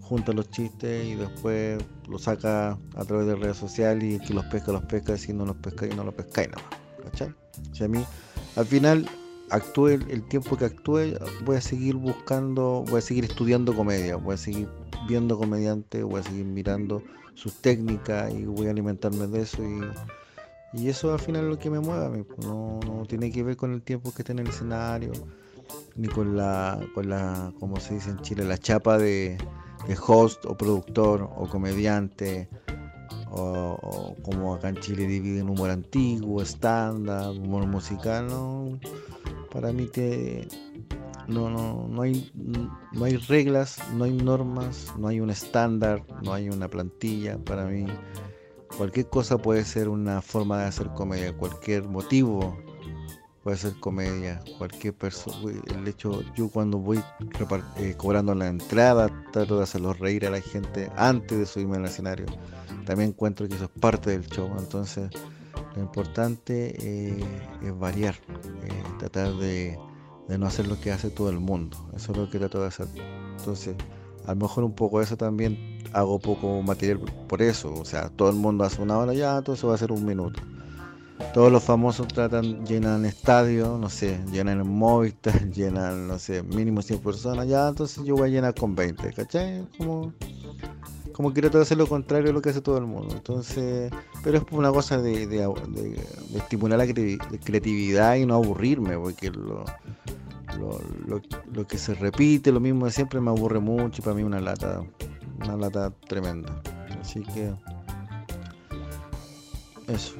junta 0.00 0.32
los 0.32 0.50
chistes 0.50 1.06
y 1.06 1.14
después 1.14 1.78
lo 2.08 2.18
saca 2.18 2.78
a 2.96 3.04
través 3.04 3.26
de 3.26 3.36
redes 3.36 3.56
sociales 3.56 4.14
y 4.14 4.26
que 4.26 4.34
los 4.34 4.44
pesca, 4.46 4.72
los 4.72 4.84
pesca, 4.84 5.16
si 5.16 5.32
no 5.32 5.46
los 5.46 5.56
pesca 5.56 5.86
y 5.86 5.94
no 5.94 6.04
los 6.04 6.14
pesca 6.14 6.44
y 6.44 6.48
nada 6.48 6.62
¿Cachai? 7.04 7.34
O 7.80 7.84
a 7.84 7.88
mí, 7.88 8.04
al 8.56 8.66
final, 8.66 9.08
actúe 9.50 9.88
el, 9.88 10.22
tiempo 10.28 10.56
que 10.56 10.66
actúe, 10.66 11.18
voy 11.44 11.56
a 11.56 11.60
seguir 11.60 11.96
buscando, 11.96 12.84
voy 12.88 12.98
a 12.98 13.00
seguir 13.00 13.24
estudiando 13.24 13.74
comedia, 13.74 14.16
voy 14.16 14.34
a 14.34 14.38
seguir 14.38 14.68
viendo 15.08 15.38
comediantes, 15.38 16.02
voy 16.02 16.20
a 16.20 16.22
seguir 16.22 16.46
mirando 16.46 17.02
sus 17.34 17.54
técnicas 17.60 18.32
y 18.32 18.44
voy 18.44 18.68
a 18.68 18.70
alimentarme 18.70 19.26
de 19.26 19.42
eso 19.42 19.62
y, 19.62 20.80
y 20.80 20.88
eso 20.88 21.12
al 21.12 21.20
final 21.20 21.44
es 21.44 21.50
lo 21.50 21.58
que 21.58 21.70
me 21.70 21.80
mueve 21.80 22.06
a 22.06 22.08
mí, 22.08 22.22
pues, 22.22 22.46
no, 22.46 22.80
no 22.86 23.04
tiene 23.06 23.30
que 23.30 23.42
ver 23.42 23.56
con 23.56 23.72
el 23.72 23.82
tiempo 23.82 24.12
que 24.12 24.22
esté 24.22 24.32
en 24.32 24.40
el 24.40 24.48
escenario, 24.48 25.12
ni 25.96 26.08
con 26.08 26.36
la, 26.36 26.80
con 26.94 27.08
la, 27.08 27.52
como 27.60 27.78
se 27.78 27.94
dice 27.94 28.10
en 28.10 28.18
Chile, 28.20 28.44
la 28.44 28.58
chapa 28.58 28.98
de, 28.98 29.36
de 29.86 29.96
host 30.06 30.44
o 30.46 30.56
productor 30.56 31.30
o 31.36 31.48
comediante 31.48 32.48
o, 33.30 34.14
como 34.22 34.54
acá 34.54 34.68
en 34.68 34.76
Chile 34.76 35.06
dividen 35.06 35.48
humor 35.48 35.70
antiguo, 35.70 36.40
estándar, 36.40 37.30
humor 37.30 37.66
musical, 37.66 38.28
¿no? 38.28 38.78
para 39.54 39.72
mí 39.72 39.86
que 39.86 40.48
no, 41.28 41.48
no, 41.48 41.86
no, 41.88 42.02
hay, 42.02 42.30
no 42.34 43.04
hay 43.04 43.16
reglas, 43.16 43.78
no 43.94 44.02
hay 44.04 44.12
normas, 44.12 44.92
no 44.98 45.06
hay 45.06 45.20
un 45.20 45.30
estándar, 45.30 46.04
no 46.22 46.34
hay 46.34 46.48
una 46.48 46.68
plantilla. 46.68 47.38
Para 47.38 47.64
mí 47.64 47.86
cualquier 48.76 49.08
cosa 49.08 49.38
puede 49.38 49.64
ser 49.64 49.88
una 49.88 50.20
forma 50.22 50.58
de 50.58 50.64
hacer 50.64 50.88
comedia, 50.88 51.36
cualquier 51.36 51.88
motivo 51.88 52.58
puede 53.44 53.58
ser 53.58 53.78
comedia, 53.78 54.40
cualquier 54.56 54.94
persona. 54.94 55.36
El 55.66 55.86
hecho, 55.86 56.22
yo 56.34 56.48
cuando 56.48 56.78
voy 56.78 56.98
eh, 57.76 57.94
cobrando 57.96 58.34
la 58.34 58.48
entrada, 58.48 59.10
trato 59.32 59.58
de 59.58 59.64
hacerlos 59.64 59.98
reír 59.98 60.26
a 60.26 60.30
la 60.30 60.40
gente 60.40 60.90
antes 60.96 61.38
de 61.38 61.46
subirme 61.46 61.76
al 61.76 61.84
escenario. 61.84 62.24
También 62.86 63.10
encuentro 63.10 63.46
que 63.46 63.54
eso 63.54 63.64
es 63.64 63.70
parte 63.80 64.10
del 64.10 64.26
show. 64.26 64.50
Entonces, 64.58 65.10
lo 65.76 65.82
importante 65.82 66.74
eh, 66.80 67.24
es 67.62 67.78
variar, 67.78 68.14
eh, 68.62 68.82
tratar 68.98 69.34
de, 69.34 69.78
no 70.38 70.46
hacer 70.46 70.66
lo 70.66 70.80
que 70.80 70.90
hace 70.90 71.10
todo 71.10 71.28
el 71.28 71.38
mundo. 71.38 71.76
Eso 71.94 72.12
es 72.12 72.18
lo 72.18 72.30
que 72.30 72.38
trato 72.38 72.62
de 72.62 72.68
hacer. 72.68 72.88
Entonces, 73.38 73.76
a 74.24 74.34
lo 74.34 74.40
mejor 74.40 74.64
un 74.64 74.74
poco 74.74 75.02
eso 75.02 75.18
también 75.18 75.82
hago 75.92 76.18
poco 76.18 76.62
material 76.62 76.98
por 77.28 77.42
eso. 77.42 77.74
O 77.74 77.84
sea, 77.84 78.08
todo 78.08 78.30
el 78.30 78.36
mundo 78.36 78.64
hace 78.64 78.80
una 78.80 78.96
hora 78.96 79.12
ya, 79.12 79.36
entonces 79.36 79.68
va 79.68 79.74
a 79.74 79.78
ser 79.78 79.92
un 79.92 80.06
minuto. 80.06 80.40
Todos 81.32 81.50
los 81.50 81.62
famosos 81.62 82.08
tratan, 82.08 82.64
llenan 82.66 83.04
estadio, 83.04 83.78
no 83.78 83.88
sé, 83.88 84.20
llenan 84.32 84.58
el 84.58 84.64
Movistar, 84.64 85.48
llenan, 85.50 86.08
no 86.08 86.18
sé, 86.18 86.42
mínimo 86.42 86.82
100 86.82 87.00
personas, 87.00 87.46
ya, 87.46 87.68
entonces 87.68 88.04
yo 88.04 88.16
voy 88.16 88.28
a 88.28 88.32
llenar 88.32 88.54
con 88.54 88.74
20, 88.74 89.12
¿cachai? 89.12 89.66
Como, 89.78 90.12
como 91.12 91.32
quiero 91.32 91.60
hacer 91.60 91.78
lo 91.78 91.86
contrario 91.86 92.28
de 92.28 92.32
lo 92.32 92.42
que 92.42 92.50
hace 92.50 92.60
todo 92.60 92.78
el 92.78 92.86
mundo. 92.86 93.14
Entonces, 93.14 93.92
pero 94.22 94.38
es 94.38 94.44
una 94.50 94.72
cosa 94.72 94.98
de, 94.98 95.48
estimular 96.34 96.78
la 96.78 96.92
creatividad 97.44 98.16
y 98.16 98.26
no 98.26 98.34
aburrirme, 98.34 98.98
porque 98.98 99.30
lo, 99.30 99.64
lo, 100.58 101.20
lo, 101.52 101.66
que 101.66 101.78
se 101.78 101.94
repite, 101.94 102.50
lo 102.50 102.60
mismo 102.60 102.86
de 102.86 102.92
siempre, 102.92 103.20
me 103.20 103.30
aburre 103.30 103.60
mucho 103.60 104.02
y 104.02 104.04
para 104.04 104.16
mí 104.16 104.22
una 104.24 104.40
lata, 104.40 104.82
una 105.44 105.56
lata 105.56 105.92
tremenda. 106.08 106.60
Así 107.00 107.22
que, 107.22 107.54
eso. 109.86 110.14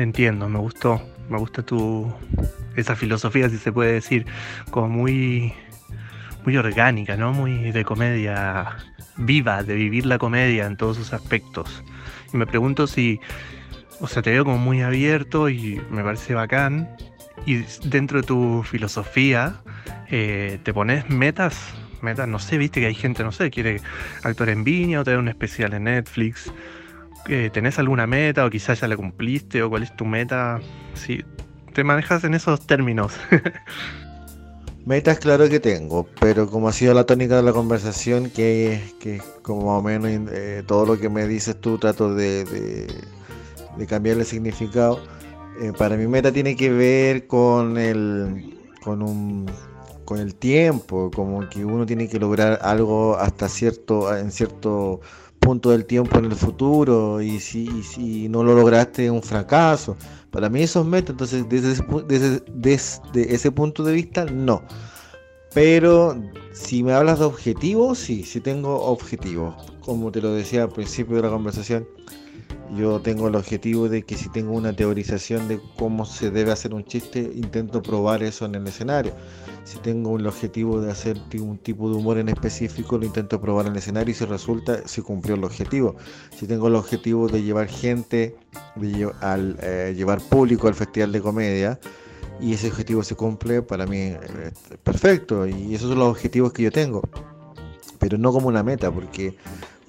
Entiendo, 0.00 0.48
me 0.48 0.58
gustó, 0.58 1.02
me 1.28 1.36
gusta 1.36 1.62
tu 1.62 2.10
esa 2.74 2.96
filosofía, 2.96 3.50
si 3.50 3.58
se 3.58 3.70
puede 3.70 3.92
decir, 3.92 4.24
como 4.70 4.88
muy 4.88 5.52
muy 6.42 6.56
orgánica, 6.56 7.18
¿no? 7.18 7.34
Muy 7.34 7.70
de 7.70 7.84
comedia 7.84 8.78
viva, 9.18 9.62
de 9.62 9.74
vivir 9.74 10.06
la 10.06 10.16
comedia 10.16 10.64
en 10.64 10.78
todos 10.78 10.96
sus 10.96 11.12
aspectos. 11.12 11.84
Y 12.32 12.38
me 12.38 12.46
pregunto 12.46 12.86
si, 12.86 13.20
o 14.00 14.08
sea, 14.08 14.22
te 14.22 14.30
veo 14.30 14.46
como 14.46 14.56
muy 14.56 14.80
abierto 14.80 15.50
y 15.50 15.82
me 15.90 16.02
parece 16.02 16.32
bacán. 16.32 16.96
Y 17.44 17.56
dentro 17.84 18.22
de 18.22 18.26
tu 18.26 18.62
filosofía, 18.62 19.60
eh, 20.08 20.60
te 20.62 20.72
pones 20.72 21.10
metas, 21.10 21.74
metas, 22.00 22.26
no 22.26 22.38
sé, 22.38 22.56
viste 22.56 22.80
que 22.80 22.86
hay 22.86 22.94
gente, 22.94 23.22
no 23.22 23.32
sé, 23.32 23.50
quiere 23.50 23.82
actuar 24.22 24.48
en 24.48 24.64
Viña 24.64 25.00
o 25.00 25.04
tener 25.04 25.18
un 25.18 25.28
especial 25.28 25.74
en 25.74 25.84
Netflix 25.84 26.50
¿Tenés 27.24 27.78
alguna 27.78 28.06
meta 28.06 28.44
o 28.44 28.50
quizás 28.50 28.80
ya 28.80 28.88
la 28.88 28.96
cumpliste 28.96 29.62
o 29.62 29.70
cuál 29.70 29.82
es 29.82 29.94
tu 29.96 30.04
meta? 30.04 30.60
Si 30.94 31.24
te 31.74 31.84
manejas 31.84 32.24
en 32.24 32.34
esos 32.34 32.66
términos. 32.66 33.12
Metas 34.86 35.18
claro 35.18 35.48
que 35.48 35.60
tengo, 35.60 36.08
pero 36.20 36.48
como 36.48 36.68
ha 36.68 36.72
sido 36.72 36.94
la 36.94 37.04
tónica 37.04 37.36
de 37.36 37.42
la 37.42 37.52
conversación, 37.52 38.30
que, 38.30 38.82
que 38.98 39.20
como 39.42 39.66
más 39.66 39.78
o 39.78 39.82
menos 39.82 40.30
eh, 40.32 40.62
todo 40.66 40.86
lo 40.86 40.98
que 40.98 41.10
me 41.10 41.26
dices 41.26 41.60
tú 41.60 41.76
trato 41.78 42.14
de, 42.14 42.44
de, 42.44 43.86
cambiarle 43.86 44.24
significado, 44.24 45.00
eh, 45.60 45.72
para 45.76 45.96
mi 45.96 46.06
meta 46.06 46.32
tiene 46.32 46.56
que 46.56 46.72
ver 46.72 47.26
con 47.26 47.76
el, 47.76 48.58
con 48.82 49.02
un 49.02 49.46
con 50.06 50.18
el 50.18 50.34
tiempo, 50.34 51.10
como 51.14 51.48
que 51.48 51.64
uno 51.64 51.86
tiene 51.86 52.08
que 52.08 52.18
lograr 52.18 52.58
algo 52.62 53.16
hasta 53.16 53.48
cierto, 53.48 54.16
en 54.16 54.32
cierto 54.32 55.00
punto 55.40 55.70
del 55.70 55.86
tiempo 55.86 56.18
en 56.18 56.26
el 56.26 56.36
futuro 56.36 57.20
y 57.20 57.40
si, 57.40 57.82
si 57.82 58.28
no 58.28 58.44
lo 58.44 58.54
lograste 58.54 59.06
es 59.06 59.10
un 59.10 59.22
fracaso. 59.22 59.96
Para 60.30 60.48
mí 60.48 60.62
eso 60.62 60.80
es 60.80 60.86
meta, 60.86 61.12
entonces 61.12 61.48
desde, 61.48 61.82
desde, 62.06 62.42
desde, 62.54 63.34
ese 63.34 63.50
punto 63.50 63.82
de 63.82 63.92
vista 63.92 64.26
no. 64.26 64.62
Pero 65.52 66.22
si 66.52 66.84
me 66.84 66.92
hablas 66.92 67.18
de 67.18 67.24
objetivos, 67.24 67.98
sí, 67.98 68.22
sí 68.22 68.40
tengo 68.40 68.84
objetivos. 68.84 69.54
Como 69.80 70.12
te 70.12 70.20
lo 70.20 70.32
decía 70.32 70.62
al 70.62 70.68
principio 70.68 71.16
de 71.16 71.22
la 71.22 71.30
conversación, 71.30 71.88
yo 72.76 73.00
tengo 73.00 73.28
el 73.28 73.34
objetivo 73.34 73.88
de 73.88 74.02
que 74.02 74.16
si 74.16 74.28
tengo 74.28 74.52
una 74.52 74.72
teorización 74.72 75.48
de 75.48 75.60
cómo 75.76 76.04
se 76.04 76.30
debe 76.30 76.52
hacer 76.52 76.72
un 76.72 76.84
chiste, 76.84 77.30
intento 77.34 77.82
probar 77.82 78.22
eso 78.22 78.44
en 78.46 78.54
el 78.54 78.66
escenario. 78.66 79.12
Si 79.64 79.78
tengo 79.78 80.16
el 80.16 80.26
objetivo 80.26 80.80
de 80.80 80.90
hacer 80.90 81.20
un 81.40 81.58
tipo 81.58 81.90
de 81.90 81.96
humor 81.96 82.18
en 82.18 82.28
específico, 82.28 82.98
lo 82.98 83.06
intento 83.06 83.40
probar 83.40 83.66
en 83.66 83.72
el 83.72 83.78
escenario 83.78 84.12
y 84.12 84.14
si 84.14 84.24
resulta, 84.24 84.86
se 84.86 85.02
cumplió 85.02 85.34
el 85.34 85.44
objetivo. 85.44 85.96
Si 86.36 86.46
tengo 86.46 86.68
el 86.68 86.76
objetivo 86.76 87.28
de 87.28 87.42
llevar 87.42 87.68
gente, 87.68 88.36
al, 89.20 89.58
eh, 89.62 89.94
llevar 89.96 90.20
público 90.20 90.68
al 90.68 90.74
festival 90.74 91.12
de 91.12 91.20
comedia, 91.20 91.80
y 92.40 92.54
ese 92.54 92.68
objetivo 92.68 93.02
se 93.02 93.14
cumple, 93.14 93.62
para 93.62 93.86
mí 93.86 93.98
es 93.98 94.78
perfecto. 94.82 95.46
Y 95.46 95.74
esos 95.74 95.90
son 95.90 95.98
los 95.98 96.08
objetivos 96.08 96.52
que 96.52 96.62
yo 96.62 96.70
tengo. 96.70 97.02
Pero 97.98 98.16
no 98.16 98.32
como 98.32 98.48
una 98.48 98.62
meta, 98.62 98.90
porque 98.90 99.36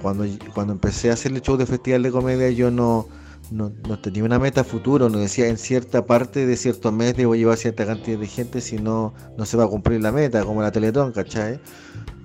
cuando, 0.02 0.26
cuando 0.54 0.74
empecé 0.74 1.10
a 1.10 1.14
hacer 1.14 1.32
el 1.32 1.42
show 1.42 1.58
de 1.58 1.66
festival 1.66 2.04
de 2.04 2.12
comedia 2.12 2.50
yo 2.50 2.72
no, 2.72 3.08
no, 3.52 4.00
tenía 4.00 4.24
una 4.24 4.40
meta 4.40 4.64
futuro, 4.64 5.10
no 5.10 5.20
decía 5.20 5.48
en 5.48 5.58
cierta 5.58 6.06
parte 6.06 6.46
de 6.46 6.56
cierto 6.56 6.92
mes 6.92 7.16
debo 7.16 7.36
llevar 7.36 7.58
cierta 7.58 7.86
cantidad 7.86 8.18
de 8.18 8.28
gente, 8.28 8.62
si 8.62 8.78
no, 8.78 9.14
no 9.38 9.46
se 9.46 9.58
va 9.58 9.66
a 9.66 9.68
cumplir 9.68 10.02
la 10.02 10.12
meta, 10.12 10.44
como 10.44 10.62
la 10.62 10.72
Teletón, 10.72 11.12
¿cachai? 11.12 11.60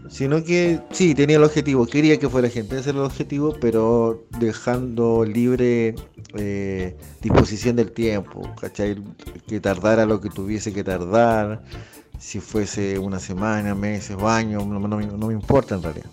Sino 0.08 0.44
que 0.44 0.80
sí, 0.92 1.16
tenía 1.16 1.36
el 1.36 1.42
objetivo, 1.42 1.84
quería 1.84 2.18
que 2.18 2.28
fuera 2.28 2.48
gente, 2.48 2.78
ese 2.78 2.90
era 2.90 3.00
el 3.00 3.04
objetivo, 3.06 3.56
pero 3.60 4.24
dejando 4.38 5.24
libre 5.24 5.96
eh, 6.34 6.96
disposición 7.22 7.74
del 7.74 7.90
tiempo, 7.90 8.54
¿cachai? 8.60 8.96
Que 9.48 9.58
tardara 9.58 10.06
lo 10.06 10.20
que 10.20 10.30
tuviese 10.30 10.72
que 10.72 10.84
tardar, 10.84 11.64
si 12.20 12.38
fuese 12.38 13.00
una 13.00 13.18
semana, 13.18 13.74
meses 13.74 14.16
años, 14.22 14.64
no, 14.64 14.78
no 14.78 15.26
me 15.26 15.34
importa 15.34 15.74
en 15.74 15.82
realidad 15.82 16.10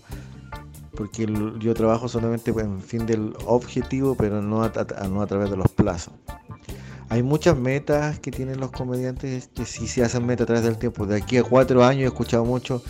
porque 0.96 1.28
yo 1.60 1.74
trabajo 1.74 2.08
solamente 2.08 2.52
en 2.52 2.82
fin 2.82 3.06
del 3.06 3.34
objetivo, 3.46 4.16
pero 4.16 4.42
no 4.42 4.64
a, 4.64 4.72
no 5.10 5.22
a 5.22 5.28
través 5.28 5.50
de 5.50 5.58
los 5.58 5.70
plazos. 5.72 6.14
Hay 7.10 7.22
muchas 7.22 7.58
metas 7.58 8.20
que 8.20 8.32
tienen 8.32 8.60
los 8.60 8.72
comediantes 8.72 9.50
que 9.54 9.66
sí 9.66 9.88
se 9.88 10.04
hacen 10.04 10.26
metas 10.26 10.44
a 10.44 10.48
través 10.48 10.64
del 10.64 10.78
tiempo. 10.78 11.06
De 11.06 11.18
aquí 11.18 11.38
a 11.38 11.44
cuatro 11.44 11.84
años 11.84 12.04
he 12.04 12.08
escuchado 12.08 12.46
mucho, 12.46 12.82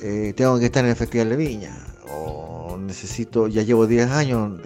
eh, 0.00 0.32
tengo 0.36 0.58
que 0.58 0.66
estar 0.66 0.84
en 0.84 0.90
el 0.90 0.96
Festival 0.96 1.30
de 1.30 1.36
Viña, 1.36 1.76
o 2.10 2.78
necesito, 2.78 3.48
ya 3.48 3.62
llevo 3.62 3.86
10 3.86 4.10
años, 4.10 4.60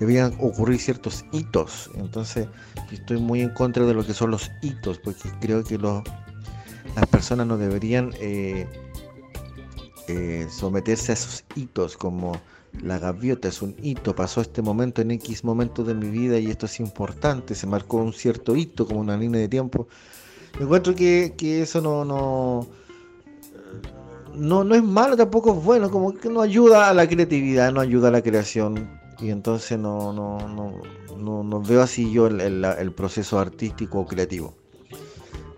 deberían 0.00 0.34
ocurrir 0.40 0.80
ciertos 0.80 1.24
hitos. 1.32 1.90
Entonces, 1.94 2.48
estoy 2.90 3.18
muy 3.18 3.42
en 3.42 3.50
contra 3.50 3.84
de 3.84 3.94
lo 3.94 4.04
que 4.04 4.14
son 4.14 4.30
los 4.30 4.50
hitos, 4.62 4.98
porque 4.98 5.28
creo 5.40 5.62
que 5.62 5.78
los, 5.78 6.02
las 6.96 7.06
personas 7.06 7.46
no 7.46 7.58
deberían 7.58 8.12
eh, 8.20 8.66
eh, 10.08 10.46
someterse 10.50 11.12
a 11.12 11.14
esos 11.14 11.44
hitos 11.54 11.96
como 11.96 12.32
la 12.80 12.98
gaviota 12.98 13.48
es 13.48 13.62
un 13.62 13.76
hito, 13.82 14.14
pasó 14.14 14.40
este 14.40 14.62
momento 14.62 15.02
en 15.02 15.10
X 15.12 15.44
momento 15.44 15.84
de 15.84 15.94
mi 15.94 16.08
vida 16.08 16.38
y 16.38 16.46
esto 16.46 16.66
es 16.66 16.80
importante, 16.80 17.54
se 17.54 17.66
marcó 17.66 17.98
un 17.98 18.12
cierto 18.12 18.56
hito 18.56 18.86
como 18.86 19.00
una 19.00 19.16
línea 19.16 19.40
de 19.40 19.48
tiempo. 19.48 19.88
encuentro 20.58 20.94
que, 20.94 21.34
eso 21.40 21.80
no, 21.80 22.04
no, 22.04 22.66
no, 24.34 24.64
no 24.64 24.74
es 24.74 24.82
malo, 24.82 25.16
tampoco 25.16 25.52
es 25.52 25.62
bueno, 25.62 25.90
como 25.90 26.14
que 26.14 26.28
no 26.30 26.40
ayuda 26.40 26.88
a 26.88 26.94
la 26.94 27.06
creatividad, 27.06 27.72
no 27.72 27.80
ayuda 27.80 28.08
a 28.08 28.12
la 28.12 28.22
creación. 28.22 28.88
Y 29.20 29.30
entonces 29.30 29.78
no, 29.78 30.12
no, 30.12 30.38
no, 31.16 31.44
no, 31.44 31.60
veo 31.60 31.82
así 31.82 32.10
yo 32.10 32.26
el 32.26 32.92
proceso 32.96 33.38
artístico 33.38 34.00
o 34.00 34.06
creativo. 34.06 34.61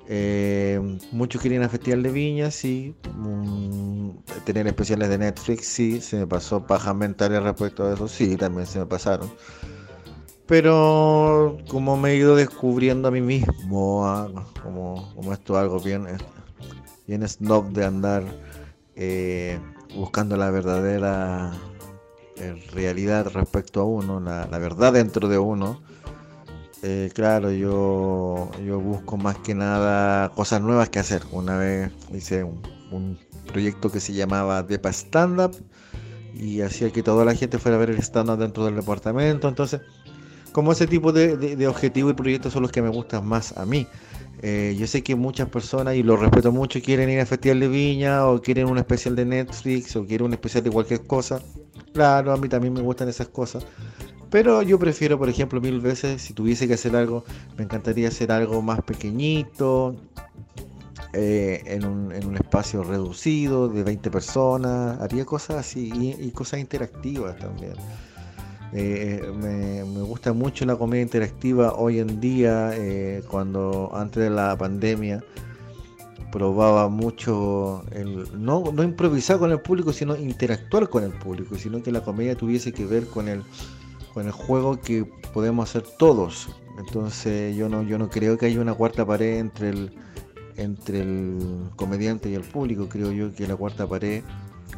Eh, 0.06 0.98
muchos 1.12 1.40
querían 1.40 1.62
a 1.62 1.68
Festival 1.68 2.02
de 2.02 2.10
Viña, 2.10 2.50
sí. 2.50 2.94
Mm, 3.16 4.10
tener 4.44 4.66
especiales 4.66 5.08
de 5.08 5.18
Netflix, 5.18 5.66
sí. 5.66 6.00
Se 6.00 6.16
me 6.16 6.26
pasó 6.26 6.66
paja 6.66 6.92
mental 6.94 7.42
respecto 7.42 7.84
a 7.86 7.94
eso, 7.94 8.08
sí, 8.08 8.36
también 8.36 8.66
se 8.66 8.78
me 8.78 8.86
pasaron. 8.86 9.30
Pero 10.46 11.56
como 11.68 11.96
me 11.96 12.12
he 12.12 12.16
ido 12.16 12.36
descubriendo 12.36 13.08
a 13.08 13.10
mí 13.10 13.22
mismo, 13.22 13.54
como, 14.62 15.12
como 15.14 15.32
esto 15.32 15.56
algo 15.56 15.80
bien, 15.80 16.06
bien 17.06 17.26
snob 17.26 17.70
de 17.70 17.84
andar 17.84 18.24
eh, 18.94 19.58
buscando 19.94 20.36
la 20.36 20.50
verdadera 20.50 21.52
eh, 22.36 22.62
realidad 22.72 23.30
respecto 23.32 23.80
a 23.80 23.84
uno, 23.84 24.20
la 24.20 24.58
verdad 24.58 24.92
dentro 24.92 25.28
de 25.28 25.38
uno 25.38 25.80
eh, 26.86 27.10
claro, 27.14 27.50
yo, 27.50 28.50
yo 28.62 28.78
busco 28.78 29.16
más 29.16 29.38
que 29.38 29.54
nada 29.54 30.28
cosas 30.34 30.60
nuevas 30.60 30.90
que 30.90 30.98
hacer. 30.98 31.22
Una 31.32 31.56
vez 31.56 31.90
hice 32.12 32.44
un, 32.44 33.18
proyecto 33.46 33.90
que 33.90 34.00
se 34.00 34.12
llamaba 34.12 34.62
Depa 34.62 34.90
Stand 34.90 35.40
Up 35.40 35.56
y 36.34 36.60
hacía 36.60 36.90
que 36.90 37.02
toda 37.02 37.24
la 37.24 37.34
gente 37.34 37.58
fuera 37.58 37.76
a 37.76 37.80
ver 37.80 37.88
el 37.88 37.98
stand-up 38.00 38.36
dentro 38.36 38.66
del 38.66 38.76
departamento. 38.76 39.48
Entonces, 39.48 39.80
como 40.52 40.72
ese 40.72 40.86
tipo 40.86 41.10
de, 41.10 41.66
objetivos 41.66 42.12
y 42.12 42.16
proyectos 42.16 42.52
son 42.52 42.60
los 42.60 42.70
que 42.70 42.82
me 42.82 42.90
gustan 42.90 43.26
más 43.26 43.56
a 43.56 43.64
mí. 43.64 43.86
Eh, 44.42 44.76
yo 44.78 44.86
sé 44.86 45.02
que 45.02 45.14
muchas 45.14 45.48
personas, 45.48 45.94
y 45.94 46.02
lo 46.02 46.18
respeto 46.18 46.52
mucho, 46.52 46.82
quieren 46.82 47.08
ir 47.08 47.18
al 47.18 47.26
Festival 47.26 47.60
de 47.60 47.68
Viña 47.68 48.26
o 48.26 48.42
quieren 48.42 48.66
un 48.66 48.76
especial 48.76 49.16
de 49.16 49.24
Netflix 49.24 49.96
o 49.96 50.04
quieren 50.04 50.26
un 50.26 50.34
especial 50.34 50.62
de 50.62 50.70
cualquier 50.70 51.06
cosa. 51.06 51.40
Claro, 51.94 52.30
a 52.30 52.36
mí 52.36 52.46
también 52.46 52.74
me 52.74 52.82
gustan 52.82 53.08
esas 53.08 53.28
cosas. 53.28 53.64
Pero 54.30 54.62
yo 54.62 54.78
prefiero, 54.78 55.18
por 55.18 55.28
ejemplo, 55.28 55.60
mil 55.60 55.80
veces, 55.80 56.22
si 56.22 56.34
tuviese 56.34 56.66
que 56.66 56.74
hacer 56.74 56.96
algo, 56.96 57.24
me 57.56 57.64
encantaría 57.64 58.08
hacer 58.08 58.32
algo 58.32 58.62
más 58.62 58.82
pequeñito, 58.82 59.96
eh, 61.16 61.62
en, 61.66 61.84
un, 61.84 62.34
espacio 62.34 62.82
reducido, 62.82 63.68
de 63.68 63.84
20 63.84 64.10
personas, 64.10 65.00
haría 65.00 65.24
cosas 65.24 65.58
así 65.58 66.16
y, 66.18 66.30
cosas 66.32 66.58
interactivas 66.58 67.36
también. 67.38 67.74
Eh, 68.72 69.22
me, 69.40 69.82
gusta 70.02 70.32
mucho 70.32 70.64
la 70.66 70.74
comedia 70.74 71.02
interactiva 71.02 71.74
hoy 71.74 72.00
en 72.00 72.20
día, 72.20 72.72
eh, 72.74 73.22
cuando 73.28 73.92
antes 73.94 74.24
de 74.24 74.30
la 74.30 74.58
pandemia 74.58 75.22
probaba 76.32 76.88
mucho 76.88 77.84
el 77.92 78.26
no, 78.36 78.64
no 78.72 78.82
improvisar 78.82 79.38
con 79.38 79.52
el 79.52 79.60
público, 79.60 79.92
sino 79.92 80.16
interactuar 80.16 80.88
con 80.88 81.04
el 81.04 81.12
público, 81.12 81.54
sino 81.54 81.80
que 81.80 81.92
la 81.92 82.00
comedia 82.00 82.34
tuviese 82.34 82.72
que 82.72 82.84
ver 82.84 83.06
con 83.06 83.28
el 83.28 83.44
con 84.14 84.26
el 84.26 84.32
juego 84.32 84.80
que 84.80 85.04
podemos 85.34 85.68
hacer 85.68 85.82
todos. 85.98 86.48
Entonces 86.78 87.56
yo 87.56 87.68
no, 87.68 87.82
yo 87.82 87.98
no 87.98 88.08
creo 88.08 88.38
que 88.38 88.46
haya 88.46 88.60
una 88.60 88.74
cuarta 88.74 89.04
pared 89.04 89.38
entre 89.38 89.70
el, 89.70 89.92
entre 90.56 91.00
el 91.00 91.70
comediante 91.76 92.30
y 92.30 92.34
el 92.34 92.42
público. 92.42 92.88
Creo 92.88 93.12
yo 93.12 93.34
que 93.34 93.46
la 93.46 93.56
cuarta 93.56 93.88
pared, 93.88 94.22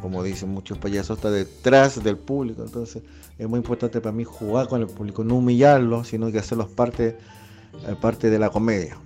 como 0.01 0.23
dicen 0.23 0.49
muchos 0.49 0.79
payasos, 0.79 1.17
está 1.17 1.29
detrás 1.29 2.03
del 2.03 2.17
público. 2.17 2.63
Entonces 2.63 3.03
es 3.37 3.47
muy 3.47 3.59
importante 3.59 4.01
para 4.01 4.11
mí 4.11 4.23
jugar 4.23 4.67
con 4.67 4.81
el 4.81 4.87
público, 4.87 5.23
no 5.23 5.35
humillarlo, 5.35 6.03
sino 6.03 6.31
que 6.31 6.39
hacerlos 6.39 6.69
parte, 6.69 7.17
eh, 7.87 7.95
parte 8.01 8.31
de 8.31 8.39
la 8.39 8.49
comedia. 8.49 8.97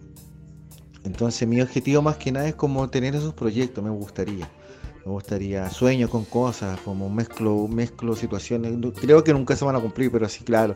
Entonces 1.04 1.48
mi 1.48 1.62
objetivo 1.62 2.02
más 2.02 2.18
que 2.18 2.32
nada 2.32 2.48
es 2.48 2.56
como 2.56 2.90
tener 2.90 3.16
esos 3.16 3.34
proyectos, 3.34 3.84
me 3.84 3.90
gustaría 3.90 4.50
me 5.06 5.12
gustaría, 5.12 5.70
sueño 5.70 6.10
con 6.10 6.26
cosas, 6.26 6.80
como 6.82 7.10
mezclo, 7.10 7.68
mezclo 7.68 8.16
situaciones, 8.16 8.74
creo 9.00 9.24
que 9.24 9.34
nunca 9.34 9.56
se 9.56 9.66
van 9.66 9.76
a 9.76 9.80
cumplir, 9.80 10.12
pero 10.12 10.30
sí, 10.30 10.44
claro, 10.44 10.76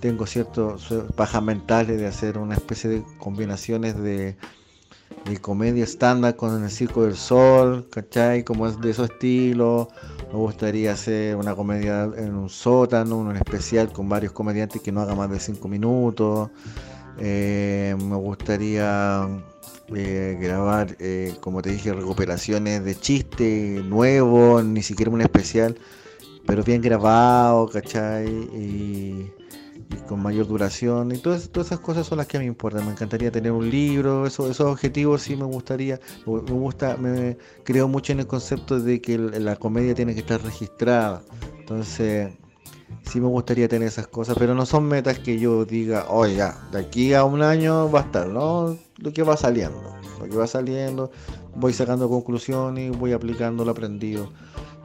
tengo 0.00 0.26
ciertos 0.26 0.92
pajas 1.16 1.42
mentales 1.42 1.98
de 1.98 2.06
hacer 2.06 2.38
una 2.38 2.54
especie 2.54 2.88
de 2.88 3.02
combinaciones 3.18 3.96
de, 3.96 4.36
comedia 5.42 5.84
estándar 5.84 6.36
con 6.36 6.62
el 6.62 6.70
Circo 6.70 7.04
del 7.04 7.16
Sol, 7.16 7.86
¿cachai? 7.90 8.44
Como 8.44 8.66
es 8.66 8.80
de 8.80 8.90
esos 8.90 9.10
estilos, 9.10 9.88
me 10.32 10.38
gustaría 10.38 10.92
hacer 10.92 11.36
una 11.36 11.54
comedia 11.54 12.04
en 12.16 12.34
un 12.34 12.48
sótano, 12.48 13.18
un 13.18 13.36
especial 13.36 13.92
con 13.92 14.08
varios 14.08 14.32
comediantes 14.32 14.80
que 14.80 14.90
no 14.90 15.00
haga 15.02 15.14
más 15.14 15.30
de 15.30 15.38
cinco 15.38 15.68
minutos, 15.68 16.50
eh, 17.18 17.94
me 17.98 18.16
gustaría 18.16 19.28
eh, 19.94 20.36
grabar, 20.40 20.96
eh, 20.98 21.34
como 21.40 21.62
te 21.62 21.70
dije, 21.70 21.92
recuperaciones 21.92 22.84
de 22.84 22.94
chistes 22.94 23.84
nuevos, 23.84 24.64
ni 24.64 24.82
siquiera 24.82 25.10
un 25.10 25.20
especial, 25.20 25.78
pero 26.46 26.62
bien 26.62 26.82
grabado, 26.82 27.68
¿cachai? 27.68 28.28
Y, 28.28 29.32
con 30.06 30.20
mayor 30.20 30.46
duración. 30.46 31.12
Y 31.12 31.18
todas, 31.18 31.48
todas 31.50 31.68
esas 31.68 31.80
cosas 31.80 32.06
son 32.06 32.18
las 32.18 32.26
que 32.26 32.36
a 32.36 32.40
mí 32.40 32.46
me 32.46 32.50
importan. 32.50 32.84
Me 32.84 32.92
encantaría 32.92 33.30
tener 33.30 33.52
un 33.52 33.70
libro, 33.70 34.26
eso, 34.26 34.50
esos 34.50 34.66
objetivos 34.66 35.22
sí 35.22 35.36
me 35.36 35.44
gustaría. 35.44 35.98
Me 36.26 36.40
gusta, 36.40 36.96
me 36.96 37.38
creo 37.64 37.88
mucho 37.88 38.12
en 38.12 38.20
el 38.20 38.26
concepto 38.26 38.80
de 38.80 39.00
que 39.00 39.16
la 39.18 39.56
comedia 39.56 39.94
tiene 39.94 40.14
que 40.14 40.20
estar 40.20 40.42
registrada. 40.42 41.22
Entonces 41.58 42.32
sí 43.02 43.20
me 43.20 43.28
gustaría 43.28 43.68
tener 43.68 43.88
esas 43.88 44.06
cosas, 44.06 44.36
pero 44.38 44.54
no 44.54 44.66
son 44.66 44.84
metas 44.84 45.18
que 45.18 45.38
yo 45.38 45.64
diga, 45.64 46.06
oye, 46.08 46.36
ya, 46.36 46.56
de 46.72 46.80
aquí 46.80 47.14
a 47.14 47.24
un 47.24 47.42
año 47.42 47.90
va 47.90 48.00
a 48.00 48.02
estar, 48.02 48.28
¿no? 48.28 48.76
Lo 48.98 49.12
que 49.12 49.22
va 49.22 49.36
saliendo, 49.36 49.96
lo 50.18 50.28
que 50.28 50.36
va 50.36 50.46
saliendo, 50.46 51.10
voy 51.54 51.72
sacando 51.72 52.08
conclusiones, 52.08 52.96
voy 52.96 53.12
aplicando 53.12 53.64
lo 53.64 53.70
aprendido. 53.70 54.30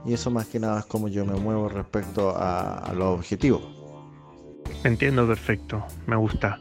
Y 0.05 0.13
eso 0.13 0.29
más 0.31 0.47
que 0.47 0.59
nada 0.59 0.79
es 0.79 0.85
como 0.85 1.07
yo 1.07 1.25
me 1.25 1.33
muevo 1.33 1.69
respecto 1.69 2.33
a, 2.35 2.91
los 2.95 3.19
objetivos. 3.19 3.61
Entiendo 4.83 5.25
perfecto, 5.27 5.85
me 6.07 6.15
gusta. 6.15 6.59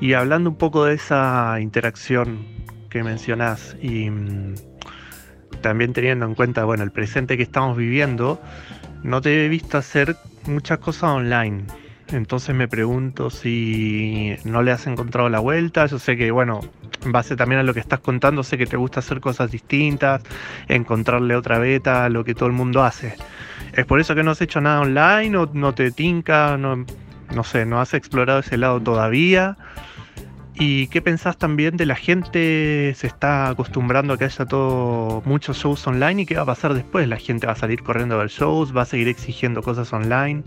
Y 0.00 0.12
hablando 0.12 0.50
un 0.50 0.56
poco 0.56 0.84
de 0.84 0.94
esa 0.94 1.58
interacción 1.60 2.46
que 2.90 3.02
mencionás 3.02 3.76
y 3.80 4.10
mm, 4.10 4.54
también 5.62 5.92
teniendo 5.92 6.26
en 6.26 6.34
cuenta, 6.34 6.64
bueno, 6.64 6.84
el 6.84 6.92
presente 6.92 7.36
que 7.36 7.42
estamos 7.42 7.76
viviendo, 7.76 8.38
no 9.02 9.20
te 9.20 9.44
he 9.44 9.48
visto 9.48 9.78
hacer 9.78 10.16
muchas 10.46 10.78
cosas 10.78 11.04
online. 11.04 11.64
Entonces 12.08 12.54
me 12.54 12.68
pregunto 12.68 13.28
si 13.28 14.36
no 14.44 14.62
le 14.62 14.72
has 14.72 14.86
encontrado 14.86 15.28
la 15.28 15.40
vuelta. 15.40 15.86
Yo 15.86 15.98
sé 15.98 16.16
que, 16.16 16.30
bueno, 16.30 16.60
en 17.04 17.12
base 17.12 17.36
también 17.36 17.60
a 17.60 17.62
lo 17.62 17.74
que 17.74 17.80
estás 17.80 18.00
contando, 18.00 18.42
sé 18.42 18.56
que 18.56 18.66
te 18.66 18.76
gusta 18.76 19.00
hacer 19.00 19.20
cosas 19.20 19.50
distintas, 19.50 20.22
encontrarle 20.68 21.36
otra 21.36 21.58
beta 21.58 22.08
lo 22.08 22.24
que 22.24 22.34
todo 22.34 22.46
el 22.46 22.54
mundo 22.54 22.82
hace. 22.82 23.14
¿Es 23.74 23.84
por 23.84 24.00
eso 24.00 24.14
que 24.14 24.22
no 24.22 24.30
has 24.30 24.40
hecho 24.40 24.60
nada 24.60 24.80
online 24.80 25.36
o 25.36 25.50
no 25.52 25.74
te 25.74 25.90
tinca? 25.90 26.56
No, 26.56 26.84
no 27.34 27.44
sé, 27.44 27.66
no 27.66 27.80
has 27.80 27.92
explorado 27.94 28.40
ese 28.40 28.56
lado 28.56 28.80
todavía. 28.80 29.56
¿Y 30.60 30.88
qué 30.88 31.00
pensás 31.00 31.36
también 31.36 31.76
de 31.76 31.86
la 31.86 31.94
gente? 31.94 32.92
Se 32.96 33.06
está 33.06 33.48
acostumbrando 33.48 34.14
a 34.14 34.18
que 34.18 34.24
haya 34.24 34.44
todo 34.44 35.22
muchos 35.24 35.58
shows 35.58 35.86
online 35.86 36.22
y 36.22 36.26
qué 36.26 36.34
va 36.34 36.42
a 36.42 36.46
pasar 36.46 36.74
después. 36.74 37.06
La 37.06 37.16
gente 37.16 37.46
va 37.46 37.52
a 37.52 37.56
salir 37.56 37.84
corriendo 37.84 38.16
a 38.16 38.18
ver 38.18 38.28
shows, 38.28 38.76
va 38.76 38.82
a 38.82 38.84
seguir 38.84 39.06
exigiendo 39.06 39.62
cosas 39.62 39.92
online. 39.92 40.42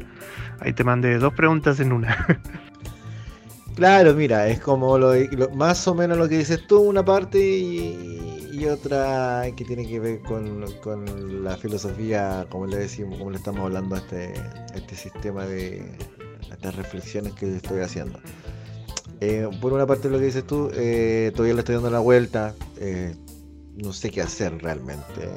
Ahí 0.59 0.73
te 0.73 0.83
mandé 0.83 1.17
dos 1.17 1.33
preguntas 1.33 1.79
en 1.79 1.93
una. 1.93 2.27
claro, 3.75 4.13
mira, 4.13 4.49
es 4.49 4.59
como 4.59 4.97
lo, 4.97 5.13
más 5.55 5.87
o 5.87 5.95
menos 5.95 6.17
lo 6.17 6.27
que 6.27 6.39
dices 6.39 6.67
tú, 6.67 6.81
una 6.81 7.05
parte 7.05 7.39
y, 7.39 8.65
otra 8.69 9.45
que 9.57 9.65
tiene 9.65 9.87
que 9.87 9.99
ver 9.99 10.19
con, 10.21 10.63
la 11.43 11.57
filosofía, 11.57 12.45
como 12.49 12.67
le 12.67 12.77
decimos, 12.77 13.17
como 13.17 13.31
le 13.31 13.37
estamos 13.37 13.61
hablando 13.61 13.95
a 13.95 13.97
este, 13.97 14.33
este 14.75 14.95
sistema 14.95 15.45
de 15.45 15.83
estas 16.51 16.75
reflexiones 16.75 17.33
que 17.33 17.55
estoy 17.55 17.79
haciendo. 17.79 18.19
Eh, 19.21 19.47
por 19.61 19.71
una 19.71 19.85
parte 19.85 20.09
lo 20.09 20.17
que 20.17 20.25
dices 20.25 20.45
tú, 20.45 20.71
eh, 20.73 21.31
todavía 21.35 21.53
le 21.53 21.59
estoy 21.59 21.75
dando 21.75 21.91
la 21.91 21.99
vuelta. 21.99 22.55
Eh, 22.77 23.15
no 23.77 23.93
sé 23.93 24.09
qué 24.09 24.21
hacer 24.21 24.61
realmente. 24.61 25.29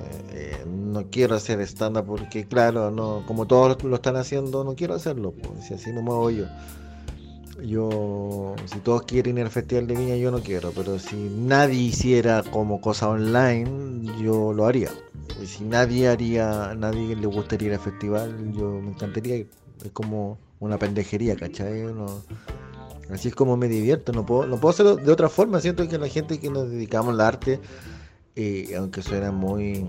No 0.67 1.05
quiero 1.11 1.37
hacer 1.37 1.61
stand-up 1.61 2.07
porque, 2.07 2.47
claro, 2.47 2.91
no 2.91 3.23
como 3.27 3.47
todos 3.47 3.83
lo 3.85 3.95
están 3.95 4.17
haciendo, 4.17 4.65
no 4.65 4.75
quiero 4.75 4.95
hacerlo. 4.95 5.33
Pues, 5.33 5.67
si 5.67 5.75
así 5.75 5.93
me 5.93 6.01
voy 6.01 6.39
yo. 6.39 6.47
Yo, 7.63 8.57
si 8.67 8.79
todos 8.81 9.03
quieren 9.03 9.39
ir 9.39 9.45
al 9.45 9.51
Festival 9.51 9.87
de 9.87 9.95
Viña, 9.95 10.17
yo 10.17 10.31
no 10.31 10.41
quiero. 10.41 10.73
Pero 10.73 10.99
si 10.99 11.17
nadie 11.17 11.79
hiciera 11.79 12.43
como 12.43 12.81
cosa 12.81 13.09
online, 13.11 14.11
yo 14.21 14.53
lo 14.53 14.67
haría. 14.67 14.91
Y 15.43 15.47
si 15.47 15.65
nadie 15.65 16.09
haría, 16.09 16.75
nadie 16.75 17.15
le 17.15 17.27
gustaría 17.27 17.69
ir 17.69 17.75
al 17.75 17.81
festival, 17.81 18.53
yo 18.53 18.81
me 18.81 18.91
encantaría 18.91 19.37
ir. 19.37 19.51
Es 19.85 19.91
como 19.93 20.39
una 20.59 20.79
pendejería, 20.79 21.37
¿cachai? 21.37 21.85
Así 23.11 23.29
es 23.29 23.35
como 23.35 23.57
me 23.57 23.69
divierto. 23.69 24.13
No 24.13 24.25
puedo, 24.27 24.47
no 24.47 24.59
puedo 24.59 24.71
hacerlo 24.73 24.97
de 24.97 25.13
otra 25.13 25.29
forma. 25.29 25.61
Siento 25.61 25.89
que 25.89 25.99
la 25.99 26.09
gente 26.09 26.39
que 26.39 26.51
nos 26.51 26.71
dedicamos 26.71 27.15
al 27.15 27.21
arte 27.21 27.61
y 28.35 28.75
aunque 28.75 29.03
suena 29.03 29.31
muy 29.31 29.87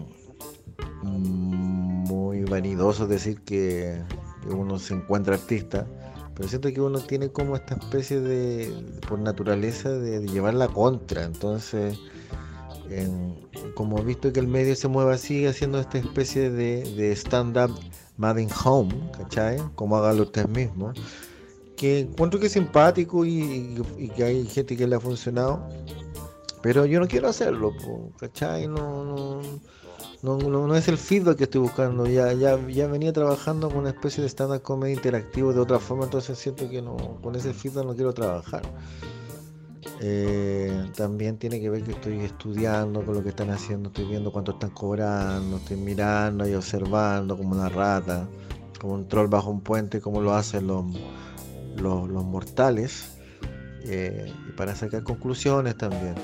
muy 1.02 2.44
vanidoso 2.44 3.08
decir 3.08 3.42
que, 3.42 4.02
uno 4.48 4.78
se 4.78 4.94
encuentra 4.94 5.36
artista, 5.36 5.88
pero 6.36 6.48
siento 6.48 6.72
que 6.72 6.80
uno 6.80 7.00
tiene 7.00 7.30
como 7.30 7.56
esta 7.56 7.74
especie 7.74 8.22
de, 8.22 9.00
por 9.08 9.18
naturaleza, 9.18 9.90
de, 9.90 10.20
llevar 10.28 10.54
la 10.54 10.68
contra. 10.68 11.24
Entonces, 11.24 11.98
como 13.74 13.98
he 13.98 14.04
visto 14.04 14.32
que 14.32 14.40
el 14.40 14.48
medio 14.48 14.76
se 14.76 14.88
mueve 14.88 15.16
así, 15.16 15.48
haciendo 15.48 15.80
esta 15.80 15.98
especie 15.98 16.52
de, 16.52 17.12
stand-up 17.14 17.72
made 18.18 18.44
in 18.44 18.50
home, 18.64 18.94
¿cachai? 19.18 19.58
Como 19.74 19.98
hágalo 19.98 20.24
usted 20.24 20.48
mismo, 20.48 20.94
que 21.76 22.00
encuentro 22.00 22.40
que 22.40 22.48
es 22.48 22.54
simpático 22.54 23.26
y 23.26 23.76
que 24.16 24.24
hay 24.24 24.46
gente 24.46 24.78
que 24.78 24.88
le 24.88 24.96
ha 24.96 25.00
funcionado 25.00 25.68
pero 26.66 26.84
yo 26.88 27.00
no 27.00 27.08
quiero 27.08 27.28
hacerlo, 27.28 27.74
¿cachai? 28.18 28.68
No, 28.68 29.06
no, 29.06 29.40
no, 30.24 30.76
es 30.76 30.88
el 30.88 30.98
feedback 30.98 31.38
que 31.38 31.44
estoy 31.44 31.62
buscando. 31.62 32.08
Ya, 32.08 32.34
ya, 32.34 32.58
ya 32.68 32.88
venía 32.88 33.14
trabajando 33.14 33.70
con 33.70 33.82
una 33.82 33.90
especie 33.90 34.24
de 34.24 34.30
stand-up 34.30 34.64
comedy 34.64 34.94
interactivo 34.94 35.54
de 35.54 35.60
otra 35.60 35.78
forma, 35.78 36.06
entonces 36.06 36.40
siento 36.40 36.68
que 36.68 36.82
no, 36.82 36.98
con 37.22 37.36
ese 37.36 37.54
feedback 37.54 37.86
no 37.86 37.94
quiero 37.94 38.16
trabajar. 38.16 38.64
Eh, 40.02 40.90
también 40.96 41.38
tiene 41.38 41.62
que 41.62 41.70
ver 41.70 41.84
que 41.84 41.92
estoy 41.92 42.22
estudiando 42.22 43.06
con 43.06 43.14
lo 43.14 43.22
que 43.22 43.30
están 43.30 43.52
haciendo, 43.52 43.90
estoy 43.90 44.06
viendo 44.06 44.32
cuánto 44.32 44.54
están 44.54 44.72
cobrando, 44.72 45.58
estoy 45.58 45.78
mirando 45.78 46.50
y 46.50 46.56
observando 46.56 47.38
como 47.38 47.52
una 47.54 47.70
rata, 47.70 48.28
como 48.82 48.96
un 48.96 49.08
troll 49.08 49.28
bajo 49.28 49.52
un 49.52 49.62
puente, 49.62 50.02
como 50.02 50.20
lo 50.20 50.34
hacen 50.34 50.66
los, 50.66 50.84
los, 51.78 52.10
mortales, 52.10 53.18
eh, 53.84 54.32
para 54.56 54.76
sacar 54.76 55.04
conclusiones 55.04 55.78
también. 55.78 56.16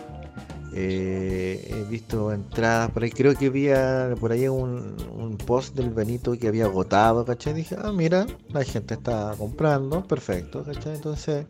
Eh, 0.74 1.68
he 1.70 1.90
visto 1.90 2.32
entradas 2.32 2.92
por 2.92 3.04
ahí, 3.04 3.12
creo 3.12 3.36
que 3.36 3.48
había 3.48 4.16
por 4.20 4.32
ahí 4.32 4.48
un, 4.48 5.38
post 5.46 5.76
del 5.76 5.90
Benito 5.90 6.32
que 6.38 6.48
había 6.48 6.66
agotado, 6.66 7.26
¿cachai? 7.26 7.54
Dije, 7.54 7.76
ah, 7.82 7.92
mira, 7.92 8.26
la 8.50 8.64
gente 8.64 8.94
está 8.94 9.36
comprando, 9.38 10.08
perfecto, 10.08 10.64
¿cachai? 10.64 10.96
Entonces, 10.96 11.46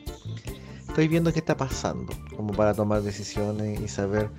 estoy 0.87 1.07
viendo 1.07 1.31
qué 1.31 1.39
está 1.39 1.55
pasando, 1.55 2.11
como 2.35 2.53
para 2.53 2.73
tomar 2.73 3.03
decisiones 3.03 3.79
y 3.79 3.87
saber 3.87 4.29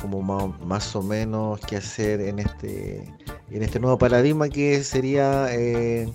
como 0.00 0.22
más, 0.22 0.96
o 0.96 1.02
menos 1.02 1.60
qué 1.60 1.76
hacer 1.76 2.20
en 2.20 2.40
este, 2.40 3.02
en 3.50 3.62
este 3.62 3.80
nuevo 3.80 3.96
paradigma 3.98 4.48
que 4.48 4.82
sería... 4.82 5.46
Eh, 5.50 6.12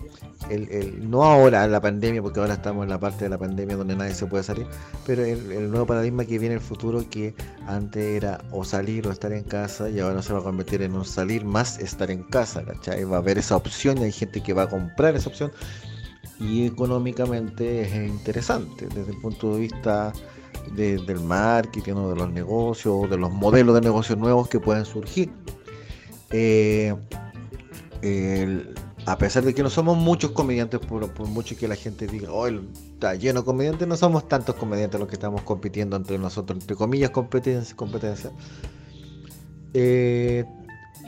no 1.02 1.24
ahora 1.24 1.68
la 1.68 1.82
pandemia, 1.82 2.22
porque 2.22 2.40
ahora 2.40 2.54
estamos 2.54 2.84
en 2.84 2.90
la 2.90 3.00
parte 3.00 3.26
de 3.26 3.30
la 3.30 3.38
pandemia 3.38 3.76
donde 3.76 3.96
nadie 3.96 4.14
se 4.14 4.26
puede 4.26 4.44
salir, 4.44 4.68
pero 5.06 5.24
el, 5.24 5.70
nuevo 5.70 5.86
paradigma 5.86 6.26
que 6.26 6.40
viene 6.40 6.56
en 6.56 6.62
el 6.62 6.66
futuro 6.66 7.04
que 7.10 7.34
antes 7.68 8.04
era 8.04 8.44
o 8.52 8.64
salir 8.64 9.08
o 9.08 9.12
estar 9.12 9.32
en 9.32 9.44
casa 9.44 9.90
y 9.90 10.00
ahora 10.00 10.22
se 10.22 10.34
va 10.34 10.40
a 10.40 10.44
convertir 10.44 10.82
en 10.82 10.94
un 10.94 11.06
salir 11.06 11.46
más 11.46 11.80
estar 11.80 12.12
en 12.12 12.24
casa, 12.24 12.64
¿cachai? 12.64 13.04
Va 13.04 13.18
a 13.18 13.20
haber 13.20 13.38
esa 13.38 13.56
opción 13.56 13.98
y 13.98 14.04
hay 14.04 14.12
gente 14.12 14.42
que 14.42 14.54
va 14.54 14.64
a 14.64 14.70
comprar 14.70 15.16
esa 15.16 15.30
opción 15.30 15.52
y 16.40 16.66
económicamente 16.66 17.82
es 17.82 18.10
interesante 18.10 18.88
desde 18.88 19.12
el 19.12 19.22
punto 19.22 19.54
de 19.54 19.62
vista 19.62 20.14
del 20.76 21.20
marketing 21.22 21.94
o 21.94 22.10
de 22.10 22.16
los 22.16 22.32
negocios, 22.32 23.10
de 23.10 23.18
los 23.18 23.32
modelos 23.32 23.76
de 23.76 23.82
negocios 23.82 24.18
nuevos 24.18 24.50
que 24.50 24.60
pueden 24.60 24.86
surgir. 24.86 25.30
Eh, 26.32 26.94
a 29.08 29.18
pesar 29.18 29.44
de 29.44 29.54
que 29.54 29.62
no 29.62 29.70
somos 29.70 29.98
muchos 29.98 30.32
comediantes, 30.32 30.80
por, 30.80 31.28
mucho 31.28 31.56
que 31.56 31.68
la 31.68 31.76
gente 31.76 32.08
diga, 32.08 32.32
oh, 32.32 32.48
está 32.48 33.14
lleno 33.16 33.42
de 33.42 33.46
comediantes, 33.46 33.88
no 33.88 33.96
somos 33.98 34.28
tantos 34.28 34.56
comediantes 34.56 35.00
los 35.00 35.08
que 35.08 35.16
estamos 35.16 35.42
compitiendo 35.44 35.96
entre 35.96 36.18
nosotros, 36.18 36.60
entre 36.60 36.76
comillas, 36.76 37.12
competencia. 37.12 37.76
competencia. 37.76 38.32
Eh, 39.74 40.46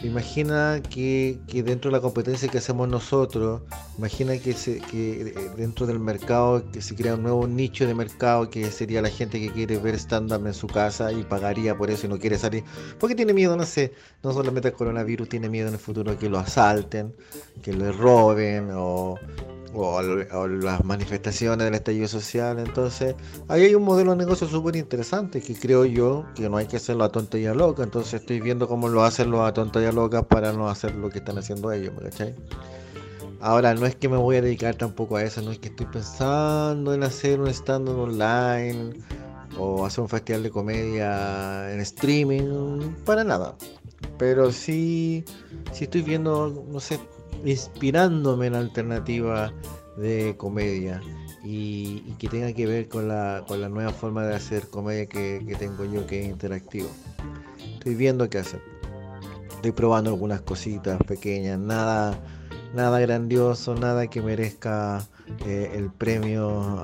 Imagina 0.04 0.80
que, 0.88 1.40
dentro 1.48 1.90
de 1.90 1.98
la 1.98 2.02
competencia 2.02 2.48
que 2.48 2.60
hacemos 2.60 2.88
nosotros, 2.88 3.62
imagina 3.98 4.38
que, 4.38 4.54
se, 4.54 4.80
que 4.80 5.22
eh, 5.22 5.34
dentro 5.58 5.88
del 5.88 6.00
mercado 6.00 6.64
que 6.72 6.84
se 6.84 6.94
crea 6.96 7.16
un 7.16 7.24
nuevo 7.24 7.48
nicho 7.48 7.88
de 7.88 7.96
mercado 7.96 8.48
que 8.50 8.70
sería 8.70 9.02
la 9.02 9.10
gente 9.10 9.40
que 9.40 9.52
quiere 9.52 9.78
ver 9.80 9.96
stand-up 9.96 10.46
en 10.46 10.54
su 10.54 10.68
casa 10.68 11.12
y 11.12 11.24
pagaría 11.24 11.76
por 11.76 11.90
eso 11.90 12.06
y 12.06 12.10
no 12.10 12.20
quiere 12.20 12.38
salir. 12.38 12.64
Porque 13.00 13.16
tiene 13.16 13.34
miedo, 13.34 13.58
no 13.58 13.66
sé, 13.66 13.94
no 14.22 14.34
solamente 14.34 14.68
el 14.68 14.76
coronavirus, 14.76 15.30
tiene 15.30 15.50
miedo 15.50 15.68
en 15.70 15.74
el 15.74 15.80
futuro 15.80 16.18
que 16.18 16.30
lo 16.30 16.38
asalten, 16.38 17.16
que 17.64 17.74
lo 17.74 17.92
roben 17.92 18.70
o 18.74 19.16
o, 19.74 20.02
las 20.48 20.84
manifestaciones 20.84 21.66
del 21.66 21.76
estallido 21.76 22.08
social. 22.08 22.60
Entonces, 22.60 23.16
ahí 23.48 23.64
hay 23.64 23.76
un 23.76 23.84
modelo 23.84 24.12
de 24.12 24.18
negocio 24.18 24.48
súper 24.48 24.76
interesante 24.76 25.42
que 25.42 25.56
creo 25.56 25.86
yo 25.86 26.26
que 26.36 26.50
no 26.50 26.58
hay 26.58 26.68
que 26.68 26.78
hacerlo 26.78 27.04
a 27.04 27.12
tonta 27.12 27.38
y 27.38 27.46
a 27.46 27.54
loca. 27.54 27.84
Entonces, 27.84 28.16
estoy 28.22 28.40
viendo 28.40 28.68
cómo 28.68 28.88
lo 28.88 29.04
hacen 29.04 29.32
los 29.32 29.42
a 29.42 29.54
tonta 29.54 29.82
y 29.82 29.86
a 29.86 29.92
loca 29.92 30.28
para 30.28 30.54
no 30.54 30.70
hacer 30.70 30.96
lo 30.96 31.10
que 31.10 31.20
están 31.20 31.38
haciendo 31.38 31.72
ellos, 31.72 31.94
¿me 31.96 32.10
cachai? 32.10 32.36
Ahora, 33.40 33.74
no 33.76 33.86
es 33.86 33.96
que 33.96 34.10
me 34.10 34.18
voy 34.18 34.38
a 34.38 34.42
dedicar 34.42 34.76
tampoco 34.76 35.16
a 35.16 35.24
eso, 35.24 35.42
no 35.42 35.52
es 35.52 35.60
que 35.60 35.68
estoy 35.68 35.86
pensando 35.86 36.94
en 36.94 37.04
hacer 37.04 37.40
un 37.40 37.48
stand-up 37.50 38.00
online 38.00 38.94
o 39.60 39.86
hacer 39.86 40.02
un 40.02 40.10
festival 40.10 40.44
de 40.44 40.50
comedia 40.50 41.72
en 41.72 41.80
streaming, 41.82 42.94
para 43.06 43.24
nada. 43.24 43.56
Pero 44.18 44.52
sí, 44.52 45.24
sí 45.72 45.84
estoy 45.84 46.02
viendo, 46.02 46.66
no 46.68 46.80
sé, 46.80 47.00
inspirándome 47.46 48.48
en 48.48 48.56
alternativa 48.56 49.52
de 49.98 50.36
comedia 50.38 51.02
y, 51.44 52.02
que 52.20 52.28
tenga 52.28 52.54
que 52.54 52.66
ver 52.66 52.88
con 52.88 53.08
la, 53.08 53.44
con 53.48 53.62
la 53.62 53.70
nueva 53.70 53.92
forma 53.92 54.26
de 54.26 54.36
hacer 54.36 54.68
comedia 54.70 55.06
que, 55.08 55.56
tengo 55.58 55.86
yo 55.86 56.06
que 56.06 56.22
es 56.22 56.28
interactivo. 56.28 56.90
Estoy 57.74 57.96
viendo 57.96 58.30
qué 58.30 58.40
hacer. 58.40 58.62
Estoy 59.56 59.72
probando 59.72 60.12
algunas 60.12 60.42
cositas 60.42 61.02
pequeñas, 61.04 61.58
nada, 61.58 62.20
nada 62.76 63.00
grandioso, 63.00 63.76
nada 63.76 64.08
que 64.08 64.22
merezca 64.22 65.08
eh, 65.46 65.72
el 65.74 65.90
premio 65.90 66.84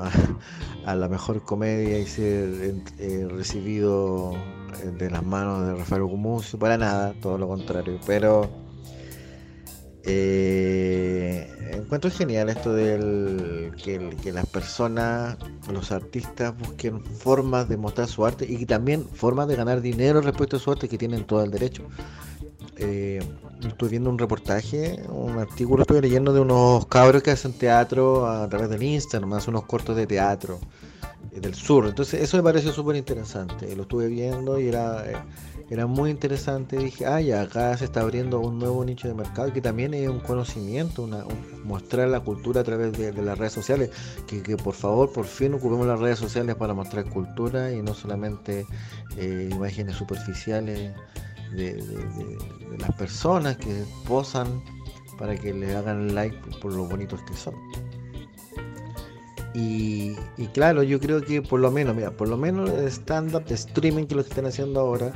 a, 0.86 0.96
la 0.96 1.08
mejor 1.08 1.44
comedia 1.44 2.00
y 2.00 2.06
ser 2.06 2.76
eh, 3.00 3.28
recibido 3.30 4.34
de 4.98 5.10
las 5.10 5.24
manos 5.24 5.68
de 5.68 5.76
Rafael 5.76 6.04
Gumucio, 6.04 6.58
para 6.58 6.78
nada, 6.78 7.14
todo 7.22 7.38
lo 7.38 7.48
contrario. 7.48 8.00
Pero 8.08 8.50
eh, 10.06 11.50
encuentro 11.72 12.12
genial 12.12 12.50
esto 12.50 12.74
del 12.74 13.72
que, 13.82 14.32
las 14.32 14.46
personas, 14.48 15.38
los 15.72 15.92
artistas 15.92 16.58
busquen 16.58 17.04
formas 17.04 17.70
de 17.70 17.78
mostrar 17.78 18.08
su 18.08 18.26
arte 18.26 18.46
y 18.48 18.66
también 18.66 19.06
formas 19.06 19.48
de 19.48 19.56
ganar 19.56 19.82
dinero 19.82 20.22
respecto 20.22 20.58
a 20.58 20.60
su 20.60 20.72
arte 20.72 20.90
que 20.90 20.98
tienen 20.98 21.24
todo 21.24 21.44
el 21.44 21.52
derecho. 21.52 21.84
Eh, 22.78 23.22
estoy 23.66 23.90
viendo 23.90 24.10
un 24.10 24.18
reportaje, 24.18 25.04
un 25.08 25.38
artículo 25.38 25.84
estoy 25.84 26.02
leyendo 26.02 26.34
de 26.34 26.42
unos 26.42 26.86
cabros 26.88 27.24
que 27.24 27.32
hacen 27.32 27.54
teatro 27.54 28.28
a 28.28 28.50
través 28.50 28.70
del 28.70 28.84
Instagram, 28.84 29.30
más 29.30 29.48
unos 29.48 29.64
cortos 29.66 29.96
de 29.96 30.06
teatro 30.06 30.60
eh, 31.32 31.40
del 31.40 31.54
sur. 31.54 31.88
Entonces 31.88 32.22
eso 32.22 32.36
me 32.38 32.44
pareció 32.44 32.74
súper 32.74 32.96
interesante. 32.98 33.74
Lo 33.76 33.84
estuve 33.84 34.08
viendo 34.08 34.60
y 34.60 34.68
era... 34.68 35.26
Era 35.74 35.88
muy 35.88 36.12
interesante. 36.12 36.78
Dije, 36.78 37.08
ah, 37.08 37.20
ya 37.20 37.42
acá 37.42 37.76
se 37.76 37.86
está 37.86 38.02
abriendo 38.02 38.40
un 38.40 38.60
nuevo 38.60 38.86
nicho 38.86 39.08
de 39.08 39.16
mercado 39.16 39.52
que 39.52 39.60
también 39.60 39.96
es 39.96 40.08
un 40.08 40.20
conocimiento, 40.20 41.02
una, 41.02 41.26
mostrar 41.64 42.10
la 42.10 42.20
cultura 42.20 42.62
a 42.62 42.64
través 42.64 42.96
de, 42.96 43.12
las 43.12 43.40
redes 43.40 43.54
sociales. 43.54 43.90
Que, 44.28 44.56
por 44.56 44.76
favor, 44.76 45.12
por 45.12 45.26
fin 45.26 45.56
ocupemos 45.56 45.88
las 45.88 46.00
redes 46.00 46.20
sociales 46.20 46.56
para 46.58 46.76
mostrar 46.76 47.10
cultura 47.10 47.72
y 47.72 47.82
no 47.82 47.96
solamente 47.96 48.68
eh, 49.18 49.50
imágenes 49.52 49.96
superficiales 49.96 50.94
de, 51.56 51.84
las 52.78 52.94
personas 52.94 53.58
que 53.58 53.84
posan 54.08 54.64
para 55.18 55.36
que 55.36 55.56
le 55.56 55.76
hagan 55.76 56.14
like 56.14 56.38
por 56.62 56.72
lo 56.72 56.86
bonitos 56.86 57.20
que 57.24 57.36
son. 57.36 57.56
Y, 59.56 60.16
y, 60.38 60.46
claro, 60.54 60.84
yo 60.84 61.00
creo 61.00 61.24
que 61.24 61.42
por 61.42 61.60
lo 61.60 61.72
menos, 61.72 61.96
mira, 61.96 62.12
por 62.12 62.28
lo 62.28 62.38
menos 62.38 62.70
el 62.70 62.86
stand-up 62.86 63.46
de 63.46 63.56
streaming 63.56 64.06
que 64.06 64.14
lo 64.14 64.22
están 64.22 64.46
haciendo 64.46 64.80
ahora, 64.80 65.12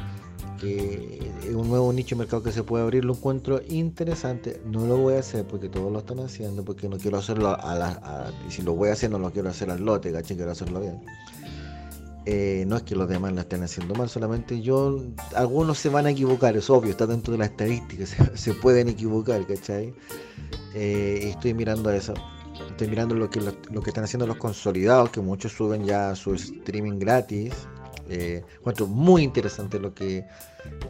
que 0.58 1.32
es 1.48 1.56
un 1.56 1.70
nuevo 1.70 1.92
nicho 1.94 2.16
de 2.16 2.20
mercado 2.20 2.44
que 2.44 2.52
se 2.52 2.64
puede 2.64 2.84
abrir, 2.84 3.06
lo 3.06 3.14
encuentro 3.14 3.62
interesante. 3.70 4.62
No 4.66 4.86
lo 4.86 4.98
voy 4.98 5.16
a 5.16 5.20
hacer 5.20 5.46
porque 5.46 5.70
todos 5.70 5.92
lo 5.92 6.00
están 6.00 6.20
haciendo, 6.20 6.64
porque 6.66 6.90
no 6.90 6.98
quiero 6.98 7.18
hacerlo 7.18 7.58
a 7.60 7.76
la. 7.76 8.32
y 8.48 8.52
si 8.52 8.62
lo 8.62 8.74
voy 8.74 8.90
a 8.90 8.94
hacer, 8.94 9.10
no 9.10 9.20
lo 9.20 9.32
quiero 9.32 9.50
hacer 9.50 9.70
al 9.70 9.84
lote, 9.84 10.12
¿caché? 10.12 10.36
Quiero 10.36 10.52
hacerlo 10.52 10.82
bien. 10.82 11.02
Eh, 12.30 12.66
no 12.68 12.76
es 12.76 12.84
que 12.84 12.94
los 12.94 13.08
demás 13.08 13.32
la 13.32 13.42
estén 13.42 13.64
haciendo 13.64 13.96
mal, 13.96 14.10
solamente 14.10 14.60
yo, 14.60 15.00
algunos 15.34 15.78
se 15.78 15.88
van 15.88 16.08
a 16.08 16.10
equivocar, 16.10 16.58
es 16.58 16.70
obvio, 16.70 16.92
está 16.92 17.08
dentro 17.08 17.32
de 17.32 17.38
las 17.38 17.52
estadísticas, 17.52 18.18
se, 18.34 18.54
pueden 18.54 18.90
equivocar, 18.90 19.48
¿cachai? 19.48 19.94
Eh, 20.76 21.30
estoy 21.30 21.54
mirando 21.54 21.90
eso, 21.90 22.14
estoy 22.70 22.90
mirando 22.90 23.16
lo 23.16 23.30
que, 23.30 23.40
lo, 23.40 23.82
que 23.82 23.90
están 23.92 24.04
haciendo 24.04 24.28
los 24.28 24.36
consolidados, 24.36 25.10
que 25.12 25.22
muchos 25.22 25.54
suben 25.54 25.86
ya 25.86 26.14
su 26.16 26.34
streaming 26.34 27.00
gratis. 27.00 27.54
Eh, 28.10 28.44
encuentro 28.60 28.88
muy 28.88 29.24
interesante 29.24 29.80
lo 29.80 29.94
que, 29.94 30.26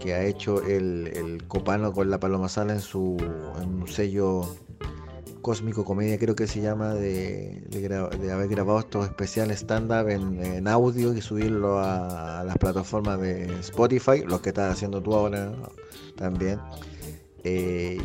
ha 0.06 0.24
hecho 0.24 0.62
el, 0.62 1.44
Copano 1.48 1.92
con 1.92 2.10
la 2.10 2.20
Paloma 2.20 2.50
Sala 2.50 2.74
en 2.74 2.82
su 2.82 3.18
sello 3.88 4.56
Cósmico 5.42 5.86
Comedia, 5.86 6.20
creo 6.20 6.36
que 6.36 6.46
se 6.46 6.62
llama, 6.62 6.94
de, 6.94 7.64
haber 8.32 8.50
grabado 8.50 8.80
estos 8.80 9.06
especiales 9.06 9.62
stand-up 9.62 10.10
en, 10.10 10.68
audio 10.68 11.14
y 11.14 11.22
subirlo 11.22 11.80
a, 11.80 12.44
las 12.46 12.58
plataformas 12.58 13.20
de 13.22 13.60
Spotify, 13.60 14.24
lo 14.26 14.42
que 14.42 14.50
estás 14.50 14.74
haciendo 14.74 15.02
tú 15.02 15.16
ahora 15.16 15.54
también. 16.16 16.60
Eh, 17.44 17.98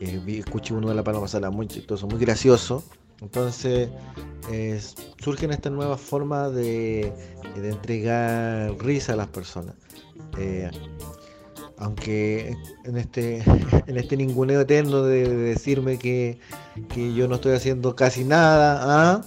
eh, 0.00 0.22
escuché 0.38 0.72
uno 0.72 0.88
de 0.88 0.94
la 0.94 1.02
Paloma 1.02 1.26
Sala 1.26 1.50
muy 1.50 1.66
chistoso, 1.66 2.06
muy 2.06 2.20
gracioso. 2.20 2.84
Entonces 3.20 3.90
surgen 5.18 5.50
estas 5.50 5.72
nuevas 5.72 6.00
formas 6.00 6.54
de, 6.54 7.12
entregar 7.56 8.72
risa 8.78 9.12
a 9.12 9.16
las 9.16 9.28
personas. 9.28 9.74
Eh, 10.38 10.70
aunque 11.80 12.54
en 12.84 12.96
este, 12.96 13.42
en 13.86 13.96
este 13.96 14.16
ninguneo 14.16 14.60
eterno 14.60 15.02
de, 15.02 15.28
decirme 15.28 15.98
que, 15.98 16.38
yo 17.14 17.26
no 17.26 17.36
estoy 17.36 17.52
haciendo 17.52 17.96
casi 17.96 18.24
nada, 18.24 18.80
¿ah? 18.82 19.24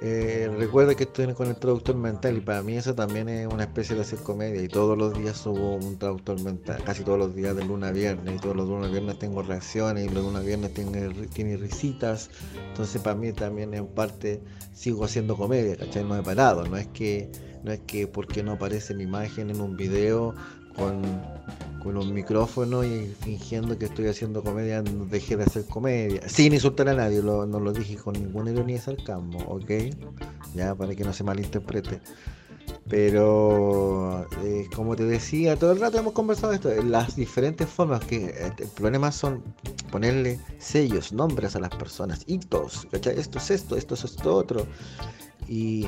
Eh, 0.00 0.50
recuerda 0.58 0.94
que 0.94 1.04
estoy 1.04 1.32
con 1.34 1.48
el 1.48 1.56
traductor 1.56 1.94
mental 1.94 2.36
y 2.36 2.40
para 2.40 2.62
mí 2.62 2.76
eso 2.76 2.94
también 2.94 3.28
es 3.28 3.46
una 3.46 3.64
especie 3.64 3.94
de 3.94 4.02
hacer 4.02 4.18
comedia. 4.20 4.62
Y 4.62 4.68
todos 4.68 4.96
los 4.96 5.14
días 5.14 5.36
subo 5.36 5.76
un 5.76 5.98
traductor 5.98 6.40
mental, 6.42 6.82
casi 6.84 7.04
todos 7.04 7.18
los 7.18 7.34
días 7.34 7.54
de 7.56 7.64
luna 7.64 7.88
a 7.88 7.92
viernes. 7.92 8.36
Y 8.36 8.38
todos 8.38 8.56
los 8.56 8.68
lunes 8.68 8.88
a 8.88 8.92
viernes 8.92 9.18
tengo 9.18 9.42
reacciones 9.42 10.10
y 10.10 10.14
los 10.14 10.24
lunes 10.24 10.42
a 10.42 10.44
viernes 10.44 10.74
tiene, 10.74 11.08
tiene 11.28 11.56
risitas, 11.56 12.30
entonces 12.68 13.00
para 13.00 13.16
mí 13.16 13.32
también 13.32 13.74
en 13.74 13.86
parte 13.86 14.40
sigo 14.72 15.04
haciendo 15.04 15.36
comedia, 15.36 15.76
¿cachai? 15.76 16.04
No 16.04 16.16
he 16.16 16.22
parado, 16.22 16.66
no 16.66 16.76
es 16.76 16.88
que 16.88 17.30
no 17.62 17.70
es 17.72 17.80
que 17.80 18.06
porque 18.06 18.42
no 18.42 18.52
aparece 18.52 18.94
mi 18.94 19.04
imagen 19.04 19.50
en 19.50 19.60
un 19.60 19.76
video 19.76 20.34
con, 20.76 21.02
con 21.82 21.96
un 21.96 22.14
micrófono 22.14 22.84
y 22.84 23.14
fingiendo 23.20 23.76
que 23.78 23.86
estoy 23.86 24.06
haciendo 24.06 24.42
comedia, 24.42 24.82
dejé 24.82 25.36
de 25.36 25.44
hacer 25.44 25.66
comedia. 25.66 26.28
Sin 26.28 26.52
insultar 26.52 26.88
a 26.88 26.94
nadie, 26.94 27.22
no 27.22 27.46
lo 27.46 27.72
dije 27.72 27.96
con 27.96 28.14
ninguna 28.14 28.50
ironía 28.52 28.76
de 28.76 28.82
sarcasmo, 28.82 29.38
¿ok? 29.48 29.70
Ya, 30.54 30.74
para 30.74 30.94
que 30.94 31.04
no 31.04 31.12
se 31.12 31.24
malinterprete. 31.24 32.00
Pero, 32.88 34.26
eh, 34.44 34.66
como 34.74 34.96
te 34.96 35.04
decía, 35.04 35.56
todo 35.56 35.72
el 35.72 35.80
rato 35.80 35.98
hemos 35.98 36.12
conversado 36.12 36.52
esto, 36.52 36.70
las 36.82 37.16
diferentes 37.16 37.68
formas 37.68 38.04
que 38.04 38.26
eh, 38.26 38.52
el 38.58 38.68
problema 38.68 39.10
son 39.12 39.42
ponerle 39.90 40.38
sellos, 40.58 41.12
nombres 41.12 41.56
a 41.56 41.60
las 41.60 41.70
personas, 41.70 42.22
hitos, 42.26 42.86
¿cachai? 42.90 43.18
Esto 43.18 43.38
es 43.38 43.50
esto, 43.50 43.76
esto 43.76 43.94
es 43.94 44.04
esto 44.04 44.34
otro. 44.34 44.66
Y, 45.54 45.86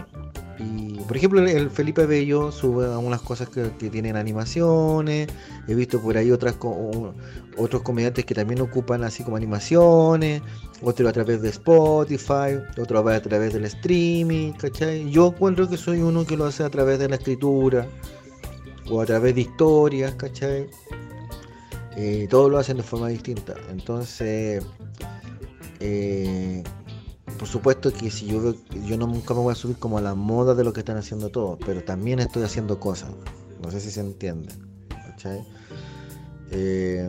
por 1.08 1.16
ejemplo, 1.16 1.40
el 1.40 1.70
Felipe 1.70 2.04
Bello 2.04 2.52
sube 2.52 2.84
algunas 2.84 3.22
cosas 3.22 3.48
que, 3.48 3.70
tienen 3.88 4.14
animaciones. 4.14 5.28
He 5.66 5.74
visto 5.74 6.02
por 6.02 6.18
ahí 6.18 6.30
otras 6.30 6.56
otros 7.56 7.80
comediantes 7.80 8.26
que 8.26 8.34
también 8.34 8.60
ocupan 8.60 9.04
así 9.04 9.24
como 9.24 9.38
animaciones. 9.38 10.42
Otro 10.82 11.08
a 11.08 11.12
través 11.12 11.40
de 11.40 11.48
Spotify, 11.48 12.58
otro 12.78 13.08
a 13.08 13.20
través 13.20 13.54
del 13.54 13.64
streaming. 13.64 14.52
Yo 15.10 15.28
encuentro 15.28 15.66
que 15.66 15.78
soy 15.78 16.02
uno 16.02 16.26
que 16.26 16.36
lo 16.36 16.44
hace 16.44 16.62
a 16.62 16.68
través 16.68 16.98
de 16.98 17.08
la 17.08 17.16
escritura 17.16 17.86
o 18.90 19.00
a 19.00 19.06
través 19.06 19.34
de 19.34 19.40
historias, 19.40 20.14
¿cachai? 20.16 20.68
Eh, 21.96 22.26
todos 22.28 22.50
lo 22.50 22.58
hacen 22.58 22.76
de 22.76 22.82
forma 22.82 23.08
distinta. 23.08 23.54
Entonces, 23.70 24.62
eh, 25.80 26.62
por 27.38 27.48
supuesto 27.48 27.92
que 27.92 28.10
si 28.10 28.26
yo 28.26 28.40
veo, 28.40 28.54
yo 28.86 28.96
no 28.96 29.06
nunca 29.06 29.34
me 29.34 29.40
voy 29.40 29.52
a 29.52 29.54
subir 29.54 29.76
como 29.76 29.98
a 29.98 30.00
la 30.00 30.14
moda 30.14 30.54
de 30.54 30.64
lo 30.64 30.72
que 30.72 30.80
están 30.80 30.96
haciendo 30.96 31.30
todos, 31.30 31.58
pero 31.64 31.82
también 31.82 32.20
estoy 32.20 32.42
haciendo 32.42 32.78
cosas. 32.80 33.10
No 33.62 33.70
sé 33.70 33.80
si 33.80 33.90
se 33.90 34.00
entiende. 34.00 34.52
Eh, 36.50 37.08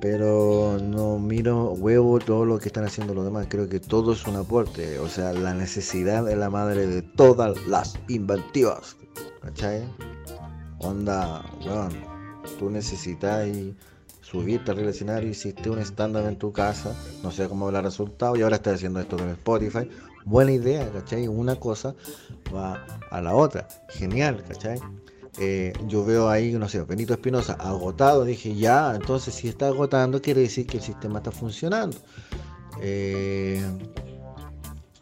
pero 0.00 0.78
no 0.82 1.18
miro 1.18 1.72
huevo 1.72 2.18
todo 2.18 2.46
lo 2.46 2.58
que 2.58 2.68
están 2.68 2.84
haciendo 2.84 3.12
los 3.12 3.24
demás. 3.24 3.46
Creo 3.50 3.68
que 3.68 3.80
todo 3.80 4.12
es 4.12 4.26
un 4.26 4.36
aporte. 4.36 4.98
O 4.98 5.08
sea, 5.08 5.32
la 5.32 5.52
necesidad 5.52 6.28
es 6.30 6.38
la 6.38 6.48
madre 6.48 6.86
de 6.86 7.02
todas 7.02 7.66
las 7.66 7.98
inventivas. 8.08 8.96
¿Cachai? 9.42 9.84
Onda, 10.78 11.44
bueno, 11.62 11.90
tú 12.58 12.70
necesitas 12.70 13.46
y 13.46 13.76
subiste 14.30 14.70
al 14.70 14.78
escenario, 14.80 15.28
hiciste 15.28 15.68
un 15.70 15.80
stand-up 15.80 16.26
en 16.26 16.36
tu 16.36 16.52
casa, 16.52 16.94
no 17.22 17.30
sé 17.30 17.48
cómo 17.48 17.66
habrá 17.66 17.82
resultado, 17.82 18.36
y 18.36 18.42
ahora 18.42 18.56
estás 18.56 18.74
haciendo 18.74 19.00
esto 19.00 19.16
con 19.16 19.28
Spotify. 19.30 19.88
Buena 20.24 20.52
idea, 20.52 20.88
¿cachai? 20.92 21.26
Una 21.26 21.56
cosa 21.56 21.94
va 22.54 22.84
a 23.10 23.20
la 23.20 23.34
otra. 23.34 23.66
Genial, 23.88 24.44
¿cachai? 24.46 24.78
Eh, 25.38 25.72
yo 25.86 26.04
veo 26.04 26.28
ahí, 26.28 26.52
no 26.52 26.68
sé, 26.68 26.82
Benito 26.82 27.14
Espinosa 27.14 27.54
agotado, 27.54 28.24
dije, 28.24 28.54
ya, 28.54 28.94
entonces 28.94 29.34
si 29.34 29.48
está 29.48 29.68
agotando 29.68 30.20
quiere 30.20 30.42
decir 30.42 30.66
que 30.66 30.76
el 30.76 30.82
sistema 30.82 31.18
está 31.18 31.30
funcionando. 31.30 31.96
Eh, 32.82 33.62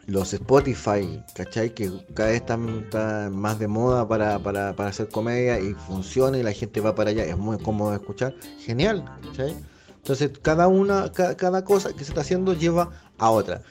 los 0.09 0.33
Spotify, 0.33 1.23
¿cachai? 1.35 1.73
Que 1.73 1.91
cada 2.13 2.29
vez 2.29 2.41
están, 2.41 2.89
más 3.35 3.59
de 3.59 3.67
moda 3.67 4.07
para, 4.07 4.69
hacer 4.87 5.09
comedia 5.09 5.59
y 5.59 5.73
funciona 5.73 6.37
y 6.37 6.43
la 6.43 6.51
gente 6.51 6.81
va 6.81 6.95
para 6.95 7.11
allá, 7.11 7.23
es 7.23 7.37
muy 7.37 7.57
cómodo 7.59 7.91
de 7.91 7.97
escuchar, 7.97 8.35
genial, 8.59 9.05
¿cachai? 9.23 9.55
Entonces, 9.97 10.31
cada 10.41 10.67
una, 10.67 11.11
cada, 11.11 11.63
cosa 11.63 11.93
que 11.93 12.03
se 12.03 12.11
está 12.11 12.21
haciendo 12.21 12.53
lleva 12.53 12.89
a 13.17 13.29
otra. 13.29 13.61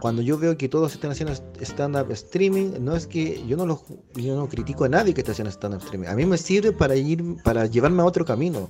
Cuando 0.00 0.22
yo 0.22 0.38
veo 0.38 0.56
que 0.56 0.68
todos 0.68 0.92
están 0.92 1.10
haciendo 1.10 1.34
stand-up 1.60 2.12
streaming, 2.12 2.74
no 2.80 2.94
es 2.94 3.06
que 3.06 3.44
yo 3.46 3.56
no 3.56 3.66
lo 3.66 3.82
yo 4.14 4.36
no 4.36 4.48
critico 4.48 4.84
a 4.84 4.88
nadie 4.88 5.12
que 5.12 5.22
esté 5.22 5.32
haciendo 5.32 5.50
stand-up 5.50 5.82
streaming. 5.82 6.06
A 6.06 6.14
mí 6.14 6.24
me 6.24 6.36
sirve 6.38 6.72
para 6.72 6.94
ir, 6.94 7.42
para 7.42 7.66
llevarme 7.66 8.02
a 8.02 8.04
otro 8.04 8.24
camino. 8.24 8.68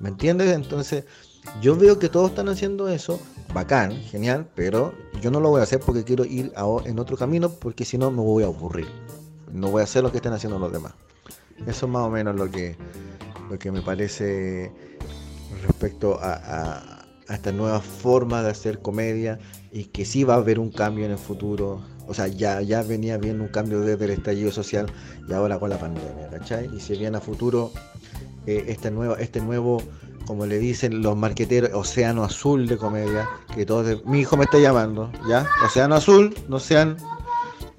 ¿Me 0.00 0.10
entiendes? 0.10 0.54
Entonces, 0.54 1.04
yo 1.60 1.76
veo 1.76 1.98
que 1.98 2.08
todos 2.08 2.30
están 2.30 2.48
haciendo 2.48 2.88
eso, 2.88 3.20
bacán, 3.52 3.92
genial, 3.92 4.48
pero 4.54 4.94
yo 5.20 5.30
no 5.30 5.40
lo 5.40 5.50
voy 5.50 5.60
a 5.60 5.64
hacer 5.64 5.80
porque 5.80 6.04
quiero 6.04 6.24
ir 6.24 6.52
en 6.84 6.98
otro 6.98 7.16
camino, 7.16 7.50
porque 7.50 7.84
si 7.84 7.98
no 7.98 8.10
me 8.10 8.22
voy 8.22 8.44
a 8.44 8.46
aburrir. 8.46 8.88
No 9.52 9.70
voy 9.70 9.80
a 9.80 9.84
hacer 9.84 10.02
lo 10.02 10.10
que 10.10 10.18
están 10.18 10.34
haciendo 10.34 10.58
los 10.58 10.72
demás. 10.72 10.92
Eso 11.66 11.86
es 11.86 11.92
más 11.92 12.02
o 12.02 12.10
menos 12.10 12.36
lo 12.36 12.50
que, 12.50 12.76
lo 13.50 13.58
que 13.58 13.72
me 13.72 13.82
parece 13.82 14.70
respecto 15.62 16.18
a, 16.20 17.04
esta 17.28 17.52
nueva 17.52 17.80
forma 17.80 18.42
de 18.42 18.50
hacer 18.50 18.80
comedia 18.80 19.38
y 19.70 19.84
que 19.84 20.06
sí 20.06 20.24
va 20.24 20.34
a 20.34 20.36
haber 20.38 20.58
un 20.58 20.70
cambio 20.70 21.04
en 21.04 21.10
el 21.10 21.18
futuro. 21.18 21.82
O 22.06 22.14
sea, 22.14 22.26
ya, 22.26 22.62
ya 22.62 22.82
venía 22.82 23.18
bien 23.18 23.40
un 23.40 23.48
cambio 23.48 23.80
desde 23.80 24.06
el 24.06 24.12
estallido 24.12 24.50
social 24.50 24.86
y 25.28 25.32
ahora 25.34 25.58
con 25.58 25.68
la 25.68 25.78
pandemia, 25.78 26.30
¿cachai? 26.30 26.74
Y 26.74 26.80
si 26.80 26.96
viene 26.96 27.18
a 27.18 27.20
futuro 27.20 27.70
eh, 28.46 28.64
este, 28.68 28.90
nuevo, 28.90 29.16
este 29.16 29.42
nuevo 29.42 29.82
como 30.28 30.44
le 30.44 30.58
dicen 30.58 31.00
los 31.00 31.16
marqueteros, 31.16 31.70
océano 31.72 32.22
azul 32.22 32.66
de 32.66 32.76
comedia, 32.76 33.26
que 33.54 33.64
todos, 33.64 34.04
mi 34.04 34.20
hijo 34.20 34.36
me 34.36 34.44
está 34.44 34.58
llamando, 34.58 35.10
¿ya? 35.26 35.46
Océano 35.64 35.94
azul, 35.94 36.34
no 36.50 36.60
sean, 36.60 36.98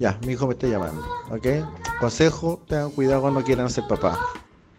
ya, 0.00 0.18
mi 0.26 0.32
hijo 0.32 0.48
me 0.48 0.54
está 0.54 0.66
llamando, 0.66 1.00
¿ok? 1.30 1.46
Consejo, 2.00 2.60
tengan 2.66 2.90
cuidado 2.90 3.20
cuando 3.20 3.44
quieran 3.44 3.70
ser 3.70 3.84
papá. 3.88 4.18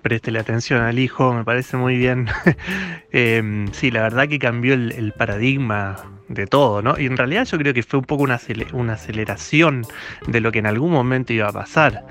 Préstele 0.01 0.39
atención 0.39 0.81
al 0.81 0.99
hijo, 0.99 1.33
me 1.33 1.45
parece 1.45 1.77
muy 1.77 1.95
bien. 1.95 2.27
Em, 3.13 3.71
sí, 3.71 3.89
la 3.89 4.01
verdad 4.01 4.27
que 4.27 4.37
cambió 4.37 4.73
el, 4.73 5.13
paradigma 5.17 5.95
de 6.27 6.47
todo, 6.47 6.81
¿no? 6.81 6.99
Y 6.99 7.05
en 7.05 7.15
realidad 7.15 7.45
yo 7.45 7.57
creo 7.57 7.73
que 7.73 7.83
fue 7.83 7.99
un 7.99 8.05
poco 8.05 8.23
una, 8.23 8.39
una 8.73 8.93
aceleración 8.93 9.85
de 10.27 10.41
lo 10.41 10.51
que 10.51 10.59
en 10.59 10.65
algún 10.65 10.91
momento 10.91 11.31
iba 11.31 11.47
a 11.47 11.53
pasar, 11.53 12.05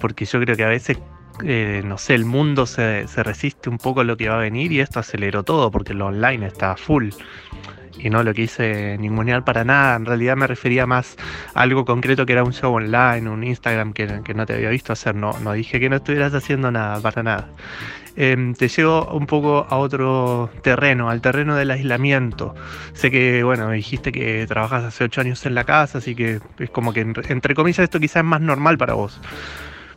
porque 0.00 0.24
yo 0.24 0.40
creo 0.40 0.56
que 0.56 0.64
a 0.64 0.68
veces 0.68 0.98
eh, 1.44 1.82
no 1.84 1.98
sé, 1.98 2.14
el 2.14 2.24
mundo 2.24 2.66
se, 2.66 3.06
resiste 3.16 3.70
un 3.70 3.78
poco 3.78 4.00
a 4.00 4.04
lo 4.04 4.16
que 4.16 4.28
va 4.28 4.36
a 4.36 4.38
venir 4.38 4.72
y 4.72 4.80
esto 4.80 5.00
aceleró 5.00 5.42
todo 5.42 5.70
porque 5.70 5.94
lo 5.94 6.06
online 6.06 6.46
está 6.46 6.76
full. 6.76 7.10
Y 7.98 8.10
no 8.10 8.22
lo 8.22 8.32
quise 8.34 8.96
ningunear 8.98 9.44
para 9.44 9.64
nada, 9.64 9.94
en 9.96 10.06
realidad 10.06 10.36
me 10.36 10.46
refería 10.46 10.86
más 10.86 11.16
a 11.54 11.62
algo 11.62 11.84
concreto 11.84 12.26
que 12.26 12.32
era 12.32 12.42
un 12.42 12.52
show 12.52 12.74
online, 12.74 13.28
un 13.28 13.44
Instagram 13.44 13.92
que, 13.92 14.06
no 14.34 14.46
te 14.46 14.54
había 14.54 14.70
visto 14.70 14.92
hacer, 14.92 15.14
no, 15.14 15.38
no 15.40 15.52
dije 15.52 15.78
que 15.78 15.88
no 15.88 15.96
estuvieras 15.96 16.34
haciendo 16.34 16.72
nada, 16.72 17.00
para 17.00 17.22
nada. 17.22 17.48
Em, 18.14 18.54
te 18.54 18.68
llevo 18.68 19.06
un 19.12 19.26
poco 19.26 19.66
a 19.68 19.76
otro 19.78 20.50
terreno, 20.62 21.08
al 21.08 21.20
terreno 21.20 21.56
del 21.56 21.70
aislamiento. 21.70 22.54
Sé 22.92 23.10
que, 23.10 23.42
bueno, 23.42 23.70
dijiste 23.70 24.12
que 24.12 24.46
trabajas 24.46 24.84
hace 24.84 25.04
ocho 25.04 25.20
años 25.20 25.44
en 25.46 25.54
la 25.54 25.64
casa, 25.64 25.98
así 25.98 26.14
que 26.14 26.40
es 26.58 26.70
como 26.70 26.92
que, 26.92 27.00
entre 27.00 27.54
comillas, 27.54 27.80
esto 27.80 28.00
quizás 28.00 28.18
es 28.18 28.24
más 28.24 28.40
normal 28.40 28.76
para 28.78 28.94
vos. 28.94 29.20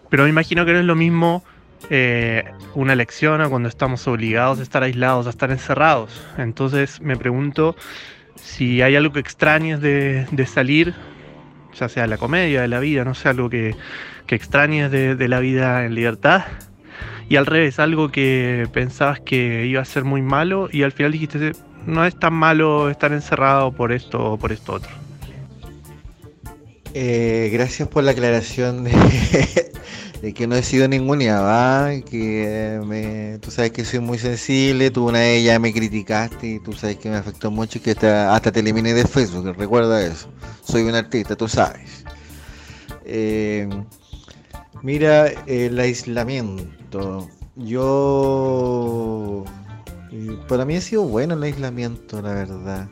Pero 0.09 0.23
me 0.23 0.29
imagino 0.29 0.65
que 0.65 0.73
no 0.73 0.79
es 0.79 0.85
lo 0.85 0.95
mismo 0.95 1.43
eh, 1.89 2.43
una 2.73 2.93
elección 2.93 3.41
o 3.41 3.49
cuando 3.49 3.69
estamos 3.69 4.07
obligados 4.07 4.59
a 4.59 4.63
estar 4.63 4.83
aislados, 4.83 5.27
a 5.27 5.29
estar 5.29 5.51
encerrados. 5.51 6.21
Entonces 6.37 7.01
me 7.01 7.15
pregunto 7.17 7.75
si 8.35 8.81
hay 8.81 8.95
algo 8.95 9.13
que 9.13 9.19
extrañes 9.19 9.81
de, 9.81 10.47
salir, 10.51 10.93
ya 11.77 11.89
sea 11.89 12.07
la 12.07 12.17
comedia, 12.17 12.61
de 12.61 12.67
la 12.67 12.79
vida, 12.79 13.03
no 13.03 13.13
sé, 13.13 13.29
algo 13.29 13.49
que, 13.49 13.75
que 14.27 14.35
extrañes 14.35 14.91
de, 14.91 15.15
de 15.15 15.27
la 15.27 15.39
vida 15.39 15.85
en 15.85 15.95
libertad. 15.95 16.45
Y 17.27 17.37
al 17.37 17.45
revés, 17.45 17.79
algo 17.79 18.09
que 18.09 18.67
pensabas 18.71 19.19
que 19.19 19.65
iba 19.65 19.81
a 19.81 19.85
ser 19.85 20.03
muy 20.03 20.21
malo 20.21 20.69
y 20.71 20.83
al 20.83 20.91
final 20.91 21.11
dijiste, 21.11 21.53
no 21.85 22.05
es 22.05 22.17
tan 22.17 22.33
malo 22.33 22.89
estar 22.89 23.11
encerrado 23.13 23.71
por 23.71 23.91
esto 23.91 24.33
o 24.33 24.37
por 24.37 24.51
esto 24.51 24.73
otro. 24.73 24.91
Eh, 26.93 27.49
gracias 27.51 27.89
por 27.89 28.03
la 28.03 28.11
aclaración 28.11 28.85
de, 28.85 28.91
que 30.33 30.47
no 30.47 30.55
he 30.55 30.63
sido 30.63 30.87
ninguna 30.87 31.41
¿va? 31.41 31.91
que 32.01 33.37
tú 33.41 33.51
sabes 33.51 33.71
que 33.71 33.85
soy 33.85 33.99
muy 33.99 34.17
sensible, 34.17 34.89
tú 34.89 35.07
una 35.09 35.19
de 35.19 35.37
ellas 35.37 35.59
me 35.59 35.73
criticaste 35.73 36.47
y 36.47 36.59
tú 36.59 36.73
sabes 36.73 36.97
que 36.97 37.09
me 37.09 37.17
afectó 37.17 37.51
mucho 37.51 37.77
y 37.77 37.81
que 37.81 37.91
hasta, 37.91 38.51
te 38.51 38.59
eliminé 38.59 38.93
de 38.93 39.05
Facebook, 39.05 39.55
recuerda 39.57 40.05
eso, 40.05 40.29
soy 40.63 40.83
un 40.83 40.95
artista, 40.95 41.35
tú 41.35 41.47
sabes. 41.47 42.03
Eh, 43.05 43.69
mira, 44.81 45.27
el 45.45 45.79
aislamiento, 45.79 47.29
yo, 47.55 49.45
eh, 50.11 50.37
para 50.47 50.65
mí 50.65 50.75
ha 50.75 50.81
sido 50.81 51.03
bueno 51.03 51.35
el 51.35 51.43
aislamiento, 51.43 52.21
la 52.21 52.33
verdad. 52.33 52.89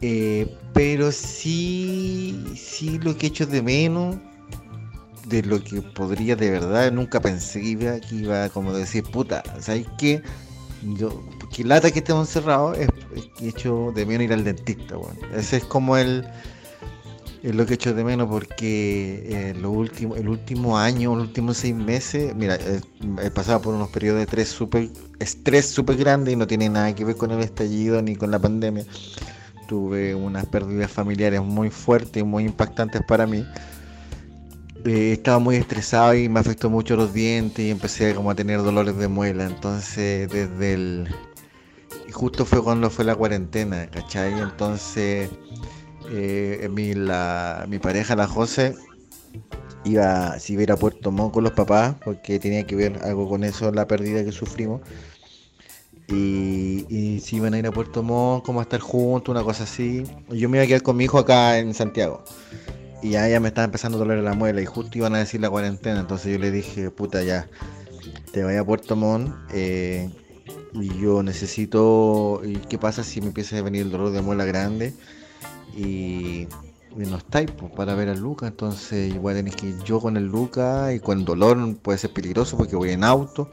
Eh, 0.00 0.54
pero 0.74 1.10
sí, 1.10 2.44
sí 2.56 2.98
lo 2.98 3.16
que 3.16 3.26
he 3.26 3.28
hecho 3.30 3.46
de 3.46 3.62
menos 3.62 4.16
de 5.28 5.42
lo 5.42 5.62
que 5.62 5.82
podría 5.82 6.36
de 6.36 6.50
verdad, 6.50 6.90
nunca 6.92 7.20
pensé 7.20 7.60
que 7.60 7.68
iba, 7.68 8.00
que 8.00 8.14
iba 8.14 8.48
como 8.48 8.72
decir, 8.72 9.04
puta, 9.04 9.42
¿sabes 9.60 9.86
qué? 9.98 10.22
Yo, 10.82 11.22
que 11.54 11.64
lata 11.64 11.90
que 11.90 11.98
estemos 11.98 12.28
encerrados, 12.28 12.78
es, 12.78 12.88
hecho 13.42 13.92
de 13.94 14.06
menos 14.06 14.24
ir 14.24 14.32
al 14.32 14.44
dentista, 14.44 14.96
bueno. 14.96 15.18
Ese 15.34 15.58
es 15.58 15.64
como 15.64 15.96
el, 15.96 16.24
es 17.42 17.54
lo 17.54 17.66
que 17.66 17.72
he 17.72 17.74
hecho 17.74 17.94
de 17.94 18.04
menos 18.04 18.28
porque 18.28 19.24
eh, 19.26 19.54
lo 19.54 19.70
último, 19.70 20.16
el 20.16 20.28
último 20.28 20.78
año, 20.78 21.14
los 21.14 21.28
últimos 21.28 21.58
seis 21.58 21.74
meses, 21.74 22.34
mira, 22.34 22.58
he 23.22 23.30
pasado 23.30 23.60
por 23.60 23.74
unos 23.74 23.88
periodos 23.88 24.18
de 24.18 24.24
estrés 24.24 24.48
súper 24.48 24.88
estrés 25.18 25.66
super 25.66 25.96
grande 25.96 26.32
y 26.32 26.36
no 26.36 26.46
tiene 26.46 26.68
nada 26.68 26.94
que 26.94 27.04
ver 27.04 27.16
con 27.16 27.32
el 27.32 27.40
estallido 27.40 28.00
ni 28.02 28.14
con 28.14 28.30
la 28.30 28.38
pandemia 28.38 28.84
tuve 29.68 30.14
unas 30.14 30.46
pérdidas 30.46 30.90
familiares 30.90 31.40
muy 31.42 31.70
fuertes 31.70 32.24
muy 32.24 32.44
impactantes 32.44 33.02
para 33.06 33.26
mí. 33.26 33.46
Eh, 34.84 35.12
estaba 35.12 35.38
muy 35.38 35.56
estresado 35.56 36.14
y 36.14 36.28
me 36.28 36.40
afectó 36.40 36.70
mucho 36.70 36.96
los 36.96 37.12
dientes 37.12 37.64
y 37.64 37.70
empecé 37.70 38.14
como 38.14 38.30
a 38.30 38.34
tener 38.34 38.62
dolores 38.62 38.96
de 38.96 39.08
muela. 39.08 39.44
Entonces, 39.46 40.30
desde 40.30 40.74
el... 40.74 41.14
Justo 42.12 42.44
fue 42.44 42.62
cuando 42.62 42.90
fue 42.90 43.04
la 43.04 43.14
cuarentena, 43.14 43.88
¿cachai? 43.90 44.32
Entonces, 44.40 45.30
eh, 46.10 46.68
mi, 46.72 46.94
la, 46.94 47.66
mi 47.68 47.78
pareja, 47.78 48.16
la 48.16 48.26
José, 48.26 48.74
iba, 49.84 50.36
iba 50.48 50.60
a 50.60 50.62
ir 50.62 50.72
a 50.72 50.76
Puerto 50.76 51.10
Montt 51.10 51.34
con 51.34 51.44
los 51.44 51.52
papás, 51.52 51.96
porque 52.04 52.38
tenía 52.38 52.66
que 52.66 52.76
ver 52.76 52.98
algo 53.02 53.28
con 53.28 53.44
eso, 53.44 53.70
la 53.72 53.86
pérdida 53.86 54.24
que 54.24 54.32
sufrimos. 54.32 54.80
Y, 56.08 57.20
si 57.20 57.36
iban 57.36 57.52
a 57.52 57.58
ir 57.58 57.66
a 57.66 57.72
Puerto 57.72 58.02
Montt, 58.02 58.44
como 58.44 58.60
a 58.60 58.62
estar 58.62 58.80
juntos, 58.80 59.30
una 59.30 59.44
cosa 59.44 59.64
así. 59.64 60.04
Yo 60.30 60.48
me 60.48 60.56
iba 60.56 60.64
a 60.64 60.66
quedar 60.66 60.82
con 60.82 60.96
mi 60.96 61.04
hijo 61.04 61.18
acá 61.18 61.58
en 61.58 61.74
Santiago. 61.74 62.24
Y 63.02 63.10
ya 63.10 63.28
ella 63.28 63.40
me 63.40 63.48
estaba 63.48 63.64
empezando 63.64 63.96
a 63.96 64.00
doler 64.00 64.18
la 64.18 64.34
muela 64.34 64.60
y 64.60 64.66
justo 64.66 64.98
iban 64.98 65.14
a 65.14 65.18
decir 65.18 65.40
la 65.40 65.50
cuarentena. 65.50 66.00
Entonces 66.00 66.32
yo 66.32 66.38
le 66.38 66.50
dije, 66.50 66.90
puta, 66.90 67.22
ya, 67.22 67.48
te 68.32 68.42
vaya 68.42 68.60
a 68.60 68.64
Puerto 68.64 68.96
Montt. 68.96 69.34
Eh, 69.52 70.10
y 70.74 70.98
yo 70.98 71.22
necesito. 71.22 72.42
¿Y 72.44 72.56
qué 72.56 72.78
pasa 72.78 73.04
si 73.04 73.20
me 73.20 73.28
empieza 73.28 73.56
a 73.58 73.62
venir 73.62 73.82
el 73.82 73.90
dolor 73.90 74.10
de 74.10 74.22
muela 74.22 74.44
grande? 74.44 74.94
Y, 75.76 76.48
no 76.96 77.18
estáis 77.18 77.50
pues, 77.52 77.70
para 77.72 77.94
ver 77.94 78.08
a 78.08 78.14
Luca. 78.14 78.48
Entonces 78.48 79.14
igual 79.14 79.36
tenéis 79.36 79.56
que 79.56 79.68
ir 79.68 79.78
yo 79.84 80.00
con 80.00 80.16
el 80.16 80.26
Luca 80.26 80.92
y 80.92 81.00
con 81.00 81.20
el 81.20 81.24
dolor 81.24 81.76
puede 81.76 81.98
ser 81.98 82.12
peligroso 82.12 82.56
porque 82.56 82.76
voy 82.76 82.90
en 82.90 83.04
auto. 83.04 83.50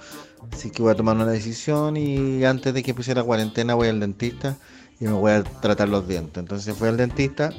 Así 0.52 0.72
que 0.72 0.82
voy 0.82 0.92
a 0.92 0.96
tomar 0.96 1.16
una 1.16 1.28
decisión 1.28 1.98
y 1.98 2.44
antes 2.46 2.74
de 2.74 2.84
que 2.84 2.92
empiece 2.92 3.14
la 3.16 3.24
cuarentena 3.24 3.76
voy 3.76 3.88
al 3.88 4.00
dentista 4.00 4.58
y 5.00 5.06
me 5.06 5.12
voy 5.12 5.32
a 5.32 5.44
tratar 5.44 5.90
los 5.90 6.08
dientes. 6.08 6.38
Entonces 6.38 6.76
fui 6.76 6.88
al 6.88 6.98
dentista 6.98 7.52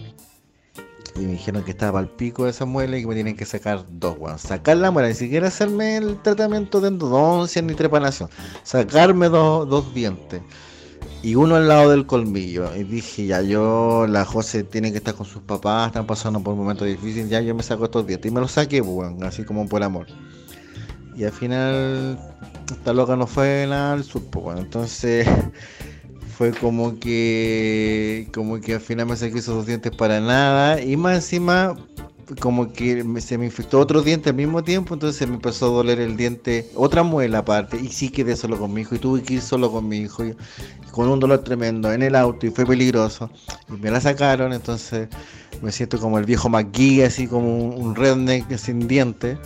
y 1.19 1.25
me 1.25 1.33
dijeron 1.33 1.63
que 1.65 1.71
estaba 1.71 1.99
al 1.99 2.09
pico 2.09 2.45
de 2.45 2.51
esa 2.51 2.65
muela 2.65 2.97
y 2.97 3.03
que 3.03 3.07
me 3.07 3.15
tienen 3.15 3.37
que 3.37 3.45
sacar 3.45 3.85
dos, 3.89 4.19
bueno, 4.19 4.39
sacar 4.39 4.77
la 4.77 4.91
muela, 4.91 5.09
ni 5.09 5.15
siquiera 5.15 5.49
hacerme 5.49 5.97
el 5.97 6.21
tratamiento 6.23 6.81
de 6.81 6.89
endodoncia 6.89 7.63
ni 7.63 7.75
trepanación, 7.75 8.29
sacarme 8.63 9.29
dos, 9.29 9.95
dientes 9.95 10.43
y 11.23 11.35
uno 11.35 11.57
al 11.57 11.69
lado 11.69 11.91
del 11.91 12.07
colmillo. 12.07 12.75
Y 12.77 12.85
dije, 12.85 13.27
ya 13.27 13.43
yo, 13.43 14.07
la 14.09 14.25
José 14.25 14.63
tiene 14.63 14.93
que 14.93 14.99
estar 14.99 15.15
con 15.15 15.27
sus 15.27 15.43
papás, 15.43 15.89
están 15.89 16.07
pasando 16.07 16.41
por 16.41 16.53
un 16.53 16.61
momento 16.61 16.85
difícil, 16.85 17.29
ya 17.29 17.41
yo 17.41 17.55
me 17.55 17.63
saco 17.63 17.85
estos 17.87 18.07
dientes. 18.07 18.31
Y 18.31 18.35
me 18.35 18.41
los 18.41 18.53
saqué, 18.53 18.81
bueno, 18.81 19.27
así 19.27 19.45
como 19.45 19.69
por 19.69 19.83
amor. 19.83 20.07
Y 21.17 21.25
al 21.25 21.33
final 21.33 22.19
esta 22.71 22.93
loca 22.93 23.17
no 23.17 23.27
fue 23.27 23.67
nada 23.69 23.95
al 23.95 24.05
sur, 24.05 24.23
pues 24.31 24.45
bueno, 24.45 24.61
entonces 24.61 25.27
fue 26.37 26.53
como 26.53 26.99
que 26.99 28.29
como 28.35 28.61
que 28.61 28.75
al 28.75 28.81
final 28.81 29.07
me 29.07 29.17
saqué 29.17 29.39
esos 29.39 29.55
dos 29.55 29.67
dientes 29.67 29.93
para 29.97 30.21
nada 30.21 30.83
y 30.83 30.97
más 30.97 31.17
encima 31.17 31.77
como 32.41 32.73
que 32.73 33.05
se 33.21 33.39
me 33.39 33.47
infectó 33.47 33.79
otro 33.79 34.03
diente 34.03 34.31
al 34.31 34.37
mismo 34.37 34.65
tiempo, 34.65 34.95
entonces 34.95 35.29
me 35.29 35.35
empezó 35.35 35.67
a 35.67 35.69
doler 35.69 36.01
el 36.01 36.17
diente, 36.17 36.69
otra 36.75 37.05
muela 37.05 37.39
aparte, 37.39 37.79
y 37.81 37.87
sí 37.89 38.09
quedé 38.09 38.35
solo 38.35 38.59
con 38.59 38.73
mi 38.73 38.81
hijo, 38.81 38.97
y 38.97 38.99
tuve 38.99 39.23
que 39.23 39.35
ir 39.35 39.41
solo 39.41 39.71
con 39.71 39.87
mi 39.87 39.99
hijo, 39.99 40.25
y, 40.25 40.35
con 40.91 41.09
un 41.09 41.21
dolor 41.21 41.45
tremendo 41.45 41.93
en 41.93 42.03
el 42.03 42.17
auto, 42.17 42.45
y 42.45 42.51
fue 42.51 42.67
peligroso, 42.67 43.31
y 43.69 43.81
me 43.81 43.93
la 43.93 44.01
sacaron, 44.01 44.53
entonces 44.53 45.09
me 45.63 45.71
siento 45.71 46.01
como 46.01 46.19
el 46.19 46.25
viejo 46.25 46.49
McGee, 46.49 47.05
así 47.05 47.27
como 47.29 47.69
un, 47.69 47.95
redneck 47.95 48.57
sin 48.57 48.89
dientes, 48.89 49.39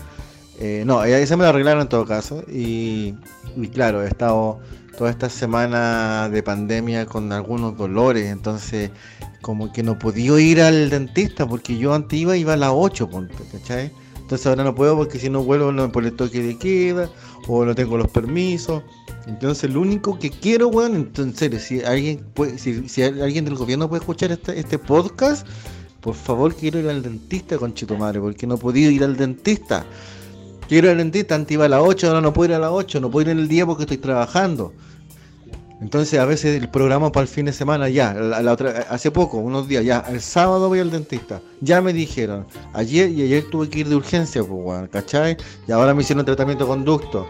eh, 0.58 0.84
no, 0.86 1.02
se 1.02 1.36
me 1.36 1.44
lo 1.44 1.48
arreglaron 1.48 1.82
en 1.82 1.88
todo 1.88 2.04
caso. 2.04 2.44
Y, 2.46 3.14
claro, 3.72 4.02
he 4.02 4.08
estado 4.08 4.60
toda 5.00 5.12
esta 5.12 5.30
semana 5.30 6.28
de 6.28 6.42
pandemia 6.42 7.06
con 7.06 7.32
algunos 7.32 7.74
dolores. 7.74 8.26
Entonces, 8.26 8.90
como 9.40 9.72
que 9.72 9.82
no 9.82 9.98
podía 9.98 10.38
ir 10.38 10.60
al 10.60 10.90
dentista 10.90 11.48
porque 11.48 11.78
yo 11.78 11.94
antes 11.94 12.18
iba, 12.18 12.34
a 12.34 12.56
las 12.58 12.70
8, 12.70 13.08
¿cachai? 13.50 13.90
Entonces 14.16 14.46
ahora 14.46 14.62
no 14.62 14.74
puedo 14.74 14.98
porque 14.98 15.18
si 15.18 15.30
no 15.30 15.42
vuelvo 15.42 15.72
no 15.72 15.90
por 15.90 16.04
el 16.04 16.14
toque 16.14 16.42
de 16.42 16.58
queda 16.58 17.08
o 17.48 17.64
no 17.64 17.74
tengo 17.74 17.96
los 17.96 18.08
permisos. 18.08 18.82
Entonces 19.26 19.72
lo 19.72 19.80
único 19.80 20.18
que 20.18 20.28
quiero, 20.28 20.68
weón, 20.68 20.94
entonces 20.94 21.62
si 21.62 21.80
alguien 21.80 22.18
puede, 22.34 22.58
si, 22.58 23.02
alguien 23.02 23.46
del 23.46 23.54
gobierno 23.54 23.88
puede 23.88 24.00
escuchar 24.00 24.32
este, 24.32 24.60
este 24.60 24.78
podcast, 24.78 25.46
por 26.02 26.14
favor 26.14 26.54
quiero 26.54 26.78
ir 26.78 26.90
al 26.90 27.00
dentista 27.00 27.56
con 27.56 27.72
Madre, 27.98 28.20
porque 28.20 28.46
no 28.46 28.56
he 28.56 28.58
podido 28.58 28.90
ir 28.90 29.02
al 29.02 29.16
dentista. 29.16 29.86
Quiero 30.68 30.88
ir 30.88 30.92
al 30.92 30.98
dentista, 30.98 31.36
antes 31.36 31.54
iba 31.54 31.64
a 31.64 31.70
las 31.70 31.80
8, 31.82 32.08
ahora 32.08 32.20
no 32.20 32.34
puedo 32.34 32.50
ir 32.50 32.56
a 32.56 32.58
las 32.58 32.70
8, 32.70 33.00
no 33.00 33.10
puedo 33.10 33.30
ir 33.30 33.32
en 33.32 33.38
el 33.38 33.48
día 33.48 33.64
porque 33.64 33.84
estoy 33.84 33.96
trabajando. 33.96 34.74
Entonces 35.80 36.18
a 36.18 36.26
veces 36.26 36.60
el 36.60 36.68
programa 36.68 37.10
para 37.10 37.22
el 37.22 37.28
fin 37.28 37.46
de 37.46 37.52
semana 37.52 37.88
ya, 37.88 38.10
hace 38.90 39.10
poco, 39.10 39.38
unos 39.38 39.66
días, 39.66 39.84
ya, 39.84 40.04
el 40.10 40.20
sábado 40.20 40.68
voy 40.68 40.80
al 40.80 40.90
dentista. 40.90 41.40
Ya 41.60 41.80
me 41.80 41.92
dijeron, 41.92 42.46
ayer 42.74 43.10
y 43.10 43.22
ayer 43.22 43.44
tuve 43.50 43.68
que 43.70 43.80
ir 43.80 43.88
de 43.88 43.96
urgencia, 43.96 44.44
pues, 44.44 44.88
¿cachai? 44.90 45.36
Y 45.66 45.72
ahora 45.72 45.94
me 45.94 46.02
hicieron 46.02 46.24
tratamiento 46.24 46.66
conducto. 46.66 47.26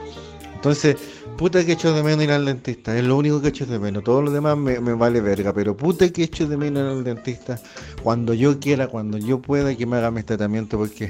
Entonces, 0.54 0.96
puta 1.38 1.64
que 1.64 1.72
echo 1.72 1.94
de 1.94 2.02
menos 2.02 2.22
ir 2.22 2.32
al 2.32 2.44
dentista, 2.44 2.94
es 2.94 3.02
lo 3.02 3.16
único 3.16 3.40
que 3.40 3.48
echo 3.48 3.64
de 3.64 3.78
menos. 3.78 4.04
Todo 4.04 4.20
lo 4.20 4.30
demás 4.30 4.58
me, 4.58 4.78
vale 4.78 5.22
verga, 5.22 5.54
pero 5.54 5.74
puta 5.74 6.06
que 6.10 6.24
echo 6.24 6.46
de 6.46 6.58
menos 6.58 6.82
ir 6.82 6.88
al 6.90 7.02
dentista 7.02 7.58
cuando 8.02 8.34
yo 8.34 8.60
quiera, 8.60 8.88
cuando 8.88 9.16
yo 9.16 9.40
pueda 9.40 9.74
que 9.74 9.86
me 9.86 9.96
haga 9.96 10.10
mi 10.10 10.22
tratamiento, 10.22 10.76
porque 10.76 11.08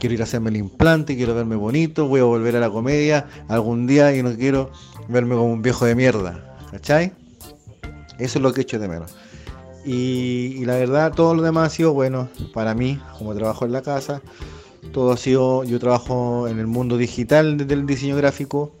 quiero 0.00 0.14
ir 0.14 0.22
a 0.22 0.24
hacerme 0.24 0.48
el 0.48 0.56
implante, 0.56 1.14
quiero 1.14 1.34
verme 1.34 1.56
bonito, 1.56 2.08
voy 2.08 2.20
a 2.20 2.24
volver 2.24 2.56
a 2.56 2.60
la 2.60 2.70
comedia 2.70 3.26
algún 3.48 3.86
día 3.86 4.16
y 4.16 4.22
no 4.22 4.34
quiero 4.34 4.70
verme 5.08 5.34
como 5.34 5.52
un 5.52 5.60
viejo 5.60 5.84
de 5.84 5.94
mierda, 5.94 6.55
¿cachai? 6.76 7.10
Eso 8.18 8.38
es 8.38 8.42
lo 8.42 8.52
que 8.52 8.60
echo 8.60 8.78
de 8.78 8.86
menos. 8.86 9.14
Y, 9.84 10.64
la 10.66 10.74
verdad, 10.74 11.12
todo 11.12 11.34
lo 11.34 11.42
demás 11.42 11.72
ha 11.72 11.74
sido 11.74 11.92
bueno 11.94 12.28
para 12.52 12.74
mí, 12.74 13.00
como 13.18 13.34
trabajo 13.34 13.64
en 13.64 13.72
la 13.72 13.80
casa. 13.80 14.20
Todo 14.92 15.12
ha 15.12 15.16
sido, 15.16 15.64
yo 15.64 15.78
trabajo 15.78 16.48
en 16.48 16.58
el 16.58 16.66
mundo 16.66 16.98
digital 16.98 17.56
del 17.66 17.86
diseño 17.86 18.16
gráfico 18.16 18.72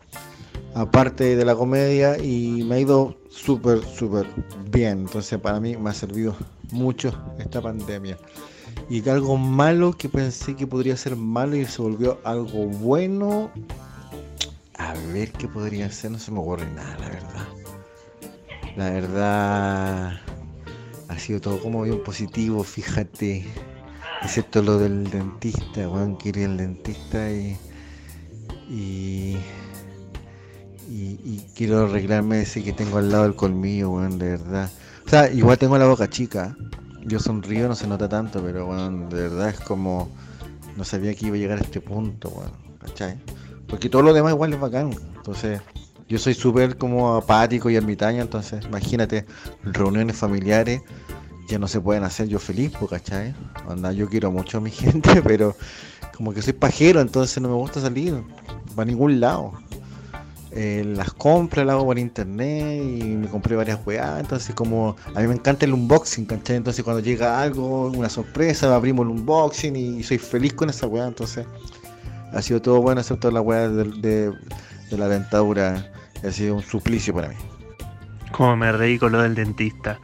aparte 0.74 1.36
de 1.36 1.44
la 1.46 1.54
comedia 1.54 2.18
y 2.22 2.64
me 2.64 2.74
ha 2.74 2.80
ido 2.80 3.16
súper, 3.30 3.82
súper 3.82 4.26
bien. 4.70 5.00
Entonces 5.00 5.38
para 5.40 5.58
mí 5.58 5.74
me 5.76 5.88
ha 5.88 5.94
servido 5.94 6.36
mucho 6.70 7.12
esta 7.38 7.62
pandemia. 7.62 8.18
Y 8.90 9.00
que 9.00 9.10
algo 9.10 9.38
malo 9.38 9.92
que 9.92 10.10
pensé 10.10 10.54
que 10.54 10.66
podría 10.66 10.96
ser 10.98 11.16
malo 11.16 11.56
y 11.56 11.64
se 11.64 11.80
volvió 11.80 12.20
algo 12.24 12.66
bueno. 12.66 13.50
A 14.76 14.92
ver 15.14 15.32
qué 15.32 15.48
podría 15.48 15.90
ser, 15.90 16.10
no 16.10 16.18
se 16.18 16.30
me 16.30 16.40
ocurre 16.40 16.70
nada, 16.72 16.98
la 16.98 17.08
verdad. 17.08 17.65
La 18.76 18.90
verdad 18.90 20.20
ha 21.08 21.18
sido 21.18 21.40
todo 21.40 21.60
como 21.60 21.82
bien 21.82 22.02
positivo, 22.02 22.62
fíjate. 22.62 23.46
Excepto 24.22 24.62
lo 24.62 24.78
del 24.78 25.10
dentista, 25.10 25.88
Juan, 25.88 26.16
quiere 26.16 26.44
el 26.44 26.56
dentista 26.56 27.30
y, 27.30 27.56
y 28.68 29.36
y, 30.88 31.44
quiero 31.54 31.84
arreglarme 31.84 32.42
ese 32.42 32.62
que 32.62 32.72
tengo 32.72 32.98
al 32.98 33.10
lado 33.10 33.24
del 33.24 33.34
colmillo, 33.34 33.90
weón, 33.90 34.18
de 34.18 34.30
verdad. 34.30 34.70
O 35.04 35.08
sea, 35.08 35.30
igual 35.30 35.58
tengo 35.58 35.78
la 35.78 35.86
boca 35.86 36.08
chica, 36.08 36.56
yo 37.04 37.18
sonrío, 37.18 37.68
no 37.68 37.74
se 37.74 37.86
nota 37.86 38.08
tanto, 38.08 38.42
pero 38.42 38.66
bueno, 38.66 39.08
de 39.08 39.22
verdad 39.22 39.50
es 39.50 39.60
como. 39.60 40.08
No 40.76 40.84
sabía 40.84 41.14
que 41.14 41.26
iba 41.26 41.36
a 41.36 41.38
llegar 41.38 41.58
a 41.58 41.62
este 41.62 41.80
punto, 41.80 42.28
bueno, 42.30 42.52
¿cachai? 42.78 43.16
Porque 43.66 43.88
todo 43.88 44.02
lo 44.02 44.12
demás 44.12 44.32
igual 44.32 44.52
es 44.52 44.60
bacán. 44.60 44.94
Entonces, 45.16 45.60
yo 46.08 46.18
soy 46.18 46.34
súper 46.34 46.76
como 46.76 47.16
apático 47.16 47.70
y 47.70 47.76
ermitaño, 47.76 48.22
entonces 48.22 48.64
imagínate, 48.64 49.26
reuniones 49.64 50.16
familiares 50.16 50.82
ya 51.48 51.58
no 51.58 51.68
se 51.68 51.80
pueden 51.80 52.04
hacer 52.04 52.28
yo 52.28 52.38
feliz, 52.38 52.72
¿cachai? 52.90 53.34
Anda, 53.68 53.92
yo 53.92 54.08
quiero 54.08 54.30
mucho 54.32 54.58
a 54.58 54.60
mi 54.60 54.70
gente, 54.72 55.22
pero 55.22 55.56
como 56.16 56.32
que 56.32 56.42
soy 56.42 56.52
pajero, 56.52 57.00
entonces 57.00 57.40
no 57.42 57.48
me 57.48 57.54
gusta 57.54 57.80
salir 57.80 58.22
para 58.74 58.86
ningún 58.86 59.20
lado. 59.20 59.52
Eh, 60.58 60.84
las 60.86 61.12
compras 61.12 61.66
las 61.66 61.74
hago 61.74 61.84
por 61.84 61.98
internet 61.98 62.82
y 62.82 63.04
me 63.04 63.28
compré 63.28 63.56
varias 63.56 63.78
weas, 63.84 64.18
entonces 64.20 64.54
como 64.54 64.96
a 65.14 65.20
mí 65.20 65.26
me 65.26 65.34
encanta 65.34 65.66
el 65.66 65.74
unboxing, 65.74 66.24
¿cachai? 66.24 66.56
Entonces 66.56 66.82
cuando 66.82 67.02
llega 67.02 67.42
algo, 67.42 67.88
una 67.88 68.08
sorpresa, 68.08 68.74
abrimos 68.74 69.04
el 69.04 69.12
unboxing 69.12 69.76
y 69.76 70.02
soy 70.02 70.16
feliz 70.16 70.54
con 70.54 70.70
esa 70.70 70.86
wea, 70.86 71.06
entonces 71.06 71.46
ha 72.32 72.40
sido 72.40 72.62
todo 72.62 72.80
bueno 72.80 73.02
excepto 73.02 73.30
la 73.30 73.42
wea 73.42 73.68
de, 73.68 74.32
la 74.92 75.08
dentadura, 75.08 75.92
ha 76.24 76.30
sido 76.30 76.54
un 76.54 76.62
suplicio 76.62 77.14
para 77.14 77.28
mí. 77.28 77.34
Como 78.32 78.56
me 78.56 78.72
reí 78.72 78.98
con 78.98 79.12
lo 79.12 79.22
del 79.22 79.34
dentista. 79.34 79.98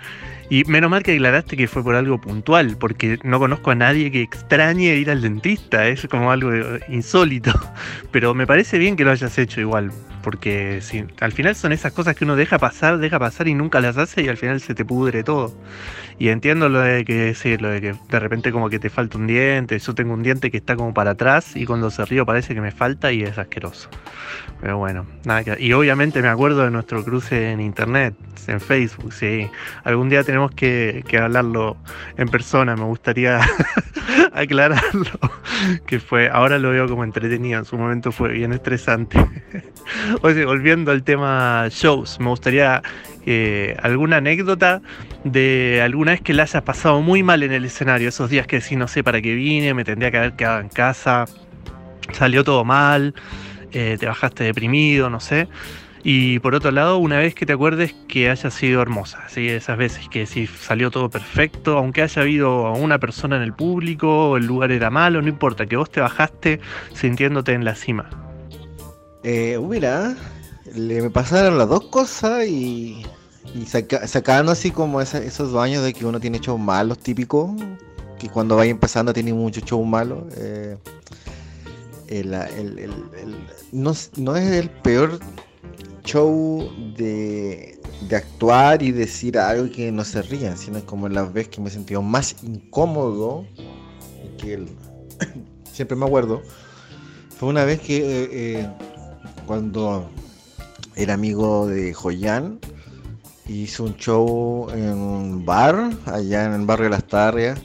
Y 0.50 0.64
menos 0.64 0.90
mal 0.90 1.02
que 1.02 1.14
aclaraste 1.14 1.56
que 1.56 1.66
fue 1.66 1.82
por 1.82 1.94
algo 1.94 2.20
puntual, 2.20 2.76
porque 2.76 3.18
no 3.22 3.38
conozco 3.38 3.70
a 3.70 3.74
nadie 3.74 4.10
que 4.10 4.22
extrañe 4.22 4.94
ir 4.96 5.10
al 5.10 5.22
dentista, 5.22 5.86
es 5.86 6.06
como 6.08 6.30
algo 6.30 6.50
insólito. 6.88 7.52
Pero 8.10 8.34
me 8.34 8.46
parece 8.46 8.78
bien 8.78 8.96
que 8.96 9.04
lo 9.04 9.12
hayas 9.12 9.38
hecho 9.38 9.60
igual, 9.60 9.92
porque 10.22 10.80
al 11.20 11.32
final 11.32 11.54
son 11.56 11.72
esas 11.72 11.92
cosas 11.92 12.16
que 12.16 12.24
uno 12.24 12.36
deja 12.36 12.58
pasar, 12.58 12.98
deja 12.98 13.18
pasar 13.18 13.48
y 13.48 13.54
nunca 13.54 13.80
las 13.80 13.96
hace 13.96 14.22
y 14.22 14.28
al 14.28 14.36
final 14.36 14.60
se 14.60 14.74
te 14.74 14.84
pudre 14.84 15.22
todo. 15.22 15.54
Y 16.18 16.28
entiendo 16.28 16.68
lo 16.68 16.80
de 16.80 17.04
que 17.04 17.34
sí, 17.34 17.56
de 17.56 17.80
que 17.80 17.94
de 18.08 18.20
repente 18.20 18.52
como 18.52 18.70
que 18.70 18.78
te 18.78 18.90
falta 18.90 19.18
un 19.18 19.26
diente, 19.26 19.78
yo 19.78 19.94
tengo 19.94 20.14
un 20.14 20.22
diente 20.22 20.50
que 20.50 20.58
está 20.58 20.76
como 20.76 20.94
para 20.94 21.12
atrás 21.12 21.56
y 21.56 21.66
cuando 21.66 21.90
se 21.90 22.04
río 22.04 22.24
parece 22.24 22.54
que 22.54 22.60
me 22.60 22.70
falta 22.70 23.12
y 23.12 23.22
es 23.22 23.38
asqueroso. 23.38 23.88
Pero 24.60 24.78
bueno, 24.78 25.06
nada 25.24 25.42
que... 25.42 25.56
Y 25.58 25.72
obviamente 25.72 26.22
me 26.22 26.28
acuerdo 26.28 26.64
de 26.64 26.70
nuestro 26.70 27.04
cruce 27.04 27.50
en 27.50 27.60
internet, 27.60 28.14
en 28.46 28.60
Facebook, 28.60 29.12
sí. 29.12 29.48
Algún 29.82 30.08
día 30.08 30.22
tenemos 30.22 30.52
que, 30.52 31.04
que 31.08 31.18
hablarlo 31.18 31.76
en 32.16 32.28
persona, 32.28 32.76
me 32.76 32.84
gustaría 32.84 33.40
aclararlo. 34.32 35.10
Que 35.86 35.98
fue, 35.98 36.28
ahora 36.28 36.58
lo 36.58 36.70
veo 36.70 36.88
como 36.88 37.02
entretenido, 37.02 37.58
en 37.58 37.64
su 37.64 37.76
momento 37.76 38.12
fue 38.12 38.32
bien 38.32 38.52
estresante. 38.52 39.18
Oye, 40.22 40.44
volviendo 40.44 40.90
al 40.90 41.02
tema 41.02 41.66
shows, 41.70 42.18
me 42.20 42.28
gustaría 42.28 42.82
alguna 43.82 44.16
anécdota 44.16 44.82
de 45.24 45.80
alguna 45.82 46.12
vez 46.12 46.20
que 46.20 46.34
la 46.34 46.42
hayas 46.42 46.62
pasado 46.62 47.00
muy 47.00 47.22
mal 47.22 47.42
en 47.42 47.52
el 47.52 47.64
escenario, 47.64 48.08
esos 48.08 48.28
días 48.28 48.46
que 48.46 48.58
decís, 48.58 48.76
no 48.76 48.88
sé 48.88 49.04
para 49.04 49.22
qué 49.22 49.34
vine, 49.34 49.74
me 49.74 49.84
tendría 49.84 50.10
que 50.10 50.18
haber 50.18 50.32
quedado 50.32 50.60
en 50.60 50.68
casa, 50.68 51.26
salió 52.12 52.42
todo 52.42 52.64
mal, 52.64 53.14
eh, 53.72 53.96
te 53.98 54.06
bajaste 54.06 54.44
deprimido, 54.44 55.08
no 55.08 55.20
sé. 55.20 55.48
Y 56.04 56.40
por 56.40 56.56
otro 56.56 56.72
lado, 56.72 56.98
una 56.98 57.18
vez 57.18 57.32
que 57.32 57.46
te 57.46 57.52
acuerdes 57.52 57.94
que 58.08 58.28
haya 58.28 58.50
sido 58.50 58.82
hermosa, 58.82 59.28
¿sí? 59.28 59.48
esas 59.48 59.78
veces 59.78 60.08
que 60.08 60.26
si 60.26 60.48
salió 60.48 60.90
todo 60.90 61.08
perfecto, 61.08 61.78
aunque 61.78 62.02
haya 62.02 62.22
habido 62.22 62.72
una 62.72 62.98
persona 62.98 63.36
en 63.36 63.42
el 63.42 63.52
público, 63.52 64.36
el 64.36 64.46
lugar 64.46 64.72
era 64.72 64.90
malo, 64.90 65.22
no 65.22 65.28
importa, 65.28 65.66
que 65.66 65.76
vos 65.76 65.90
te 65.90 66.00
bajaste 66.00 66.60
sintiéndote 66.92 67.52
en 67.52 67.64
la 67.64 67.76
cima. 67.76 68.31
Eh, 69.24 69.58
mira, 69.62 70.16
le 70.74 71.02
me 71.02 71.10
pasaron 71.10 71.58
las 71.58 71.68
dos 71.68 71.84
cosas 71.84 72.46
y, 72.46 73.04
y 73.54 73.66
sacando 73.66 74.52
así 74.52 74.70
como 74.70 75.00
esos 75.00 75.52
baños 75.52 75.84
de 75.84 75.92
que 75.92 76.04
uno 76.04 76.18
tiene 76.18 76.38
shows 76.38 76.60
malos 76.60 76.98
típicos, 76.98 77.50
que 78.18 78.28
cuando 78.28 78.56
vaya 78.56 78.70
empezando 78.70 79.12
tiene 79.12 79.32
muchos 79.32 79.64
shows 79.64 79.86
malos. 79.86 80.24
Eh, 80.36 80.76
no, 83.72 83.92
no, 84.16 84.36
es 84.36 84.52
el 84.52 84.68
peor 84.68 85.18
show 86.04 86.70
de, 86.96 87.78
de, 88.08 88.16
actuar 88.16 88.82
y 88.82 88.92
decir 88.92 89.38
algo 89.38 89.70
que 89.72 89.90
no 89.90 90.04
se 90.04 90.20
rían, 90.20 90.58
sino 90.58 90.84
como 90.84 91.08
las 91.08 91.32
veces 91.32 91.54
que 91.54 91.60
me 91.62 91.68
he 91.68 91.72
sentido 91.72 92.02
más 92.02 92.36
incómodo, 92.42 93.46
que 94.36 94.66
siempre 95.72 95.96
me 95.96 96.04
acuerdo, 96.04 96.42
fue 97.38 97.48
una 97.48 97.64
vez 97.64 97.80
que 97.80 97.96
eh, 97.96 98.28
eh, 98.32 98.68
cuando 99.46 100.10
era 100.94 101.14
amigo 101.14 101.66
de 101.66 101.94
Joyan, 101.94 102.58
hizo 103.48 103.84
un 103.84 103.96
show 103.96 104.70
en 104.70 104.92
un 104.92 105.44
bar, 105.44 105.90
allá 106.06 106.44
en 106.44 106.52
el 106.52 106.66
barrio 106.66 106.84
de 106.84 106.90
Las 106.90 107.04
Tarrias, 107.04 107.60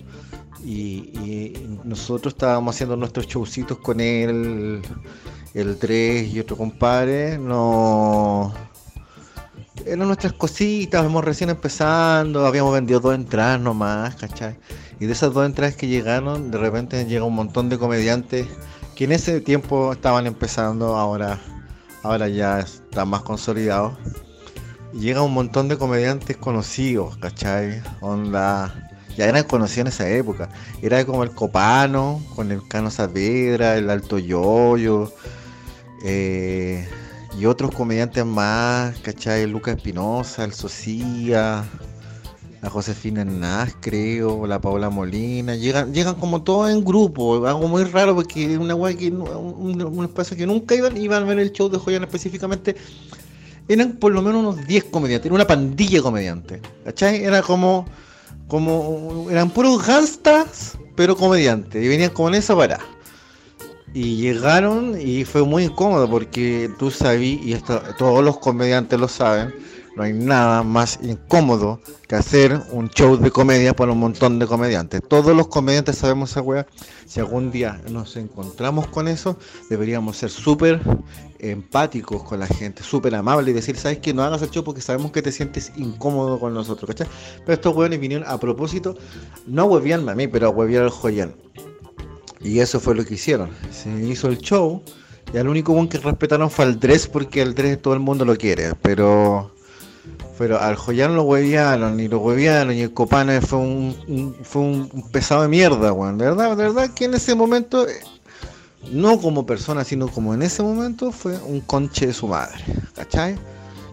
y, 0.64 1.54
nosotros 1.84 2.34
estábamos 2.34 2.76
haciendo 2.76 2.98
nuestros 2.98 3.28
showcitos 3.28 3.78
con 3.78 4.02
él, 4.02 4.82
el 5.54 5.78
3 5.78 6.34
y 6.34 6.40
otro 6.40 6.58
compadre, 6.58 7.38
no... 7.38 8.54
Eran 9.86 10.08
nuestras 10.08 10.34
cositas, 10.34 11.02
vamos 11.04 11.24
recién 11.24 11.50
empezando, 11.50 12.46
habíamos 12.46 12.74
vendido 12.74 13.00
dos 13.00 13.16
entradas 13.16 13.62
nomás, 13.62 14.16
¿cachai? 14.16 14.58
Y 15.00 15.06
de 15.06 15.14
esas 15.14 15.34
dos 15.34 15.46
entradas 15.46 15.76
que 15.76 15.88
llegaron, 15.88 16.52
de 16.52 16.58
repente 16.58 17.06
llega 17.06 17.24
un 17.24 17.36
montón 17.36 17.70
de 17.70 17.78
comediantes 17.78 18.48
que 18.96 19.06
en 19.06 19.14
ese 19.14 19.40
tiempo 19.40 19.94
estaban 19.94 20.28
empezando, 20.28 20.98
ahora 20.98 21.40
ahora 22.08 22.28
ya 22.28 22.60
está 22.60 23.06
más 23.06 23.22
consolidado. 23.22 23.98
Llega 24.94 25.22
un 25.22 25.34
montón 25.34 25.68
de 25.68 25.78
comediantes 25.78 26.38
conocidos, 26.38 27.18
¿cachai? 27.18 27.82
Onda, 28.02 28.74
ya 29.16 29.26
eran 29.26 29.44
conocidos 29.44 29.80
en 29.80 29.88
esa 29.88 30.10
época. 30.10 30.50
Era 30.82 31.06
como 31.06 31.24
el 31.24 31.32
Copano, 31.32 32.22
con 32.36 32.52
el 32.52 32.66
Cano 32.68 32.90
Saavedra, 32.90 33.76
el 33.76 33.90
Alto 33.90 34.18
Yoyo, 34.18 35.12
eh, 36.04 36.88
y 37.38 37.46
otros 37.46 37.72
comediantes 37.72 38.26
más, 38.26 38.98
¿cachai? 39.00 39.46
Lucas 39.46 39.76
Espinosa, 39.76 40.44
el 40.46 40.54
Socia, 40.54 41.66
la 42.62 42.70
Josefina 42.70 43.24
Naz, 43.24 43.76
creo, 43.80 44.48
la 44.48 44.60
Paola 44.60 44.90
Molina, 44.90 45.56
llegan, 45.56 45.94
llegan 45.94 46.16
como 46.16 46.42
todos 46.42 46.72
en 46.72 46.84
grupo, 46.84 47.46
algo 47.46 47.68
muy 47.68 47.84
raro 47.84 48.16
porque 48.16 48.54
es 48.54 48.58
una 48.58 48.76
que 48.96 49.12
un, 49.12 50.04
espacio 50.04 50.36
que 50.36 50.48
nunca 50.48 50.74
iban, 50.74 50.98
iban 50.98 51.24
a 51.24 51.26
ver 51.26 51.40
el 51.40 51.52
show 51.52 51.70
de 51.70 51.78
Joyan 51.78 52.04
específicamente. 52.04 52.76
Eran 53.68 53.94
por 53.94 54.14
lo 54.14 54.22
menos 54.22 54.42
unos 54.42 54.66
10 54.66 54.86
comediantes, 54.86 55.26
era 55.26 55.36
una 55.36 55.46
pandilla 55.46 55.98
de 55.98 56.02
comediantes, 56.02 56.62
¿cachai? 56.86 57.24
Era 57.24 57.42
como, 57.42 57.86
como, 58.48 59.28
eran 59.30 59.50
puros 59.50 59.86
ganstas, 59.86 60.78
pero 60.96 61.16
comediantes, 61.16 61.84
y 61.84 61.88
venían 61.88 62.12
como 62.12 62.30
en 62.30 62.36
esa 62.36 62.56
parada. 62.56 62.84
Y 63.94 64.18
llegaron 64.18 65.00
y 65.00 65.26
fue 65.26 65.44
muy 65.44 65.66
incómodo 65.66 66.10
porque 66.10 66.72
tú 66.80 66.92
sabías, 66.92 67.46
y 67.46 67.54
esto, 67.54 67.82
todos 67.98 68.24
los 68.24 68.38
comediantes 68.40 69.00
lo 69.00 69.08
saben, 69.08 69.54
no 69.98 70.04
hay 70.04 70.14
nada 70.14 70.62
más 70.62 71.00
incómodo 71.02 71.82
que 72.08 72.16
hacer 72.16 72.62
un 72.72 72.88
show 72.90 73.18
de 73.18 73.32
comedia 73.32 73.76
para 73.76 73.94
un 73.94 74.00
montón 74.00 74.38
de 74.38 74.46
comediantes. 74.46 75.02
Todos 75.08 75.36
los 75.36 75.48
comediantes 75.48 75.98
sabemos 75.98 76.30
esa 76.30 76.44
weá. 76.44 76.68
Si 77.08 77.20
algún 77.20 77.50
día 77.50 77.82
nos 77.90 78.16
encontramos 78.16 78.86
con 78.88 79.08
eso, 79.08 79.40
deberíamos 79.72 80.16
ser 80.18 80.30
súper 80.30 80.80
empáticos 81.40 82.22
con 82.22 82.40
la 82.40 82.46
gente, 82.46 82.84
súper 82.84 83.16
amables 83.16 83.50
y 83.50 83.54
decir, 83.54 83.76
¿sabes 83.76 83.98
que 83.98 84.14
No 84.14 84.24
hagas 84.24 84.44
el 84.44 84.52
show 84.52 84.64
porque 84.64 84.82
sabemos 84.82 85.12
que 85.12 85.24
te 85.24 85.32
sientes 85.32 85.72
incómodo 85.76 86.40
con 86.40 86.54
nosotros, 86.54 86.88
¿cachai? 86.88 87.08
Pero 87.40 87.54
estos 87.54 87.76
weones 87.76 88.00
vinieron 88.00 88.28
a 88.30 88.40
propósito, 88.40 88.96
no 89.48 89.64
a 89.64 89.66
hueviarme 89.66 90.12
a 90.12 90.16
mí, 90.16 90.28
pero 90.28 90.46
a 90.46 90.50
hueviar 90.52 90.84
al 90.84 90.92
joyán. 90.92 91.34
Y 92.40 92.60
eso 92.60 92.80
fue 92.80 92.94
lo 92.94 93.04
que 93.04 93.16
hicieron. 93.16 93.50
Se 93.72 93.90
hizo 94.06 94.28
el 94.28 94.38
show. 94.38 94.84
Y 95.34 95.38
al 95.38 95.50
único 95.50 95.74
buen 95.74 95.90
que 95.90 95.98
respetaron 95.98 96.50
fue 96.50 96.66
al 96.66 96.80
Dress 96.80 97.08
porque 97.08 97.42
el 97.42 97.54
Dress 97.54 97.82
todo 97.82 97.96
el 97.96 98.00
mundo 98.00 98.24
lo 98.24 98.38
quiere. 98.38 98.76
Pero 98.82 99.52
pero 100.38 100.60
al 100.60 100.76
Joyan 100.76 101.16
lo 101.16 101.24
hueviaron, 101.24 102.00
y 102.00 102.08
lo 102.08 102.20
hueviaron, 102.20 102.74
y 102.74 102.82
el 102.82 102.94
Copane 102.94 103.42
fue 103.42 103.60
un, 103.60 104.36
fue 104.44 104.62
un, 104.62 105.10
pesado 105.12 105.42
de 105.42 105.48
mierda, 105.48 105.92
weón. 105.94 106.18
De 106.18 106.26
verdad, 106.26 106.56
de 106.56 106.64
verdad 106.64 106.90
que 106.94 107.06
en 107.06 107.16
ese 107.16 107.34
momento, 107.34 107.88
eh, 107.88 108.00
no 108.92 109.20
como 109.20 109.46
persona, 109.46 109.84
sino 109.84 110.08
como 110.08 110.34
en 110.34 110.44
ese 110.44 110.62
momento, 110.62 111.12
fue 111.12 111.38
un 111.40 111.62
conche 111.62 112.08
de 112.08 112.14
su 112.14 112.28
madre, 112.28 112.64
¿cachai? 112.94 113.36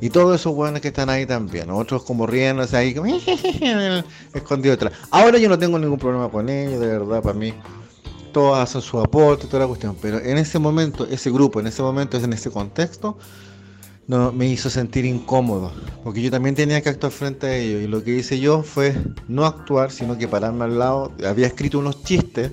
Y 0.00 0.10
todos 0.10 0.38
esos 0.38 0.54
weones 0.54 0.82
que 0.82 0.88
están 0.88 1.08
ahí 1.08 1.24
también, 1.24 1.70
otros 1.70 2.02
como 2.02 2.26
riéndose 2.26 2.76
ahí, 2.76 2.94
como 2.94 3.06
escondido 4.34 4.72
detrás. 4.72 4.92
Ahora 5.10 5.38
yo 5.38 5.48
no 5.48 5.58
tengo 5.58 5.78
ningún 5.78 5.98
problema 5.98 6.28
con 6.28 6.48
ellos, 6.50 6.78
de 6.78 6.86
verdad, 6.86 7.22
para 7.22 7.38
mí. 7.38 7.54
Todos 8.32 8.58
hacen 8.58 8.82
su 8.82 8.98
aporte, 8.98 9.46
toda 9.46 9.60
la 9.60 9.66
cuestión. 9.68 9.96
Pero 10.02 10.18
en 10.18 10.36
ese 10.36 10.58
momento, 10.58 11.06
ese 11.06 11.30
grupo, 11.30 11.60
en 11.60 11.68
ese 11.68 11.80
momento, 11.80 12.18
en 12.18 12.32
ese 12.32 12.50
contexto, 12.50 13.16
no, 14.06 14.32
me 14.32 14.46
hizo 14.46 14.70
sentir 14.70 15.04
incómodo, 15.04 15.72
porque 16.02 16.22
yo 16.22 16.30
también 16.30 16.54
tenía 16.54 16.80
que 16.82 16.90
actuar 16.90 17.12
frente 17.12 17.46
a 17.46 17.56
ellos 17.56 17.82
y 17.82 17.86
lo 17.86 18.02
que 18.04 18.16
hice 18.16 18.38
yo 18.38 18.62
fue 18.62 18.94
no 19.28 19.46
actuar, 19.46 19.90
sino 19.90 20.18
que 20.18 20.28
pararme 20.28 20.64
al 20.64 20.78
lado, 20.78 21.12
había 21.26 21.46
escrito 21.46 21.78
unos 21.78 22.02
chistes 22.04 22.52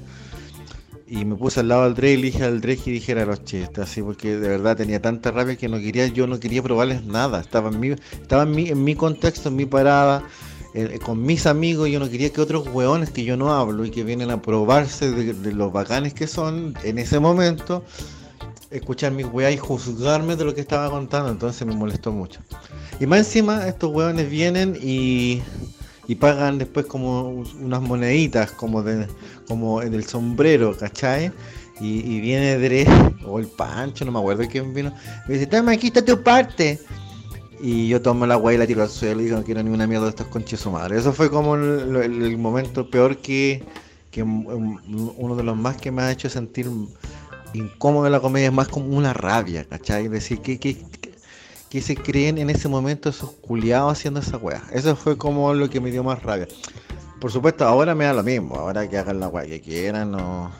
y 1.08 1.26
me 1.26 1.36
puse 1.36 1.60
al 1.60 1.68
lado 1.68 1.84
del 1.84 1.94
Drake 1.94 2.14
y 2.14 2.22
dije 2.22 2.44
al 2.44 2.62
Drake 2.62 2.82
que 2.86 2.92
dijera 2.92 3.26
los 3.26 3.44
chistes, 3.44 3.80
así 3.80 4.02
porque 4.02 4.38
de 4.38 4.48
verdad 4.48 4.78
tenía 4.78 5.02
tanta 5.02 5.32
rabia 5.32 5.58
que 5.58 5.68
no 5.68 5.78
quería, 5.78 6.08
yo 6.08 6.26
no 6.26 6.40
quería 6.40 6.64
probarles 6.64 7.04
nada, 7.04 7.42
estaba 7.42 7.70
en 7.70 7.80
mi, 7.80 7.90
estaba 7.90 8.44
en 8.44 8.52
mi, 8.52 8.70
en 8.70 8.84
mi 8.84 8.96
contexto, 8.96 9.50
en 9.50 9.58
mi 9.58 9.66
parada, 9.66 10.24
con 11.04 11.22
mis 11.22 11.46
amigos 11.46 11.90
yo 11.90 12.00
no 12.00 12.10
quería 12.10 12.32
que 12.32 12.42
otros 12.42 12.68
hueones 12.68 13.12
que 13.12 13.24
yo 13.24 13.36
no 13.36 13.52
hablo 13.52 13.84
y 13.86 13.92
que 13.92 14.04
vienen 14.04 14.32
a 14.32 14.42
probarse 14.42 15.12
de, 15.12 15.54
los 15.54 15.74
bacanes 15.74 16.14
que 16.14 16.28
son 16.28 16.76
en 16.84 16.98
ese 16.98 17.20
momento, 17.20 17.84
escuchar 18.72 19.12
mis 19.12 19.26
weas 19.26 19.54
y 19.54 19.58
juzgarme 19.58 20.36
de 20.36 20.46
lo 20.46 20.56
que 20.56 20.62
estaba 20.62 20.90
contando, 20.90 21.30
entonces 21.30 21.68
me 21.68 21.76
molestó 21.76 22.12
mucho. 22.12 22.40
Y 23.00 23.06
más 23.06 23.20
encima, 23.20 23.68
estos 23.68 23.92
hueones 23.92 24.30
vienen 24.30 24.78
y, 24.82 25.42
y 26.08 26.16
pagan 26.16 26.58
después 26.58 26.86
como 26.86 27.44
unas 27.60 27.82
moneditas, 27.82 28.52
como, 28.52 28.82
de, 28.82 29.08
como 29.48 29.82
en 29.82 29.94
el 29.94 30.06
sombrero, 30.06 30.76
¿cachai? 30.78 31.32
Y, 31.80 32.22
viene 32.22 32.60
Dre, 32.60 32.86
o 33.26 33.40
el 33.40 33.48
Pancho, 33.48 34.06
no 34.06 34.12
me 34.12 34.20
acuerdo 34.20 34.44
quién 34.48 34.72
vino, 34.72 34.94
me 35.28 35.34
dice, 35.34 35.48
toma, 35.48 35.72
aquí 35.72 35.88
está 35.88 36.06
tu 36.06 36.22
parte. 36.22 36.80
Y 37.60 37.88
yo 37.88 38.02
tomo 38.02 38.28
la 38.28 38.36
guay 38.36 38.56
y 38.56 38.60
la 38.60 38.68
tiro 38.68 38.84
al 38.84 38.90
suelo 38.90 39.22
y 39.22 39.26
digo, 39.26 39.38
no 39.38 39.44
quiero 39.44 39.64
ni 39.64 39.72
una 39.72 39.88
mierda 39.88 40.06
de 40.06 40.12
estos 40.12 40.28
conches 40.28 40.60
su 40.60 40.70
madre. 40.70 41.00
Eso 41.00 41.12
fue 41.12 41.32
como 41.32 41.56
el, 41.56 42.38
momento 42.38 42.88
peor 42.88 43.18
que, 43.18 43.64
que, 44.12 44.22
uno 44.22 45.36
de 45.36 45.44
los 45.44 45.58
más 45.58 45.78
que 45.78 45.92
me 45.92 46.04
ha 46.04 46.12
hecho 46.12 46.30
sentir 46.30 46.70
incómodo 47.54 48.06
en 48.06 48.12
la 48.12 48.20
comedia, 48.20 48.48
es 48.48 48.54
más 48.54 48.68
como 48.68 48.96
una 48.96 49.14
rabia, 49.14 49.66
¿cachai? 49.66 50.08
Decir, 50.08 50.40
que, 50.42 50.60
que, 50.60 50.84
que 51.70 51.82
se 51.82 51.96
creen 51.96 52.38
en 52.38 52.50
ese 52.50 52.68
momento 52.68 53.10
esos 53.10 53.32
culiados 53.32 53.94
haciendo 53.94 54.20
esa 54.20 54.38
weá. 54.38 54.64
Eso 54.72 54.96
fue 54.96 55.18
como 55.18 55.54
lo 55.54 55.70
que 55.70 55.80
me 55.80 55.92
dio 55.92 56.04
más 56.04 56.22
rabia. 56.24 56.48
Por 57.20 57.32
supuesto, 57.32 57.66
ahora 57.66 57.94
me 57.96 58.06
da 58.06 58.14
lo 58.14 58.24
mismo, 58.24 58.56
ahora 58.56 58.90
que 58.90 58.98
hagan 58.98 59.20
la 59.20 59.28
weá 59.28 59.46
que 59.46 59.62
quieran, 59.62 60.12
no 60.12 60.52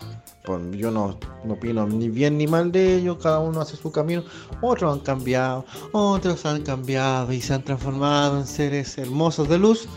yo 0.72 0.92
no, 0.92 1.18
no 1.44 1.54
opino 1.54 1.88
ni 1.88 2.10
bien 2.10 2.38
ni 2.38 2.48
mal 2.48 2.72
de 2.72 2.96
ellos, 2.96 3.18
cada 3.22 3.40
uno 3.40 3.62
hace 3.62 3.78
su 3.78 3.92
camino. 3.92 4.24
Otros 4.62 4.94
han 4.94 5.00
cambiado, 5.02 5.66
otros 5.92 6.46
han 6.46 6.64
cambiado 6.64 7.32
y 7.32 7.42
se 7.42 7.54
han 7.54 7.64
transformado 7.64 8.40
en 8.40 8.48
seres 8.48 8.98
hermosos 8.98 9.48
de 9.48 9.60
luz. 9.60 9.88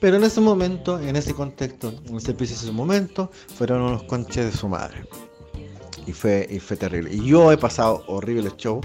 Pero 0.00 0.16
en 0.16 0.24
ese 0.24 0.40
momento, 0.40 0.98
en 0.98 1.14
ese 1.14 1.34
contexto, 1.34 1.92
en 2.06 2.16
ese 2.16 2.34
preciso 2.34 2.72
momento, 2.72 3.30
fueron 3.56 3.82
unos 3.82 4.02
conches 4.04 4.46
de 4.46 4.52
su 4.52 4.68
madre. 4.68 5.06
Y 6.06 6.12
fue, 6.12 6.46
y 6.50 6.58
fue 6.58 6.76
terrible. 6.76 7.14
Y 7.14 7.24
yo 7.24 7.52
he 7.52 7.56
pasado 7.56 8.04
horribles 8.08 8.56
shows, 8.56 8.84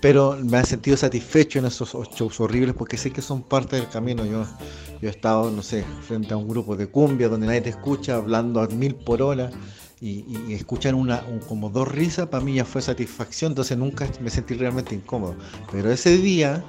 pero 0.00 0.36
me 0.42 0.60
he 0.60 0.64
sentido 0.64 0.96
satisfecho 0.96 1.58
en 1.58 1.66
esos 1.66 1.90
shows 2.14 2.38
horribles 2.40 2.74
porque 2.74 2.98
sé 2.98 3.10
que 3.10 3.22
son 3.22 3.42
parte 3.42 3.76
del 3.76 3.88
camino. 3.88 4.24
Yo, 4.26 4.44
yo 5.00 5.08
he 5.08 5.10
estado, 5.10 5.50
no 5.50 5.62
sé, 5.62 5.84
frente 6.06 6.34
a 6.34 6.36
un 6.36 6.48
grupo 6.48 6.76
de 6.76 6.86
cumbia 6.88 7.28
donde 7.28 7.46
nadie 7.46 7.62
te 7.62 7.70
escucha, 7.70 8.16
hablando 8.16 8.60
a 8.60 8.66
mil 8.68 8.94
por 8.94 9.22
hora 9.22 9.50
y, 10.00 10.52
escuchar 10.52 10.94
una, 10.94 11.24
como 11.48 11.70
dos 11.70 11.88
risas, 11.88 12.28
para 12.28 12.44
mí 12.44 12.54
ya 12.54 12.64
fue 12.64 12.82
satisfacción, 12.82 13.52
entonces 13.52 13.78
nunca 13.78 14.06
me 14.20 14.28
sentí 14.28 14.54
realmente 14.54 14.94
incómodo. 14.94 15.34
Pero 15.72 15.90
ese 15.90 16.18
día 16.18 16.62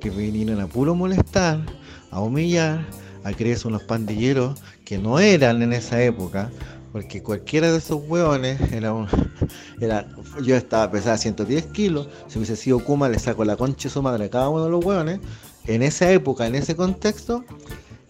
que 0.00 0.10
vinieron 0.10 0.60
a 0.60 0.66
puro 0.66 0.94
molestar, 0.94 1.64
a 2.10 2.20
humillar, 2.20 2.84
a 3.22 3.32
creerse 3.32 3.68
unos 3.68 3.84
pandilleros 3.84 4.60
que 4.84 4.98
no 4.98 5.20
eran 5.20 5.62
en 5.62 5.72
esa 5.72 6.02
época, 6.02 6.50
porque 6.94 7.24
cualquiera 7.24 7.72
de 7.72 7.78
esos 7.78 8.04
hueones 8.06 8.60
era 8.72 8.92
un. 8.92 9.08
Era, 9.80 10.06
yo 10.44 10.54
estaba 10.54 10.88
pesada 10.92 11.18
110 11.18 11.66
kilos, 11.66 12.08
si 12.28 12.38
hubiese 12.38 12.54
sido 12.54 12.78
Kuma, 12.78 13.08
le 13.08 13.18
saco 13.18 13.44
la 13.44 13.56
concha 13.56 13.88
de 13.88 13.92
su 13.92 14.00
madre 14.00 14.26
a 14.26 14.30
cada 14.30 14.48
uno 14.48 14.64
de 14.64 14.70
los 14.70 14.84
hueones. 14.84 15.18
En 15.66 15.82
esa 15.82 16.08
época, 16.12 16.46
en 16.46 16.54
ese 16.54 16.76
contexto, 16.76 17.44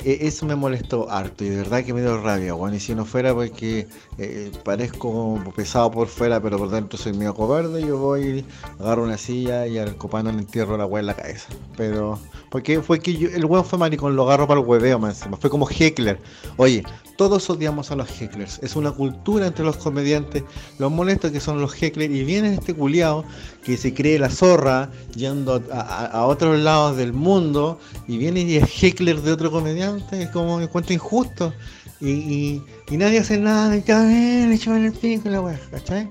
e, 0.05 0.27
eso 0.27 0.45
me 0.45 0.55
molestó 0.55 1.11
harto 1.11 1.45
y 1.45 1.49
de 1.49 1.57
verdad 1.57 1.83
que 1.83 1.95
me 1.95 2.03
dio 2.03 2.21
rabia, 2.21 2.53
bueno, 2.53 2.77
y 2.77 2.81
si 2.81 2.95
no 2.95 3.07
fuera 3.07 3.33
porque 3.33 3.89
eh, 4.19 4.53
parezco 4.65 5.43
pesado 5.57 5.91
por 5.91 6.09
fuera, 6.09 6.43
pero 6.43 6.59
por 6.59 6.69
dentro 6.69 6.99
soy 6.99 7.15
medio 7.15 7.33
cobarde, 7.33 7.81
yo 7.81 7.97
voy, 7.97 8.45
agarro 8.79 9.05
una 9.05 9.17
silla 9.17 9.67
y 9.67 9.79
al 9.79 9.97
copano 9.97 10.31
le 10.31 10.41
entierro 10.41 10.77
la 10.77 10.85
weá 10.85 11.01
en 11.01 11.07
la 11.07 11.15
cabeza. 11.15 11.49
Pero, 11.79 12.19
porque 12.55 12.81
fue 12.81 13.01
que 13.01 13.17
yo, 13.17 13.31
el 13.31 13.47
weón 13.47 13.65
fue 13.65 13.81
maricón, 13.81 14.15
lo 14.15 14.23
agarro 14.23 14.47
para 14.47 14.61
el 14.61 14.67
hueveo 14.67 14.97
más 15.01 15.19
encima, 15.19 15.37
fue 15.37 15.51
como 15.51 15.69
heckler. 15.69 16.21
Oye, 16.57 16.85
todos 17.17 17.51
odiamos 17.51 17.91
a 17.91 17.97
los 17.97 18.09
hecklers, 18.09 18.61
es 18.63 18.77
una 18.77 18.93
cultura 18.93 19.49
entre 19.49 19.65
los 19.65 19.77
comediantes, 19.77 20.45
los 20.79 20.93
molestos 20.93 21.33
que 21.33 21.41
son 21.41 21.61
los 21.61 21.75
hecklers. 21.75 22.15
Y 22.15 22.23
viene 22.23 22.55
este 22.55 22.73
culiao 22.73 23.25
que 23.65 23.77
se 23.77 23.93
cree 23.93 24.21
la 24.21 24.31
zorra 24.31 24.89
yendo 25.17 25.61
a, 25.73 26.27
otros 26.27 26.57
lados 26.61 26.97
del 26.97 27.13
mundo 27.13 27.81
y 28.07 28.19
viene 28.19 28.43
y 28.43 28.55
es 28.55 28.71
heckler 28.81 29.21
de 29.23 29.33
otro 29.33 29.51
comediante, 29.51 30.23
es 30.23 30.29
como 30.29 30.59
me 30.59 30.63
encuentro 30.63 30.95
injusto. 30.95 31.53
Y, 32.01 32.63
nadie 32.89 33.19
hace 33.19 33.37
nada. 33.37 33.77
Y 33.77 33.81
vez 33.81 34.69
le 34.69 34.87
el 34.87 34.93
pico 34.93 35.29
la 35.29 35.41
weá, 35.41 35.59
¿cachai? 35.73 36.09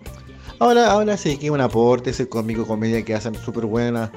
Ahora, 0.60 0.91
ahora 0.91 1.18
sí, 1.18 1.38
que 1.38 1.52
un 1.52 1.60
aporte, 1.60 2.12
ese 2.12 2.30
cómico 2.30 2.66
comedia 2.66 3.04
que 3.04 3.14
hacen 3.14 3.36
súper 3.36 3.66
buena, 3.66 4.12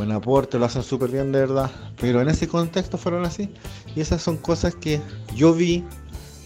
buen 0.00 0.12
aporte, 0.12 0.58
lo 0.58 0.64
hacen 0.64 0.82
súper 0.82 1.10
bien 1.10 1.30
de 1.30 1.40
verdad, 1.40 1.70
pero 2.00 2.22
en 2.22 2.28
ese 2.30 2.48
contexto 2.48 2.96
fueron 2.96 3.26
así 3.26 3.50
y 3.94 4.00
esas 4.00 4.22
son 4.22 4.38
cosas 4.38 4.74
que 4.74 4.98
yo 5.34 5.52
vi 5.52 5.84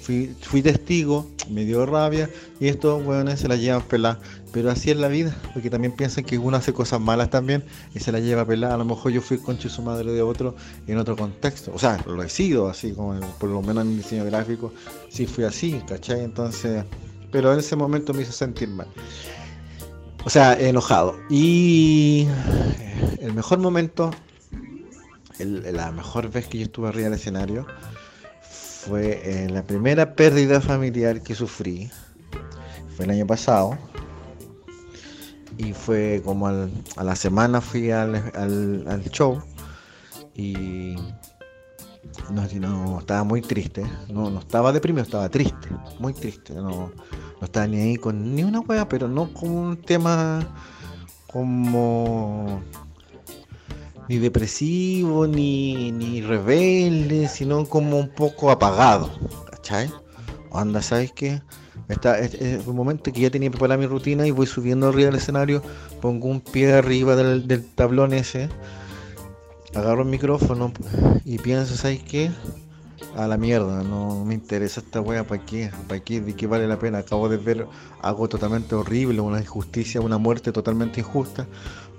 fui, 0.02 0.60
testigo, 0.60 1.30
me 1.48 1.64
dio 1.64 1.86
rabia 1.86 2.28
y 2.60 2.66
estos 2.66 3.04
weones 3.06 3.40
se 3.40 3.48
la 3.48 3.56
llevan 3.56 3.82
pelada. 3.82 4.18
Pero 4.52 4.70
así 4.70 4.90
es 4.90 4.96
la 4.96 5.08
vida, 5.08 5.34
porque 5.52 5.70
también 5.70 5.94
piensan 5.94 6.24
que 6.24 6.36
uno 6.36 6.56
hace 6.56 6.72
cosas 6.72 7.00
malas 7.00 7.30
también 7.30 7.64
y 7.94 8.00
se 8.00 8.12
la 8.12 8.20
lleva 8.20 8.44
pelada. 8.44 8.74
A 8.74 8.78
lo 8.78 8.84
mejor 8.84 9.12
yo 9.12 9.20
fui 9.20 9.38
concho 9.38 9.68
su 9.68 9.82
madre 9.82 10.12
de 10.12 10.20
otro 10.20 10.54
en 10.86 10.98
otro 10.98 11.16
contexto. 11.16 11.72
O 11.74 11.78
sea, 11.78 11.98
lo 12.06 12.22
he 12.22 12.28
sido 12.28 12.68
así, 12.68 12.92
como 12.92 13.18
por 13.38 13.48
lo 13.48 13.62
menos 13.62 13.84
en 13.84 13.92
el 13.92 13.96
diseño 13.96 14.24
gráfico, 14.26 14.72
sí 15.08 15.26
fui 15.26 15.44
así, 15.44 15.80
¿cachai? 15.88 16.22
Entonces, 16.22 16.84
pero 17.32 17.52
en 17.52 17.60
ese 17.60 17.74
momento 17.74 18.12
me 18.12 18.22
hizo 18.22 18.32
sentir 18.32 18.68
mal. 18.68 18.88
O 20.24 20.30
sea, 20.30 20.54
enojado. 20.54 21.16
Y 21.28 22.26
el 23.20 23.34
mejor 23.34 23.58
momento, 23.58 24.10
la 25.38 25.92
mejor 25.92 26.30
vez 26.30 26.46
que 26.46 26.58
yo 26.58 26.64
estuve 26.64 26.88
arriba 26.88 27.04
del 27.04 27.18
escenario, 27.18 27.66
fue 28.84 29.20
eh, 29.24 29.50
la 29.50 29.62
primera 29.62 30.14
pérdida 30.14 30.60
familiar 30.60 31.22
que 31.22 31.34
sufrí. 31.34 31.90
Fue 32.96 33.04
el 33.04 33.10
año 33.10 33.26
pasado. 33.26 33.78
Y 35.58 35.72
fue 35.72 36.20
como 36.24 36.48
a 36.48 37.04
la 37.04 37.16
semana 37.16 37.60
fui 37.60 37.90
al, 37.90 38.22
show. 39.10 39.42
Y 40.34 40.96
no, 42.30 42.98
estaba 42.98 43.24
muy 43.24 43.42
triste. 43.42 43.84
No, 44.08 44.30
no 44.30 44.40
estaba 44.40 44.72
deprimido, 44.72 45.04
estaba 45.04 45.28
triste. 45.28 45.68
Muy 45.98 46.14
triste. 46.14 46.54
No, 46.54 46.90
no 47.40 47.44
estaba 47.44 47.66
ni 47.66 47.80
ahí 47.80 47.96
con 47.96 48.34
ni 48.34 48.44
una 48.44 48.60
wea, 48.60 48.88
pero 48.88 49.08
no 49.08 49.32
con 49.32 49.50
un 49.50 49.76
tema 49.76 50.46
como 51.26 52.62
ni 54.08 54.18
depresivo, 54.18 55.26
ni, 55.26 55.90
ni 55.92 56.20
rebelde, 56.20 57.28
sino 57.28 57.64
como 57.66 57.98
un 57.98 58.08
poco 58.08 58.50
apagado, 58.50 59.10
¿cachai? 59.50 59.90
Anda, 60.52 60.82
¿sabes 60.82 61.12
qué? 61.12 61.42
Está, 61.88 62.18
es, 62.18 62.66
un 62.66 62.76
momento 62.76 63.12
que 63.12 63.20
ya 63.20 63.30
tenía 63.30 63.50
preparada 63.50 63.78
mi 63.78 63.86
rutina 63.86 64.26
y 64.26 64.30
voy 64.30 64.46
subiendo 64.46 64.88
arriba 64.88 65.06
del 65.06 65.20
escenario, 65.20 65.62
pongo 66.00 66.28
un 66.28 66.40
pie 66.40 66.72
arriba 66.72 67.16
del, 67.16 67.46
del 67.48 67.64
tablón 67.64 68.14
ese, 68.14 68.48
agarro 69.74 70.02
el 70.02 70.08
micrófono 70.08 70.72
y 71.24 71.38
pienso, 71.38 71.76
¿sabes 71.76 72.02
qué? 72.02 72.30
A 73.16 73.28
la 73.28 73.36
mierda, 73.36 73.82
no 73.84 74.24
me 74.24 74.34
interesa 74.34 74.80
esta 74.80 75.00
wea, 75.00 75.24
¿para 75.24 75.44
qué? 75.44 75.70
¿Para 75.86 76.00
qué? 76.00 76.20
¿De 76.20 76.34
qué 76.34 76.48
vale 76.48 76.66
la 76.66 76.78
pena? 76.78 76.98
Acabo 76.98 77.28
de 77.28 77.36
ver 77.36 77.66
algo 78.02 78.28
totalmente 78.28 78.74
horrible, 78.74 79.20
una 79.20 79.40
injusticia, 79.40 80.00
una 80.00 80.18
muerte 80.18 80.50
totalmente 80.50 81.00
injusta. 81.00 81.46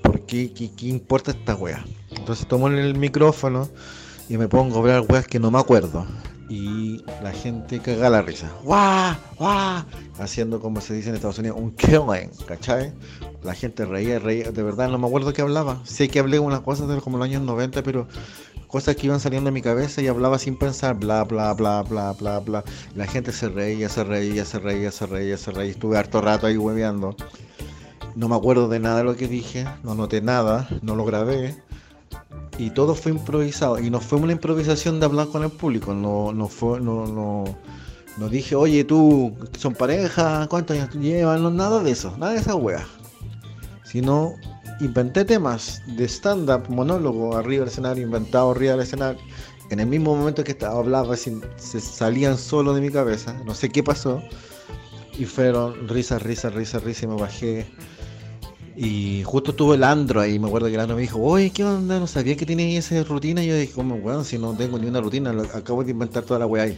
¿por 0.05 0.21
qué, 0.21 0.51
importa 0.81 1.31
esta 1.31 1.55
wea? 1.55 1.83
Entonces 2.11 2.47
tomo 2.47 2.67
el 2.67 2.95
micrófono 2.95 3.69
y 4.29 4.37
me 4.37 4.47
pongo 4.47 4.75
a 4.75 4.79
hablar 4.79 5.05
weas 5.09 5.27
que 5.27 5.39
no 5.39 5.51
me 5.51 5.59
acuerdo. 5.59 6.05
Y 6.47 7.03
la 7.23 7.31
gente 7.31 7.79
caga 7.79 8.09
la 8.09 8.21
risa. 8.21 8.51
¡Guau! 8.63 9.15
¡Guau! 9.39 9.83
Haciendo 10.19 10.59
como 10.59 10.79
se 10.79 10.93
dice 10.93 11.09
en 11.09 11.15
Estados 11.15 11.39
Unidos, 11.39 11.57
un 11.59 11.71
killing, 11.71 12.29
¿cachai? 12.47 12.93
La 13.43 13.55
gente 13.55 13.83
reía, 13.83 14.19
reía. 14.19 14.51
De 14.51 14.61
verdad 14.61 14.89
no 14.89 14.99
me 14.99 15.07
acuerdo 15.07 15.33
qué 15.33 15.41
hablaba. 15.41 15.81
Sé 15.85 16.07
que 16.07 16.19
hablé 16.19 16.37
unas 16.37 16.59
cosas 16.59 16.87
de 16.87 17.01
como 17.01 17.17
los 17.17 17.25
años 17.25 17.41
90, 17.41 17.81
pero 17.81 18.07
cosas 18.75 18.97
que 18.97 19.07
iban 19.07 19.21
saliendo 19.21 19.47
de 19.47 19.53
mi 19.53 19.61
cabeza 19.61 20.01
y 20.01 20.07
hablaba 20.07 20.37
sin 20.37 20.57
pensar, 20.57 20.95
bla, 20.95 21.23
bla, 21.23 21.53
bla, 21.53 21.81
bla, 21.83 22.11
bla, 22.11 22.39
bla. 22.41 22.61
La 22.93 23.07
gente 23.07 23.31
se 23.31 23.47
reía, 23.47 23.87
se 23.87 24.03
reía, 24.03 24.43
se 24.43 24.59
reía, 24.59 24.91
se 24.91 25.05
reía, 25.05 25.37
se 25.37 25.51
reía. 25.51 25.71
Estuve 25.71 25.97
harto 25.97 26.19
rato 26.19 26.45
ahí 26.45 26.57
hueveando. 26.57 27.15
No 28.17 28.27
me 28.27 28.35
acuerdo 28.35 28.67
de 28.67 28.81
nada 28.81 28.97
de 28.97 29.03
lo 29.05 29.15
que 29.15 29.29
dije, 29.29 29.65
no 29.83 29.95
noté 29.95 30.21
nada, 30.21 30.67
no 30.81 30.97
lo 30.97 31.05
grabé. 31.05 31.55
Y 32.57 32.71
todo 32.71 32.95
fue 32.95 33.13
improvisado. 33.13 33.79
Y 33.79 33.89
no 33.89 34.01
fue 34.01 34.19
una 34.19 34.33
improvisación 34.33 34.99
de 34.99 35.05
hablar 35.05 35.29
con 35.29 35.45
el 35.45 35.51
público. 35.51 35.93
No, 35.93 36.33
no 36.33 36.49
fue, 36.49 36.81
no, 36.81 37.07
no, 37.07 37.45
no 38.17 38.27
dije, 38.27 38.57
oye, 38.57 38.83
tú, 38.83 39.33
son 39.57 39.73
pareja, 39.73 40.47
¿cuántos 40.49 40.75
años 40.75 40.93
llevan? 40.95 41.41
No, 41.41 41.49
nada 41.49 41.81
de 41.81 41.91
eso, 41.91 42.13
nada 42.17 42.33
de 42.33 42.39
esa 42.39 42.55
wea. 42.55 42.85
Sino 43.85 44.33
inventé 44.79 45.25
temas 45.25 45.81
de 45.85 46.05
stand-up, 46.05 46.69
monólogo, 46.69 47.35
arriba 47.35 47.61
del 47.61 47.69
escenario, 47.69 48.03
inventado 48.03 48.51
arriba 48.51 48.73
del 48.73 48.81
escenario. 48.81 49.21
En 49.71 49.79
el 49.79 49.87
mismo 49.87 50.15
momento 50.15 50.43
que 50.43 50.51
estaba 50.51 50.77
hablaba, 50.79 51.15
se 51.17 51.81
salían 51.81 52.37
solo 52.37 52.73
de 52.73 52.81
mi 52.81 52.91
cabeza. 52.91 53.33
No 53.45 53.55
sé 53.55 53.69
qué 53.69 53.81
pasó. 53.83 54.21
Y 55.17 55.25
fueron 55.25 55.87
risas, 55.87 56.21
risas, 56.21 56.53
risas, 56.53 56.83
risas. 56.83 57.03
Y 57.03 57.07
me 57.07 57.15
bajé 57.15 57.65
Y 58.75 59.23
justo 59.23 59.51
estuvo 59.51 59.73
el 59.73 59.83
Andro 59.83 60.21
ahí, 60.21 60.37
me 60.37 60.47
acuerdo 60.47 60.67
que 60.67 60.75
el 60.75 60.79
Andro 60.81 60.97
me 60.97 61.03
dijo, 61.03 61.19
oye, 61.19 61.49
¿qué 61.49 61.63
onda? 61.63 61.99
No 61.99 62.07
sabía 62.07 62.35
que 62.35 62.45
tenías 62.45 62.91
esa 62.91 63.03
rutina. 63.03 63.43
Y 63.43 63.47
yo 63.47 63.55
dije, 63.55 63.73
como, 63.73 63.97
bueno, 63.97 64.23
si 64.23 64.37
no 64.37 64.53
tengo 64.53 64.77
ni 64.77 64.87
una 64.87 65.01
rutina, 65.01 65.31
acabo 65.53 65.83
de 65.83 65.91
inventar 65.91 66.23
toda 66.23 66.39
la 66.39 66.45
weá 66.45 66.63
ahí. 66.63 66.77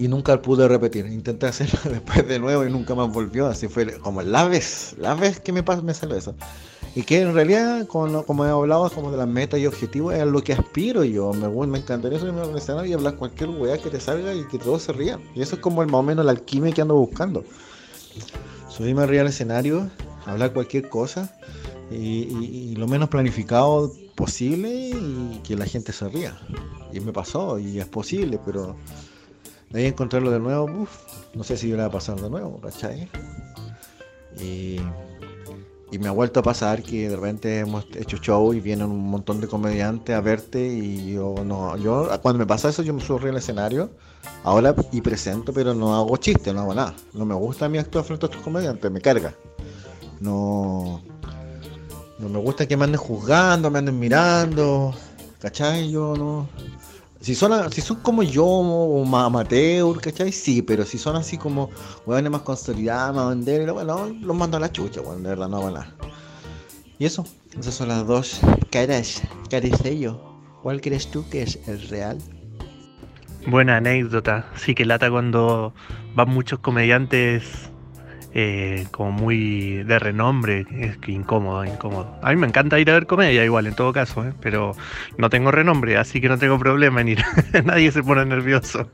Y 0.00 0.08
nunca 0.08 0.40
pude 0.40 0.66
repetir. 0.66 1.06
Intenté 1.06 1.46
hacerlo 1.46 1.78
después 1.90 2.26
de 2.26 2.38
nuevo 2.38 2.64
y 2.64 2.70
nunca 2.70 2.94
más 2.94 3.12
volvió. 3.12 3.46
Así 3.46 3.68
fue 3.68 3.98
como 3.98 4.22
la 4.22 4.48
vez, 4.48 4.94
la 4.98 5.14
vez 5.14 5.40
que 5.40 5.52
me, 5.52 5.62
me 5.62 5.94
salió 5.94 6.16
eso. 6.16 6.34
Y 6.94 7.02
que 7.02 7.20
en 7.20 7.34
realidad, 7.34 7.86
como, 7.86 8.24
como 8.24 8.44
he 8.44 8.48
hablado, 8.48 8.90
como 8.90 9.12
de 9.12 9.18
las 9.18 9.28
metas 9.28 9.60
y 9.60 9.66
objetivos, 9.66 10.14
es 10.14 10.26
lo 10.26 10.42
que 10.42 10.54
aspiro 10.54 11.04
yo. 11.04 11.32
Me, 11.32 11.48
me 11.66 11.78
encantaría 11.78 12.18
subirme 12.18 12.40
al 12.40 12.56
escenario 12.56 12.90
y 12.90 12.94
hablar 12.94 13.16
cualquier 13.16 13.50
weá 13.50 13.78
que 13.78 13.90
te 13.90 14.00
salga 14.00 14.34
y 14.34 14.44
que 14.48 14.58
todos 14.58 14.82
se 14.82 14.92
rían. 14.92 15.20
Y 15.34 15.42
eso 15.42 15.56
es 15.56 15.60
como 15.60 15.82
el 15.82 15.88
más 15.88 16.00
o 16.00 16.02
menos 16.02 16.24
la 16.24 16.32
alquimia 16.32 16.72
que 16.72 16.80
ando 16.80 16.94
buscando. 16.94 17.44
Subirme 18.68 19.02
arriba 19.02 19.22
al 19.22 19.28
escenario 19.28 19.90
hablar 20.26 20.52
cualquier 20.52 20.88
cosa 20.88 21.34
y, 21.90 22.74
lo 22.76 22.86
menos 22.86 23.08
planificado 23.08 23.92
posible 24.14 24.90
y 24.90 25.40
que 25.44 25.56
la 25.56 25.66
gente 25.66 25.92
se 25.92 26.08
ría. 26.08 26.38
Y 26.92 27.00
me 27.00 27.12
pasó 27.12 27.58
y 27.58 27.78
es 27.78 27.86
posible, 27.86 28.38
pero 28.44 28.76
ahí 29.72 29.86
encontrarlo 29.86 30.30
de 30.30 30.40
nuevo, 30.40 30.86
no 31.34 31.44
sé 31.44 31.56
si 31.56 31.68
yo 31.68 31.76
va 31.76 31.86
a 31.86 31.90
pasar 31.90 32.20
de 32.20 32.28
nuevo, 32.30 32.60
¿cachai? 32.60 33.08
Y, 34.40 34.80
y, 35.90 35.98
me 35.98 36.08
ha 36.08 36.12
vuelto 36.12 36.40
a 36.40 36.42
pasar 36.42 36.82
que 36.82 37.08
de 37.08 37.16
repente 37.16 37.58
hemos 37.58 37.84
hecho 37.96 38.16
show 38.16 38.54
y 38.54 38.60
vienen 38.60 38.90
un 38.90 39.10
montón 39.10 39.40
de 39.40 39.48
comediantes 39.48 40.14
a 40.14 40.20
verte 40.20 40.66
y 40.66 41.14
yo 41.14 41.34
no, 41.44 41.76
yo 41.76 42.08
cuando 42.22 42.38
me 42.38 42.46
pasa 42.46 42.68
eso 42.68 42.82
yo 42.82 42.94
me 42.94 43.00
subo 43.00 43.26
al 43.26 43.36
escenario 43.36 43.90
ahora 44.44 44.74
y 44.92 45.00
presento, 45.00 45.52
pero 45.52 45.74
no 45.74 45.94
hago 45.94 46.16
chistes, 46.16 46.52
no 46.54 46.60
hago 46.60 46.74
nada. 46.74 46.94
No 47.12 47.24
me 47.24 47.34
gusta 47.34 47.68
mi 47.68 47.78
actuar 47.78 48.04
frente 48.04 48.26
a 48.26 48.28
estos 48.28 48.42
comediantes, 48.42 48.90
me 48.90 49.00
carga. 49.00 49.34
No, 50.20 51.02
no 52.18 52.28
me 52.28 52.38
gusta 52.38 52.66
que 52.66 52.76
me 52.76 52.84
anden 52.84 53.00
juzgando, 53.00 53.70
me 53.70 53.78
anden 53.78 53.98
mirando. 53.98 54.94
¿Cachai? 55.40 55.90
Yo 55.90 56.14
no. 56.16 56.48
Si 57.20 57.34
son, 57.34 57.70
si 57.70 57.82
son 57.82 57.98
como 57.98 58.22
yo, 58.22 58.46
o 58.46 59.16
amateur, 59.16 60.00
¿cachai? 60.00 60.32
Sí, 60.32 60.62
pero 60.62 60.86
si 60.86 60.96
son 60.96 61.16
así 61.16 61.36
como 61.36 61.70
weones 62.06 62.30
más 62.30 62.42
consolidados, 62.42 63.14
más 63.14 63.28
vender, 63.28 63.70
bueno, 63.72 64.06
los 64.20 64.36
mando 64.36 64.56
a 64.56 64.60
la 64.60 64.72
chucha, 64.72 65.02
bueno, 65.02 65.20
de 65.22 65.28
verdad 65.28 65.48
no 65.48 65.62
van 65.62 65.74
nada. 65.74 65.94
Y 66.98 67.04
eso, 67.04 67.24
esas 67.58 67.74
son 67.74 67.88
las 67.88 68.06
dos 68.06 68.40
caras, 68.70 69.22
yo 70.00 70.30
¿Cuál 70.62 70.80
crees 70.80 71.10
tú 71.10 71.28
que 71.30 71.42
es 71.42 71.58
el 71.68 71.88
real? 71.88 72.18
Buena 73.46 73.78
anécdota. 73.78 74.50
Sí 74.56 74.74
que 74.74 74.84
lata 74.84 75.10
cuando 75.10 75.72
van 76.14 76.28
muchos 76.28 76.58
comediantes 76.58 77.69
eh, 78.32 78.86
como 78.92 79.10
muy 79.10 79.82
de 79.82 79.98
renombre, 79.98 80.64
es 80.70 80.96
que 80.98 81.10
incómodo, 81.12 81.64
incómodo. 81.64 82.16
A 82.22 82.30
mí 82.30 82.36
me 82.36 82.46
encanta 82.46 82.78
ir 82.78 82.88
a 82.90 82.94
ver 82.94 83.06
comedia 83.06 83.44
igual, 83.44 83.66
en 83.66 83.74
todo 83.74 83.92
caso, 83.92 84.24
¿eh? 84.24 84.32
pero 84.40 84.76
no 85.18 85.30
tengo 85.30 85.50
renombre, 85.50 85.96
así 85.96 86.20
que 86.20 86.28
no 86.28 86.38
tengo 86.38 86.58
problema 86.58 87.00
en 87.00 87.08
ir. 87.08 87.24
Nadie 87.64 87.90
se 87.90 88.02
pone 88.02 88.24
nervioso. 88.24 88.90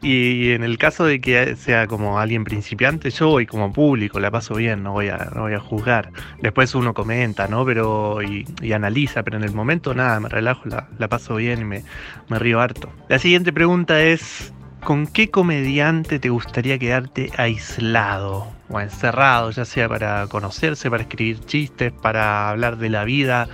Y, 0.00 0.52
en 0.52 0.64
el 0.64 0.78
caso 0.78 1.04
de 1.04 1.20
que 1.20 1.56
sea 1.56 1.86
como 1.86 2.18
alguien 2.18 2.44
principiante, 2.44 3.10
yo 3.10 3.28
voy 3.28 3.46
como 3.46 3.72
público, 3.72 4.20
la 4.20 4.30
paso 4.30 4.54
bien, 4.54 4.82
no 4.82 4.92
voy 4.92 5.08
a, 5.08 5.30
no 5.34 5.42
voy 5.42 5.54
a 5.54 5.60
juzgar. 5.60 6.10
Después 6.40 6.74
uno 6.74 6.94
comenta, 6.94 7.46
¿no? 7.46 7.64
Pero, 7.66 8.22
y, 8.22 8.46
analiza, 8.72 9.22
pero 9.22 9.36
en 9.36 9.44
el 9.44 9.52
momento 9.52 9.94
nada, 9.94 10.20
me 10.20 10.28
relajo, 10.28 10.62
la, 10.66 10.88
la 10.98 11.08
paso 11.08 11.36
bien 11.36 11.60
y 11.60 11.64
me, 11.64 11.84
me 12.28 12.38
río 12.38 12.60
harto. 12.60 12.90
La 13.08 13.18
siguiente 13.18 13.52
pregunta 13.52 14.02
es... 14.02 14.52
¿Con 14.84 15.08
qué 15.08 15.28
comediante 15.28 16.20
te 16.20 16.28
gustaría 16.28 16.78
quedarte 16.78 17.32
aislado 17.36 18.57
o 18.70 18.80
encerrado, 18.80 19.50
ya 19.50 19.64
sea 19.64 19.88
para 19.88 20.26
conocerse, 20.28 20.90
para 20.90 21.02
escribir 21.02 21.40
chistes, 21.40 21.92
para 21.92 22.50
hablar 22.50 22.78
de 22.78 22.90
la 22.90 23.04
vida, 23.04 23.48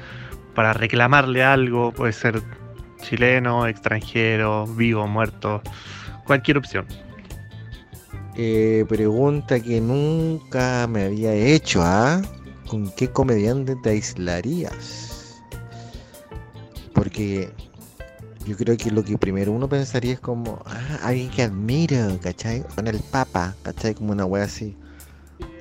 para 0.55 0.73
reclamarle 0.73 1.43
algo? 1.45 1.93
Puede 1.93 2.13
ser 2.13 2.43
chileno, 3.03 3.67
extranjero, 3.67 4.67
vivo, 4.67 5.07
muerto, 5.07 5.63
cualquier 6.27 6.59
opción. 6.59 6.87
Eh, 8.37 8.85
pregunta 8.89 9.61
que 9.61 9.81
nunca 9.81 10.87
me 10.89 11.05
había 11.05 11.33
hecho, 11.35 11.83
¿ah? 11.83 12.21
¿Con 12.67 12.91
qué 12.91 13.09
comediante 13.09 13.77
te 13.83 13.91
aislarías? 13.91 15.41
Porque 16.93 17.53
yo 18.47 18.57
creo 18.57 18.77
que 18.77 18.91
lo 18.91 19.05
que 19.05 19.17
primero 19.17 19.53
uno 19.53 19.69
pensaría 19.69 20.15
es 20.15 20.21
como, 20.21 20.61
ah, 20.67 20.99
alguien 21.03 21.31
que 21.31 21.43
admiro, 21.43 22.19
¿cachai? 22.21 22.65
Con 22.75 22.89
el 22.89 22.99
Papa, 22.99 23.55
¿cachai? 23.63 23.95
Como 23.95 24.13
una 24.13 24.25
wea 24.25 24.45
así. 24.45 24.77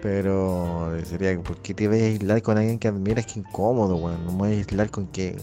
Pero 0.01 0.91
sería, 1.05 1.39
¿por 1.41 1.57
qué 1.57 1.73
te 1.73 1.87
vas 1.87 1.97
a 1.97 2.03
aislar 2.03 2.41
con 2.41 2.57
alguien 2.57 2.77
que 2.77 2.89
admiras? 2.89 3.25
Que 3.25 3.39
incómodo, 3.39 3.95
weón. 3.95 4.25
No 4.25 4.31
me 4.33 4.37
voy 4.37 4.47
a 4.49 4.51
aislar 4.51 4.89
con 4.91 5.07
que. 5.07 5.37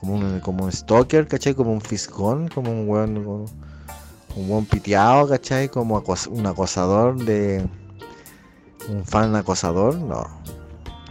Como 0.00 0.14
un, 0.14 0.40
como 0.40 0.64
un 0.64 0.72
stalker, 0.72 1.28
¿cachai? 1.28 1.54
Como 1.54 1.72
un 1.72 1.80
fiscón, 1.80 2.48
como 2.48 2.70
un 2.70 2.88
weón. 2.88 3.16
un 4.36 4.48
buen 4.48 4.64
piteado, 4.64 5.28
¿cachai? 5.28 5.68
Como 5.68 6.02
un 6.30 6.46
acosador 6.46 7.22
de. 7.24 7.66
Un 8.88 9.04
fan 9.04 9.36
acosador, 9.36 9.96
no. 9.96 10.24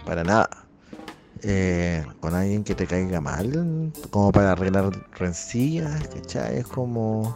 Para 0.06 0.24
nada. 0.24 0.50
Eh, 1.46 2.06
con 2.22 2.34
alguien 2.34 2.64
que 2.64 2.74
te 2.74 2.88
caiga 2.88 3.20
mal, 3.20 3.92
como 4.12 4.32
para 4.32 4.54
arreglar 4.54 4.92
rencillas, 5.12 6.08
¿cachai? 6.08 6.60
Es 6.60 6.68
como, 6.68 7.36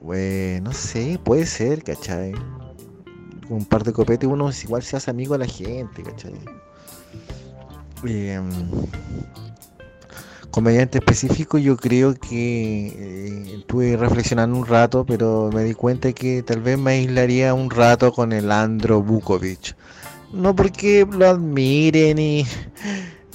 no 0.00 0.72
sé, 0.72 1.18
puede 1.24 1.46
ser, 1.46 1.82
¿cachai? 1.82 2.32
Un 3.48 3.64
par 3.64 3.84
de 3.84 3.92
copetes 3.92 4.28
uno 4.28 4.50
igual 4.62 4.82
se 4.82 4.96
hace 4.96 5.10
amigo 5.10 5.34
a 5.34 5.38
la 5.38 5.46
gente, 5.46 6.02
¿cachai? 6.02 6.34
Eh, 8.06 8.40
comediante 10.50 10.98
específico 10.98 11.58
yo 11.58 11.76
creo 11.76 12.14
que 12.14 12.86
eh, 12.88 13.56
estuve 13.58 13.96
reflexionando 13.96 14.56
un 14.56 14.66
rato, 14.66 15.04
pero 15.06 15.50
me 15.52 15.64
di 15.64 15.74
cuenta 15.74 16.12
que 16.12 16.42
tal 16.42 16.60
vez 16.60 16.78
me 16.78 16.92
aislaría 16.92 17.54
un 17.54 17.70
rato 17.70 18.12
con 18.12 18.32
el 18.32 18.50
Andro 18.50 19.02
Bukovic 19.02 19.74
no 20.32 20.54
porque 20.54 21.06
lo 21.10 21.28
admire 21.28 22.14
ni, 22.14 22.46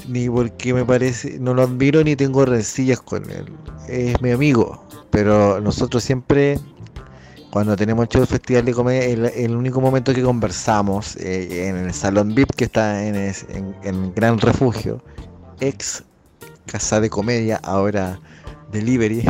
ni 0.08 0.30
porque 0.30 0.74
me 0.74 0.86
parece, 0.86 1.40
no 1.40 1.54
lo 1.54 1.64
admiro 1.64 2.04
ni 2.04 2.16
tengo 2.16 2.46
rencillas 2.46 3.02
con 3.02 3.30
él. 3.30 3.46
Es 3.88 4.22
mi 4.22 4.32
amigo, 4.32 4.84
pero 5.10 5.60
nosotros 5.62 6.04
siempre, 6.04 6.60
cuando 7.52 7.76
tenemos 7.76 8.08
show 8.10 8.26
festival 8.26 8.66
de 8.66 8.74
comedia, 8.74 9.30
el, 9.36 9.56
único 9.56 9.82
momento 9.82 10.14
que 10.14 10.24
conversamos 10.24 11.16
eh, 11.18 11.68
en 11.68 11.78
el 11.78 11.94
salón 11.94 12.34
VIP 12.34 12.52
que 12.56 12.66
está 12.66 13.06
en, 13.06 13.16
en, 13.16 13.76
en 13.84 14.16
Gran 14.16 14.40
Refugio, 14.40 15.04
ex 15.60 16.04
casa 16.66 17.02
de 17.02 17.10
comedia, 17.10 17.60
ahora 17.64 18.20
delivery. 18.72 19.24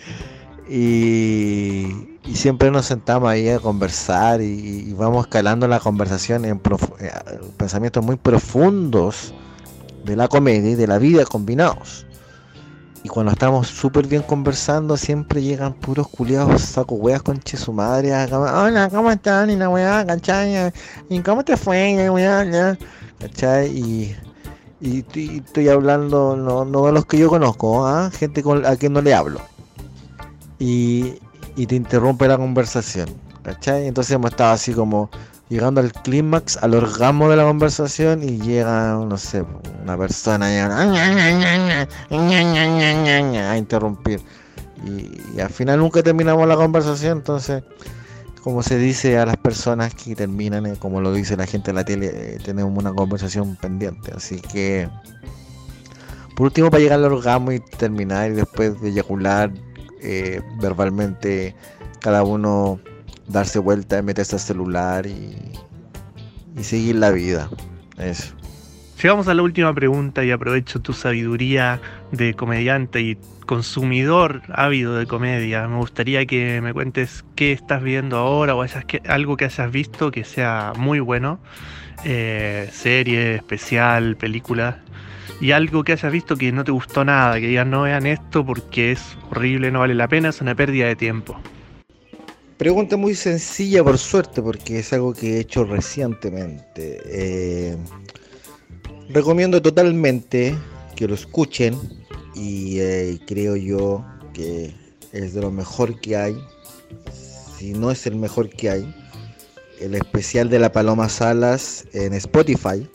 y 0.68 2.10
y 2.30 2.36
siempre 2.36 2.70
nos 2.70 2.86
sentamos 2.86 3.28
ahí 3.28 3.48
a 3.48 3.58
conversar 3.58 4.40
y, 4.40 4.92
vamos 4.92 5.26
escalando 5.26 5.66
la 5.66 5.80
conversación 5.80 6.44
en 6.44 6.60
eh, 7.00 7.10
pensamientos 7.56 8.04
muy 8.04 8.16
profundos 8.16 9.34
de 10.04 10.16
la 10.16 10.28
comedia 10.28 10.70
y 10.70 10.74
de 10.74 10.86
la 10.86 10.98
vida 10.98 11.24
combinados. 11.24 12.06
Y 13.02 13.08
cuando 13.08 13.32
estamos 13.32 13.68
súper 13.68 14.06
bien 14.06 14.22
conversando, 14.22 14.96
siempre 14.96 15.42
llegan 15.42 15.72
puros 15.72 16.06
culiados, 16.08 16.60
saco 16.60 16.96
weas 16.96 17.22
con 17.22 17.40
su 17.42 17.72
madre. 17.72 18.12
Hola, 18.12 18.90
¿cómo 18.90 19.10
están? 19.10 19.48
Y 19.48 19.56
la 19.56 19.70
wea, 19.70 20.04
¿cachai? 20.06 20.70
¿Y 21.08 21.20
cómo 21.20 21.42
te 21.42 21.56
fue? 21.56 21.96
¿cachai? 23.18 23.68
Y, 23.68 24.16
y, 24.82 25.38
estoy 25.38 25.68
hablando 25.68 26.36
no, 26.36 26.66
no 26.66 26.86
de 26.86 26.92
los 26.92 27.06
que 27.06 27.16
yo 27.18 27.28
conozco, 27.28 27.86
¿ah? 27.86 28.10
gente 28.10 28.42
con, 28.42 28.66
a 28.66 28.76
quien 28.76 28.92
no 28.92 29.00
le 29.00 29.14
hablo. 29.14 29.40
Y, 30.58 31.14
y 31.56 31.66
te 31.66 31.76
interrumpe 31.76 32.28
la 32.28 32.36
conversación. 32.36 33.08
¿Cachai? 33.42 33.86
Entonces 33.86 34.12
hemos 34.12 34.32
estado 34.32 34.52
así 34.52 34.74
como 34.74 35.08
llegando 35.50 35.80
al 35.80 35.92
clímax, 35.92 36.56
al 36.58 36.74
orgasmo 36.74 37.28
de 37.28 37.36
la 37.36 37.42
conversación 37.44 38.22
y 38.22 38.38
llega, 38.38 38.92
no 38.94 39.18
sé, 39.18 39.44
una 39.82 39.98
persona 39.98 40.46
a 43.50 43.58
interrumpir. 43.58 44.20
Y, 44.86 45.40
al 45.40 45.50
final 45.50 45.80
nunca 45.80 46.02
terminamos 46.02 46.46
la 46.48 46.56
conversación, 46.56 47.18
entonces, 47.18 47.64
como 48.42 48.62
se 48.62 48.78
dice 48.78 49.18
a 49.18 49.26
las 49.26 49.36
personas 49.36 49.92
que 49.94 50.14
terminan, 50.14 50.66
eh, 50.66 50.76
como 50.78 51.00
lo 51.00 51.12
dice 51.12 51.36
la 51.36 51.46
gente 51.46 51.70
en 51.70 51.76
la 51.76 51.84
tele, 51.84 52.10
eh, 52.14 52.38
tenemos 52.44 52.72
una 52.78 52.94
conversación 52.94 53.56
pendiente. 53.56 54.12
Así 54.16 54.40
que, 54.40 54.88
por 56.36 56.46
último, 56.46 56.70
para 56.70 56.80
llegar 56.80 57.00
al 57.00 57.12
orgasmo 57.12 57.50
y 57.50 57.58
terminar 57.58 58.30
y 58.30 58.34
después 58.34 58.80
de 58.80 58.90
eyacular, 58.90 59.52
eh, 60.00 60.40
verbalmente 60.60 61.56
cada 61.98 62.22
uno 62.22 62.80
darse 63.30 63.58
vuelta, 63.58 64.02
meterse 64.02 64.36
al 64.36 64.40
celular 64.40 65.06
y, 65.06 65.36
y 66.56 66.64
seguir 66.64 66.96
la 66.96 67.10
vida. 67.10 67.48
Eso. 67.98 68.34
Llegamos 69.02 69.28
a 69.28 69.34
la 69.34 69.42
última 69.42 69.72
pregunta 69.74 70.24
y 70.24 70.30
aprovecho 70.30 70.82
tu 70.82 70.92
sabiduría 70.92 71.80
de 72.12 72.34
comediante 72.34 73.00
y 73.00 73.16
consumidor 73.46 74.42
ávido 74.52 74.94
de 74.96 75.06
comedia. 75.06 75.66
Me 75.68 75.76
gustaría 75.78 76.26
que 76.26 76.60
me 76.60 76.74
cuentes 76.74 77.24
qué 77.34 77.52
estás 77.52 77.82
viendo 77.82 78.18
ahora 78.18 78.54
o 78.54 78.64
algo 79.08 79.36
que 79.38 79.46
hayas 79.46 79.72
visto 79.72 80.10
que 80.10 80.24
sea 80.24 80.74
muy 80.76 81.00
bueno. 81.00 81.40
Eh, 82.04 82.68
serie, 82.72 83.36
especial, 83.36 84.16
película. 84.16 84.80
Y 85.40 85.52
algo 85.52 85.82
que 85.82 85.92
hayas 85.92 86.12
visto 86.12 86.36
que 86.36 86.52
no 86.52 86.64
te 86.64 86.72
gustó 86.72 87.02
nada, 87.02 87.40
que 87.40 87.46
digas 87.46 87.66
no 87.66 87.82
vean 87.82 88.06
esto 88.06 88.44
porque 88.44 88.92
es 88.92 89.16
horrible, 89.30 89.70
no 89.70 89.78
vale 89.78 89.94
la 89.94 90.08
pena, 90.08 90.28
es 90.28 90.42
una 90.42 90.54
pérdida 90.54 90.86
de 90.86 90.96
tiempo. 90.96 91.40
Pregunta 92.60 92.98
muy 92.98 93.14
sencilla 93.14 93.82
por 93.82 93.96
suerte 93.96 94.42
porque 94.42 94.80
es 94.80 94.92
algo 94.92 95.14
que 95.14 95.36
he 95.36 95.40
hecho 95.40 95.64
recientemente. 95.64 97.00
Eh, 97.06 97.74
recomiendo 99.08 99.62
totalmente 99.62 100.54
que 100.94 101.08
lo 101.08 101.14
escuchen 101.14 101.74
y 102.34 102.78
eh, 102.80 103.18
creo 103.26 103.56
yo 103.56 104.04
que 104.34 104.74
es 105.10 105.32
de 105.32 105.40
lo 105.40 105.50
mejor 105.50 105.98
que 106.00 106.18
hay. 106.18 106.36
Si 107.56 107.72
no 107.72 107.90
es 107.90 108.06
el 108.06 108.16
mejor 108.16 108.50
que 108.50 108.68
hay, 108.68 108.94
el 109.80 109.94
especial 109.94 110.50
de 110.50 110.58
la 110.58 110.70
Paloma 110.70 111.08
Salas 111.08 111.86
en 111.94 112.12
Spotify 112.12 112.86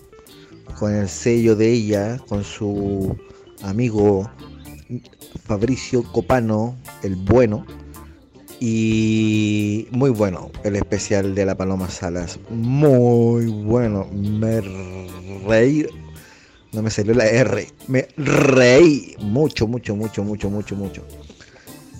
con 0.78 0.93
el 0.93 1.09
sello 1.09 1.55
de 1.55 1.72
ella, 1.72 2.20
con 2.28 2.43
su 2.43 3.18
amigo 3.63 4.30
Fabricio 5.47 6.03
Copano, 6.03 6.78
el 7.01 7.16
bueno 7.16 7.66
y 8.60 9.88
muy 9.91 10.10
bueno 10.10 10.51
el 10.64 10.76
especial 10.76 11.36
de 11.36 11.45
la 11.45 11.56
Paloma 11.56 11.89
Salas. 11.89 12.39
Muy 12.49 13.47
bueno. 13.47 14.08
Me 14.12 14.62
reí. 15.45 15.86
No 16.72 16.82
me 16.82 16.89
salió 16.89 17.14
la 17.14 17.26
R. 17.26 17.68
Me 17.88 18.08
reí 18.18 19.16
mucho, 19.20 19.68
mucho, 19.68 19.95
mucho, 19.95 20.24
mucho, 20.24 20.49
mucho, 20.49 20.76
mucho. 20.76 21.06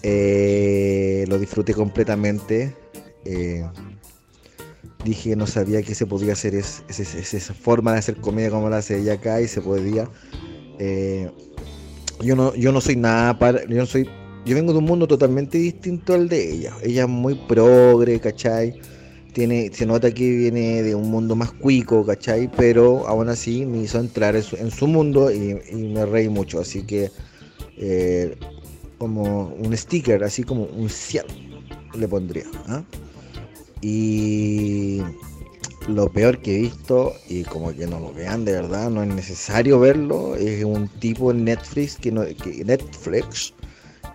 Eh, 0.03 1.26
lo 1.28 1.39
disfruté 1.39 1.74
completamente. 1.74 2.76
Eh, 3.26 3.66
dije, 5.03 5.36
no 5.36 5.47
sabía 5.47 5.82
que 5.82 5.95
se 5.95 6.06
podía 6.06 6.34
hacer 6.34 6.56
es, 6.56 6.84
esa 6.89 7.53
forma 7.53 7.93
de 7.93 7.99
hacer 7.99 8.18
comedia 8.18 8.49
como 8.49 8.70
la 8.70 8.78
hace 8.78 8.99
ella 8.99 9.14
acá 9.14 9.41
y 9.41 9.47
se 9.47 9.62
podía. 9.62 10.10
Eh, 10.80 11.32
yo 12.22 12.36
no, 12.36 12.56
yo 12.56 12.72
no 12.72 12.82
soy 12.82 12.95
nada 12.95 13.38
para, 13.38 13.66
yo 13.66 13.78
no 13.78 13.86
soy 13.86 14.10
yo 14.46 14.56
vengo 14.56 14.74
de 14.74 14.80
un 14.80 14.86
mundo 14.86 15.08
totalmente 15.08 15.58
distinto 15.58 16.14
al 16.14 16.30
de 16.30 16.54
ella. 16.54 16.74
Ella 16.84 17.04
es 17.04 17.10
muy 17.10 17.34
progre, 17.34 18.20
¿cachai? 18.20 18.80
Tiene, 19.34 19.72
se 19.74 19.86
nota 19.88 20.14
que 20.14 20.30
viene 20.30 20.84
de 20.84 20.93
un 20.93 21.10
mundo 21.10 21.36
más 21.36 21.52
cuico, 21.52 22.06
¿cachai? 22.06 22.50
Pero 22.56 23.08
aún 23.08 23.28
así 23.28 23.66
me 23.66 23.80
hizo 23.80 24.00
entrar 24.00 24.36
en 24.36 24.72
su, 24.72 24.88
mundo 24.88 25.32
y, 25.32 25.56
me 25.74 26.06
reí 26.06 26.30
mucho. 26.30 26.60
Así 26.60 26.84
que, 26.84 27.10
eh, 27.78 28.38
como 29.00 29.48
un 29.48 29.76
sticker, 29.76 30.24
así 30.24 30.43
como 30.43 30.66
un 30.66 30.89
100 30.89 31.26
le 31.98 32.08
pondría. 32.08 32.46
¿ah? 32.68 32.84
Y 33.82 35.02
lo 35.88 36.12
peor 36.12 36.39
que 36.39 36.56
he 36.56 36.60
visto, 36.62 37.14
y 37.28 37.43
como 37.43 37.74
que 37.76 37.88
no 37.88 38.00
lo 38.00 38.14
vean 38.14 38.46
de 38.46 38.54
verdad, 38.54 38.91
no 38.91 39.02
es 39.02 39.10
necesario 39.10 39.80
verlo, 39.80 40.36
es 40.36 40.64
un 40.64 40.88
tipo 40.88 41.32
en 41.32 41.46
Netflix 41.46 41.98
que, 41.98 42.12
no, 42.12 42.24
Netflix 42.64 43.56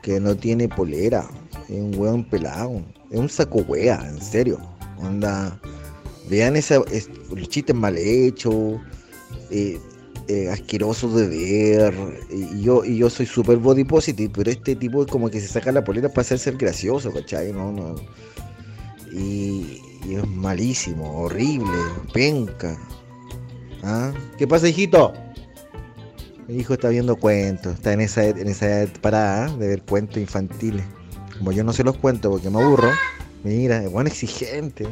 que 0.03 0.21
no 0.21 0.37
tiene 0.37 0.69
polera. 0.69 1.29
Es 1.69 1.81
un 1.81 1.95
weón 1.97 2.25
pelado. 2.25 2.83
Es 3.11 3.19
un 3.19 3.29
saco 3.29 3.59
wea, 3.61 4.03
en 4.09 4.21
serio. 4.21 4.59
Onda. 4.99 5.61
Vean 6.29 6.57
esa, 6.57 6.77
los 6.77 7.49
chistes 7.49 7.75
mal 7.75 7.97
hechos. 7.97 8.81
Eh, 9.51 9.79
eh, 10.29 10.49
asquerosos 10.49 11.15
de 11.17 11.27
ver. 11.27 11.95
Y 12.31 12.63
yo, 12.63 12.85
y 12.85 12.99
yo 12.99 13.11
soy 13.11 13.27
super 13.27 13.57
body 13.57 13.83
positive, 13.83 14.33
pero 14.33 14.51
este 14.51 14.77
tipo 14.77 15.03
es 15.03 15.11
como 15.11 15.29
que 15.29 15.41
se 15.41 15.49
saca 15.49 15.73
la 15.73 15.83
polera 15.83 16.09
para 16.09 16.21
hacerse 16.21 16.53
gracioso, 16.53 17.13
¿cachai? 17.13 17.53
No, 17.53 17.73
no. 17.73 17.97
Y, 19.13 19.81
y, 20.07 20.15
es 20.15 20.27
malísimo, 20.29 21.23
horrible, 21.23 21.77
penca. 22.13 22.79
¿Ah? 23.83 24.13
¿Qué 24.39 24.47
pasa, 24.47 24.69
hijito? 24.69 25.13
Mi 26.51 26.63
hijo 26.63 26.75
está 26.75 26.89
viendo 26.89 27.15
cuentos, 27.15 27.75
está 27.75 27.93
en 27.93 28.01
esa, 28.01 28.25
en 28.25 28.49
esa 28.49 28.85
parada 29.01 29.57
de 29.57 29.69
ver 29.69 29.83
cuentos 29.83 30.17
infantiles. 30.17 30.85
Como 31.39 31.53
yo 31.53 31.63
no 31.63 31.73
sé 31.73 31.85
los 31.85 31.97
cuentos 31.97 32.29
porque 32.29 32.51
me 32.51 32.61
aburro, 32.61 32.91
mira, 33.45 33.85
es 33.85 33.93
buen 33.93 34.09
exigente. 34.09 34.89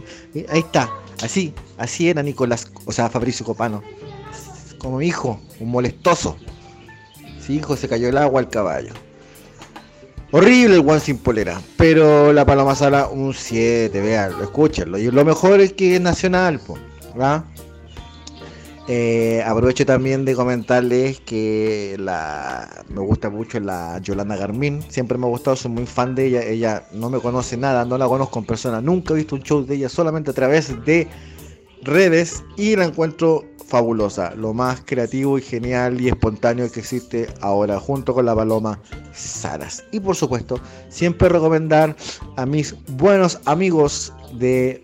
ahí 0.50 0.60
está, 0.60 0.88
así, 1.20 1.52
así 1.76 2.10
era 2.10 2.22
Nicolás, 2.22 2.70
o 2.84 2.92
sea, 2.92 3.10
Fabricio 3.10 3.44
Copano. 3.44 3.82
Como 4.78 4.98
mi 4.98 5.08
hijo, 5.08 5.40
un 5.58 5.70
molestoso. 5.70 6.36
Su 7.44 7.50
hijo 7.50 7.76
se 7.76 7.88
cayó 7.88 8.08
el 8.08 8.18
agua 8.18 8.38
al 8.38 8.48
caballo. 8.48 8.92
Horrible 10.30 10.76
el 10.76 10.88
one 10.88 11.00
sin 11.00 11.18
polera. 11.18 11.60
Pero 11.76 12.32
la 12.32 12.46
Paloma 12.46 12.76
Sala, 12.76 13.08
un 13.08 13.34
7, 13.34 14.00
vean, 14.00 14.32
escúchenlo. 14.40 14.96
Y 14.96 15.10
lo 15.10 15.24
mejor 15.24 15.60
es 15.60 15.72
que 15.72 15.96
es 15.96 16.00
nacional, 16.00 16.60
¿verdad? 17.14 17.42
Eh, 18.90 19.42
aprovecho 19.44 19.84
también 19.84 20.24
de 20.24 20.34
comentarles 20.34 21.20
que 21.20 21.94
me 22.88 23.00
gusta 23.02 23.28
mucho 23.28 23.60
la 23.60 23.98
Yolanda 23.98 24.34
Garmin. 24.34 24.80
Siempre 24.88 25.18
me 25.18 25.26
ha 25.26 25.28
gustado, 25.28 25.56
soy 25.56 25.70
muy 25.70 25.84
fan 25.84 26.14
de 26.14 26.26
ella. 26.26 26.42
Ella 26.42 26.88
no 26.92 27.10
me 27.10 27.20
conoce 27.20 27.58
nada, 27.58 27.84
no 27.84 27.98
la 27.98 28.08
conozco 28.08 28.38
en 28.38 28.46
persona. 28.46 28.80
Nunca 28.80 29.12
he 29.12 29.18
visto 29.18 29.36
un 29.36 29.42
show 29.42 29.62
de 29.62 29.74
ella, 29.74 29.90
solamente 29.90 30.30
a 30.30 30.34
través 30.34 30.82
de 30.86 31.06
redes 31.82 32.42
y 32.56 32.76
la 32.76 32.86
encuentro 32.86 33.44
fabulosa. 33.66 34.34
Lo 34.34 34.54
más 34.54 34.80
creativo 34.86 35.36
y 35.36 35.42
genial 35.42 36.00
y 36.00 36.08
espontáneo 36.08 36.72
que 36.72 36.80
existe 36.80 37.28
ahora, 37.42 37.78
junto 37.78 38.14
con 38.14 38.24
la 38.24 38.34
Paloma 38.34 38.80
Salas. 39.12 39.84
Y 39.92 40.00
por 40.00 40.16
supuesto, 40.16 40.58
siempre 40.88 41.28
recomendar 41.28 41.94
a 42.36 42.46
mis 42.46 42.74
buenos 42.92 43.38
amigos 43.44 44.14
de 44.32 44.82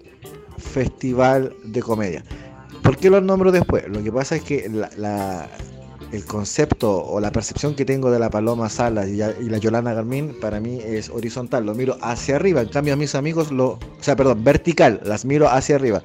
Festival 0.58 1.56
de 1.64 1.80
Comedia. 1.80 2.22
¿Por 2.84 2.98
qué 2.98 3.08
los 3.08 3.22
nombro 3.22 3.50
después? 3.50 3.88
Lo 3.88 4.02
que 4.02 4.12
pasa 4.12 4.36
es 4.36 4.42
que 4.42 4.70
el 6.12 6.24
concepto 6.26 7.02
o 7.02 7.18
la 7.18 7.32
percepción 7.32 7.74
que 7.74 7.86
tengo 7.86 8.10
de 8.10 8.18
la 8.18 8.28
Paloma 8.28 8.68
Salas 8.68 9.08
y, 9.08 9.16
la 9.16 9.56
Yolanda 9.56 9.94
Garmin 9.94 10.38
para 10.38 10.60
mí 10.60 10.80
es 10.84 11.08
horizontal, 11.08 11.64
lo 11.64 11.74
miro 11.74 11.96
hacia 12.02 12.36
arriba, 12.36 12.60
en 12.60 12.68
cambio 12.68 12.92
a 12.92 12.96
mis 12.98 13.14
amigos 13.14 13.50
lo, 13.50 13.70
o 13.70 13.78
sea, 14.00 14.16
perdón, 14.16 14.44
vertical, 14.44 15.00
las 15.02 15.24
miro 15.24 15.48
hacia 15.48 15.76
arriba. 15.76 16.02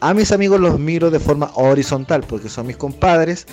A 0.00 0.14
mis 0.14 0.32
amigos 0.32 0.58
los 0.58 0.80
miro 0.80 1.10
de 1.10 1.20
forma 1.20 1.50
horizontal 1.54 2.24
porque 2.26 2.48
son 2.48 2.66
mis 2.66 2.78
compadres 2.78 3.46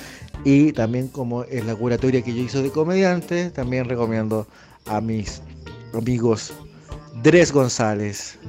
y 0.46 0.72
también 0.72 1.10
como 1.10 1.44
es 1.44 1.66
la 1.66 1.76
curatoria 1.76 2.22
que 2.22 2.34
yo 2.34 2.44
hice 2.44 2.64
de 2.64 2.72
comediante, 2.72 3.50
también 3.50 3.90
recomiendo 3.90 4.48
a 4.86 5.02
mis 5.02 5.42
amigos 5.94 6.54
Dres 7.24 7.52
González 7.52 8.40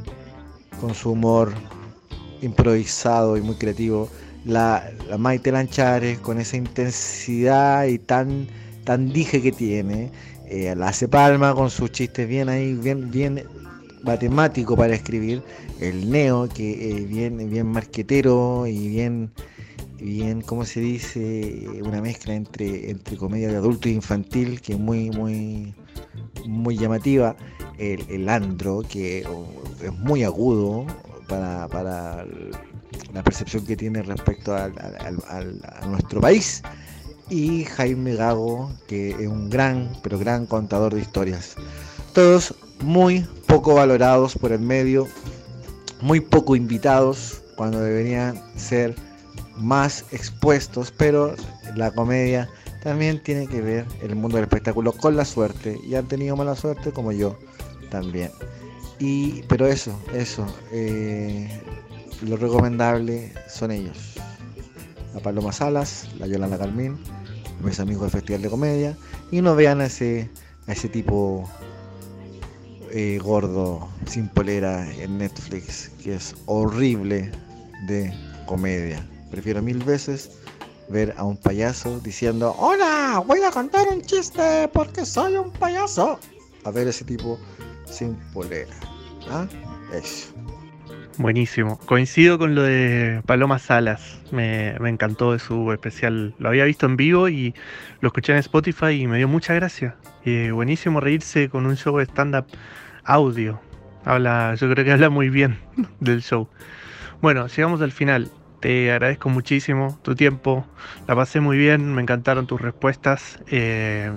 con 0.81 0.95
su 0.95 1.11
humor 1.11 1.53
improvisado 2.43 3.37
y 3.37 3.43
muy 3.43 3.57
creativo. 3.57 4.09
La, 4.45 4.91
Maite 5.19 5.53
Lanchares 5.53 6.19
con 6.19 6.41
esa 6.41 6.57
intensidad 6.57 7.87
y 7.87 7.99
tan, 7.99 8.47
tan 8.85 9.13
dije 9.13 9.43
que 9.43 9.53
tiene. 9.53 10.11
Eh, 10.47 10.75
la 10.77 10.89
hace 10.89 11.07
Palma 11.09 11.55
con 11.55 11.71
sus 11.71 11.93
chistes 11.93 12.29
bien 12.29 12.49
ahí, 12.49 12.75
bien, 12.75 13.11
bien 13.11 13.45
matemático 14.03 14.77
para 14.77 14.95
escribir. 14.95 15.43
El 15.81 16.11
Neo, 16.11 16.49
que 16.49 16.91
es 16.91 17.09
bien, 17.09 17.51
bien 17.51 17.67
marquetero 17.67 18.67
y 18.67 18.89
bien, 18.89 19.31
bien, 19.99 20.43
¿cómo 20.43 20.65
se 20.65 20.81
dice? 20.81 21.67
Una 21.85 22.01
mezcla 22.01 22.35
entre, 22.35 22.91
entre 22.91 23.17
comedia 23.17 23.49
de 23.49 23.57
adulto 23.57 23.89
e 23.89 23.93
infantil, 23.93 24.61
que 24.61 24.73
es 24.75 24.79
muy, 24.79 25.11
muy, 25.11 25.75
muy 26.47 26.77
llamativa. 26.77 27.37
El, 27.79 28.05
el 28.11 28.29
Andro, 28.29 28.83
que 28.83 29.21
es 29.21 29.93
muy 29.99 30.23
agudo, 30.25 30.87
para, 31.31 32.27
la 33.15 33.23
percepción 33.23 33.65
que 33.65 33.77
tiene 33.77 34.03
respecto 34.03 34.55
a 34.55 34.71
nuestro 35.87 36.21
país. 36.21 36.63
Y 37.31 37.65
Jaime 37.65 38.17
Gago, 38.17 38.73
que 38.89 39.11
es 39.11 39.29
un 39.29 39.49
gran, 39.49 39.93
pero 40.03 40.19
gran 40.19 40.47
contador 40.47 40.95
de 40.95 41.01
historias. 41.01 41.55
Todos 42.13 42.55
muy 42.81 43.25
poco 43.47 43.75
valorados 43.75 44.37
por 44.37 44.51
el 44.51 44.61
medio, 44.61 45.07
muy 46.01 46.21
poco 46.21 46.57
invitados 46.57 47.43
cuando 47.55 47.81
deberían 47.81 48.43
ser 48.57 48.97
más 49.57 50.05
expuestos, 50.11 50.93
pero 50.97 51.37
la 51.77 51.93
comedia 51.93 52.49
también 52.83 53.23
tiene 53.23 53.47
que 53.47 53.61
ver 53.61 53.87
el 54.03 54.17
mundo 54.17 54.37
del 54.37 54.45
espectáculo 54.45 54.93
con 54.93 55.17
la 55.17 55.25
suerte 55.25 55.79
y 55.87 55.95
han 55.95 56.09
tenido 56.09 56.35
mala 56.35 56.57
suerte 56.57 56.91
como 56.91 57.13
yo 57.13 57.39
también. 57.91 58.31
Y, 59.01 59.43
pero 59.49 59.67
eso, 59.67 59.99
eso, 60.13 60.47
eh, 60.73 61.49
lo 62.21 62.37
recomendable 62.37 63.33
son 63.49 63.71
ellos. 63.71 64.15
La 65.15 65.21
Paloma 65.21 65.53
Salas, 65.53 66.07
la 66.19 66.27
Yolanda 66.27 66.59
Carmín, 66.59 66.99
mis 67.65 67.81
amigos 67.81 68.03
del 68.03 68.11
Festival 68.11 68.43
de 68.43 68.51
Comedia, 68.51 68.97
y 69.31 69.41
no 69.41 69.57
vean 69.57 69.81
a 69.81 69.87
ese, 69.87 70.29
ese 70.67 70.89
tipo 70.91 71.49
eh, 72.91 73.19
gordo, 73.23 73.89
sin 74.07 74.29
polera 74.29 74.87
en 74.97 75.17
Netflix, 75.17 75.91
que 76.03 76.17
es 76.17 76.35
horrible 76.45 77.33
de 77.87 78.13
comedia. 78.47 79.09
Prefiero 79.31 79.63
mil 79.63 79.83
veces 79.83 80.31
ver 80.91 81.15
a 81.17 81.25
un 81.25 81.39
payaso 81.39 82.01
diciendo, 82.01 82.55
hola, 82.59 83.23
voy 83.27 83.41
a 83.43 83.51
contar 83.51 83.89
un 83.89 84.03
chiste 84.03 84.69
porque 84.75 85.07
soy 85.07 85.37
un 85.37 85.51
payaso. 85.53 86.19
A 86.65 86.71
ver 86.71 86.89
ese 86.89 87.05
tipo 87.05 87.39
sin 87.89 88.15
polera. 88.35 88.90
¿Ah? 89.29 89.47
Eso. 89.93 90.33
Buenísimo. 91.19 91.79
Coincido 91.81 92.39
con 92.39 92.55
lo 92.55 92.63
de 92.63 93.23
Paloma 93.27 93.59
Salas. 93.59 94.21
Me, 94.31 94.77
me, 94.81 94.89
encantó 94.89 95.33
de 95.33 95.39
su 95.39 95.73
especial. 95.73 96.35
Lo 96.39 96.49
había 96.49 96.65
visto 96.65 96.87
en 96.87 96.97
vivo 96.97 97.29
y 97.29 97.55
lo 98.01 98.09
escuché 98.09 98.33
en 98.33 98.39
Spotify 98.39 98.93
y 98.93 99.07
me 99.07 99.19
dio 99.19 99.29
mucha 99.29 99.53
gracia. 99.53 99.97
Buenísimo 100.25 101.01
reírse 101.01 101.49
con 101.49 101.67
un 101.67 101.77
show 101.77 101.99
de 101.99 102.05
stand-up 102.05 102.47
audio. 103.05 103.61
Habla, 104.05 104.55
yo 104.55 104.71
creo 104.71 104.85
que 104.85 104.93
habla 104.93 105.11
muy 105.11 105.29
bien 105.29 105.59
del 106.01 106.23
show. 106.23 106.49
Bueno, 107.21 107.47
llegamos 107.49 107.83
al 107.83 107.93
final. 107.93 108.31
Te 108.61 108.93
agradezco 108.93 109.29
muchísimo 109.31 109.99
tu 110.03 110.15
tiempo. 110.15 110.67
La 111.07 111.17
pasé 111.17 111.41
muy 111.41 111.57
bien, 111.57 111.95
me 111.95 112.03
encantaron 112.03 112.47
tus 112.47 112.61
respuestas. 112.61 113.41
Eh, 113.49 114.11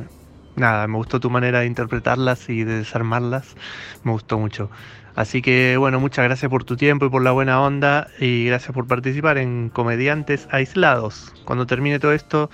nada, 0.55 0.87
me 0.87 0.97
gustó 0.97 1.19
tu 1.19 1.29
manera 1.29 1.61
de 1.61 1.65
interpretarlas 1.65 2.49
y 2.49 2.63
de 2.63 2.79
desarmarlas. 2.79 3.55
Me 4.03 4.11
gustó 4.11 4.37
mucho. 4.39 4.69
Así 5.15 5.41
que 5.41 5.77
bueno, 5.77 5.99
muchas 5.99 6.25
gracias 6.25 6.49
por 6.49 6.63
tu 6.63 6.75
tiempo 6.75 7.05
y 7.05 7.09
por 7.09 7.21
la 7.21 7.31
buena 7.31 7.61
onda 7.61 8.07
y 8.19 8.45
gracias 8.45 8.73
por 8.73 8.87
participar 8.87 9.37
en 9.37 9.69
Comediantes 9.69 10.47
Aislados. 10.49 11.33
Cuando 11.45 11.67
termine 11.67 11.99
todo 11.99 12.13
esto, 12.13 12.49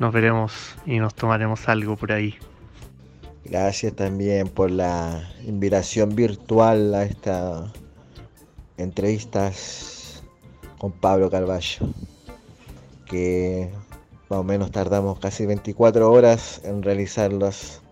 nos 0.00 0.12
veremos 0.12 0.76
y 0.86 0.98
nos 0.98 1.14
tomaremos 1.14 1.68
algo 1.68 1.96
por 1.96 2.10
ahí. 2.10 2.34
Gracias 3.44 3.94
también 3.94 4.48
por 4.48 4.70
la 4.70 5.22
invitación 5.46 6.14
virtual 6.16 6.94
a 6.94 7.04
esta 7.04 7.72
entrevistas 8.76 10.22
con 10.78 10.92
Pablo 10.92 11.30
Carballo, 11.30 11.88
que 13.06 13.70
más 14.30 14.38
o 14.38 14.44
menos 14.44 14.70
tardamos 14.70 15.18
casi 15.18 15.44
24 15.44 16.10
horas 16.10 16.60
en 16.62 16.84
realizarlas 16.84 17.82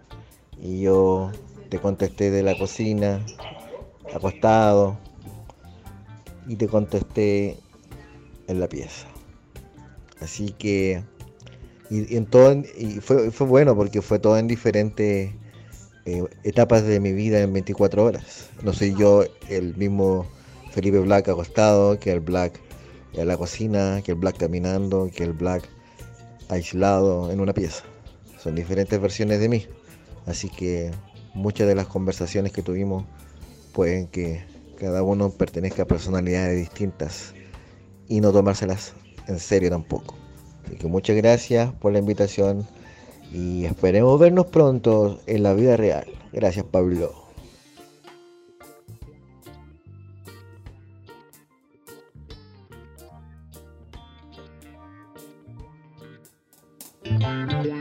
y 0.63 0.83
yo 0.83 1.33
te 1.69 1.81
contesté 1.81 2.31
de 2.31 2.45
la 2.45 2.57
cocina, 2.57 3.27
acostado, 4.15 4.97
y 6.47 6.55
te 6.55 6.69
contesté 6.69 7.59
en 8.47 8.61
la 8.61 8.69
pieza. 8.69 9.09
Así 10.21 10.51
que, 10.51 11.03
y, 11.91 12.17
en 12.17 12.27
todo, 12.27 12.63
y 12.77 13.01
fue, 13.01 13.33
fue 13.33 13.47
bueno 13.49 13.75
porque 13.75 14.01
fue 14.01 14.21
todo 14.21 14.39
en 14.39 14.47
diferentes 14.47 15.33
eh, 16.07 16.25
etapas 16.45 16.85
de 16.85 17.01
mi 17.01 17.13
vida 17.13 17.41
en 17.41 17.53
24 17.53 18.05
horas. 18.05 18.49
No 18.63 18.73
soy 18.73 18.95
yo 18.95 19.25
el 19.49 19.77
mismo 19.77 20.25
Felipe 20.71 21.01
Black 21.01 21.29
acostado, 21.29 21.99
que 21.99 22.13
el 22.13 22.21
Black 22.21 22.61
en 23.15 23.27
la 23.27 23.37
cocina, 23.37 24.01
que 24.03 24.13
el 24.13 24.19
Black 24.19 24.39
caminando, 24.39 25.11
que 25.15 25.25
el 25.25 25.33
Black 25.33 25.69
aislado 26.49 27.31
en 27.31 27.41
una 27.41 27.53
pieza. 27.53 27.85
Son 28.39 28.55
diferentes 28.55 29.01
versiones 29.01 29.41
de 29.41 29.49
mí. 29.49 29.67
Así 30.27 30.49
que 30.49 30.91
muchas 31.35 31.67
de 31.67 31.75
las 31.75 31.87
conversaciones 31.87 32.53
que 32.53 32.63
tuvimos 32.63 33.05
pueden 33.73 34.09
que 34.09 34.45
cada 34.79 35.03
uno 35.03 35.31
pertenezca 35.31 35.83
a 35.83 35.87
personalidades 35.87 36.59
distintas 36.59 37.35
y 38.09 38.21
no 38.21 38.33
tomárselas 38.33 38.95
en 39.27 39.39
serio 39.39 39.71
tampoco. 39.71 40.15
Así 40.67 40.77
que 40.77 40.87
muchas 40.87 41.17
gracias 41.17 41.73
por 41.75 41.93
la 41.93 41.99
invitación 41.99 42.67
y 43.33 43.65
esperemos 43.65 44.19
vernos 44.19 44.47
pronto 44.47 45.21
en 45.27 45.43
la 45.43 45.55
vida 45.55 45.77
real. 45.77 46.07
Gracias 46.33 46.65
Pablo. 46.65 47.28
Yeah. 57.21 57.78